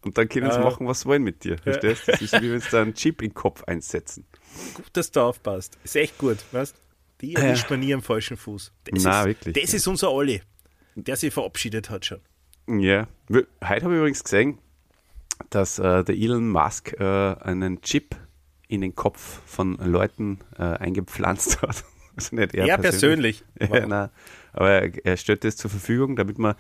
Und 0.04 0.18
dann 0.18 0.28
können 0.30 0.50
sie 0.52 0.58
Äh, 0.58 0.64
machen, 0.64 0.88
was 0.88 1.02
sie 1.02 1.06
wollen 1.08 1.24
mit 1.24 1.44
dir. 1.44 1.58
Verstehst 1.60 2.08
du? 2.08 2.12
Das 2.14 2.22
ist 2.22 2.42
wie 2.42 2.52
wenn 2.52 2.60
sie 2.60 2.70
da 2.72 2.82
einen 2.82 2.96
Chip 2.96 3.22
in 3.22 3.30
den 3.30 3.34
Kopf 3.36 3.64
einsetzen. 3.66 4.26
Gut, 4.74 4.88
dass 4.94 5.12
du 5.12 5.20
aufpasst. 5.22 5.78
Ist 5.84 5.96
echt 5.96 6.18
gut, 6.18 6.38
weißt 6.52 6.76
Die 7.22 7.36
erwischt 7.36 7.70
man 7.70 7.82
nie 7.82 7.94
am 7.94 8.02
falschen 8.02 8.36
Fuß. 8.36 8.72
Das 8.86 9.04
Na, 9.04 9.20
ist, 9.22 9.26
wirklich. 9.28 9.64
Das 9.64 9.74
ist 9.76 9.88
unser 9.88 10.12
Olli, 10.12 10.42
der 10.96 11.16
sich 11.16 11.32
verabschiedet 11.34 11.90
hat 11.92 12.06
schon. 12.06 12.20
Ja. 12.68 13.08
Heute 13.30 13.48
habe 13.86 13.94
ich 13.94 14.00
übrigens 14.00 14.24
gesehen, 14.24 14.58
dass 15.52 15.78
äh, 15.78 16.04
der 16.04 16.16
Elon 16.16 16.50
Musk 16.50 16.94
äh, 17.00 17.04
einen 17.04 17.82
Chip 17.82 18.16
in 18.68 18.82
den 18.82 18.96
Kopf 18.96 19.42
von 19.46 19.76
Leuten 19.78 20.40
äh, 20.58 20.64
eingepflanzt 20.64 21.62
hat. 21.62 21.84
Also 22.16 22.36
nicht 22.36 22.56
er, 22.56 22.66
Er 22.68 22.78
persönlich. 22.78 23.44
Ja, 23.60 23.86
nein, 23.86 24.10
aber 24.54 24.70
er, 24.70 25.06
er 25.06 25.18
stellt 25.18 25.44
das 25.44 25.58
zur 25.58 25.70
Verfügung, 25.70 26.16
damit 26.16 26.40
man 26.40 26.56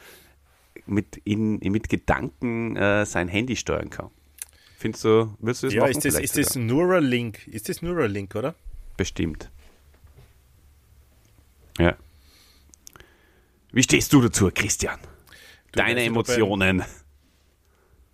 mit, 0.86 1.18
in, 1.24 1.58
mit 1.60 1.90
Gedanken 1.90 2.76
äh, 2.76 3.06
sein 3.06 3.28
Handy 3.28 3.56
steuern 3.56 3.90
kann. 3.90 4.10
Findest 4.78 5.04
du, 5.04 5.36
würdest 5.40 5.64
du 5.64 5.68
das 5.68 5.74
Ja, 5.76 5.82
machen? 5.82 5.92
ist 5.92 6.06
das, 6.06 6.20
ist 6.20 6.38
das? 6.38 6.56
Neuralink? 6.56 7.48
Ist 7.48 7.70
das 7.70 7.82
Neuralink, 7.82 8.36
oder? 8.36 8.56
Bestimmt. 8.98 9.52
Ja. 11.78 11.96
Wie 13.72 13.84
stehst 13.84 14.12
du 14.12 14.22
dazu, 14.22 14.50
Christian? 14.54 15.00
Deine 15.72 16.02
nicht, 16.02 16.10
ob 16.10 16.28
Emotionen. 16.28 16.84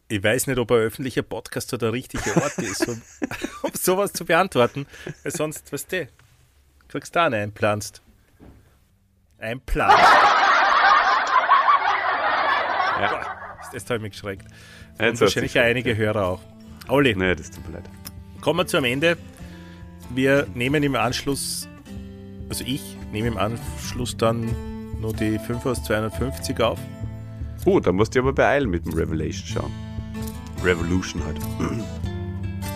Ich 0.10 0.24
weiß 0.24 0.48
nicht, 0.48 0.58
ob 0.60 0.72
ein 0.72 0.78
öffentlicher 0.78 1.24
Podcast 1.24 1.74
da 1.74 1.78
der 1.78 1.92
richtige 1.94 2.36
Ort 2.36 2.58
ist, 2.60 2.88
um, 2.88 3.02
um 3.64 3.72
sowas 3.74 4.14
zu 4.14 4.26
beantworten. 4.26 4.86
Weil 5.24 5.32
sonst, 5.32 5.72
weißt 5.74 5.92
du, 5.92 6.08
kriegst 6.88 7.16
du 7.16 7.20
da 7.20 7.26
einen 7.26 7.36
einpflanzt. 7.44 8.02
Einpflanzt. 9.40 9.98
Ja. 13.02 13.22
Das 13.74 13.84
habe 13.86 13.96
ich 13.96 14.02
mich 14.02 14.12
geschreckt. 14.14 14.46
Und 15.00 15.20
wahrscheinlich 15.22 15.52
sich 15.52 15.62
einige 15.62 15.96
Hörer 15.96 16.26
auch. 16.26 16.40
Olli, 16.88 17.16
Nee, 17.16 17.36
das 17.36 17.52
tut 17.52 17.68
mir 17.68 17.76
leid. 17.76 17.90
kommen 18.42 18.60
wir 18.60 18.68
zum 18.68 18.84
Ende. 18.86 19.18
Wir 20.10 20.48
nehmen 20.56 20.82
im 20.84 20.96
Anschluss, 20.96 21.68
also 22.50 22.64
ich 22.66 22.82
nehme 23.12 23.28
im 23.28 23.38
Anschluss 23.38 24.16
dann 24.16 24.48
nur 25.02 25.14
die 25.14 25.38
5 25.38 25.66
aus 25.66 25.84
250 25.84 26.60
auf. 26.62 26.80
Oh, 27.66 27.80
da 27.82 27.92
musst 27.92 28.16
du 28.16 28.20
aber 28.20 28.32
beeilen 28.34 28.70
mit 28.70 28.86
dem 28.86 28.94
Revelation 28.94 29.46
schauen. 29.48 29.72
Revolution 30.64 31.22
halt. 31.26 31.38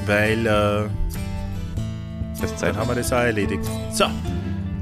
Weil 0.06 0.46
äh, 0.46 0.90
Das 2.42 2.56
Zeit. 2.58 2.72
dann 2.72 2.78
haben 2.82 2.90
wir 2.90 2.96
das 2.96 3.14
auch 3.14 3.20
erledigt. 3.20 3.64
So, 3.92 4.06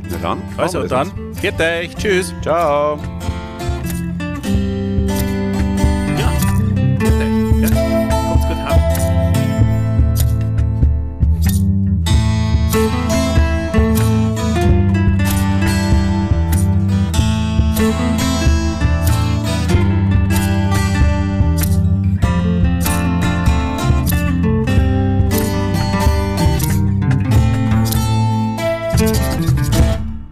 Na 0.09 0.17
dann. 0.21 0.41
also 0.57 0.87
dann, 0.87 1.11
viert 1.35 1.59
euch, 1.61 1.93
tschüss. 1.95 2.33
Ciao. 2.41 2.99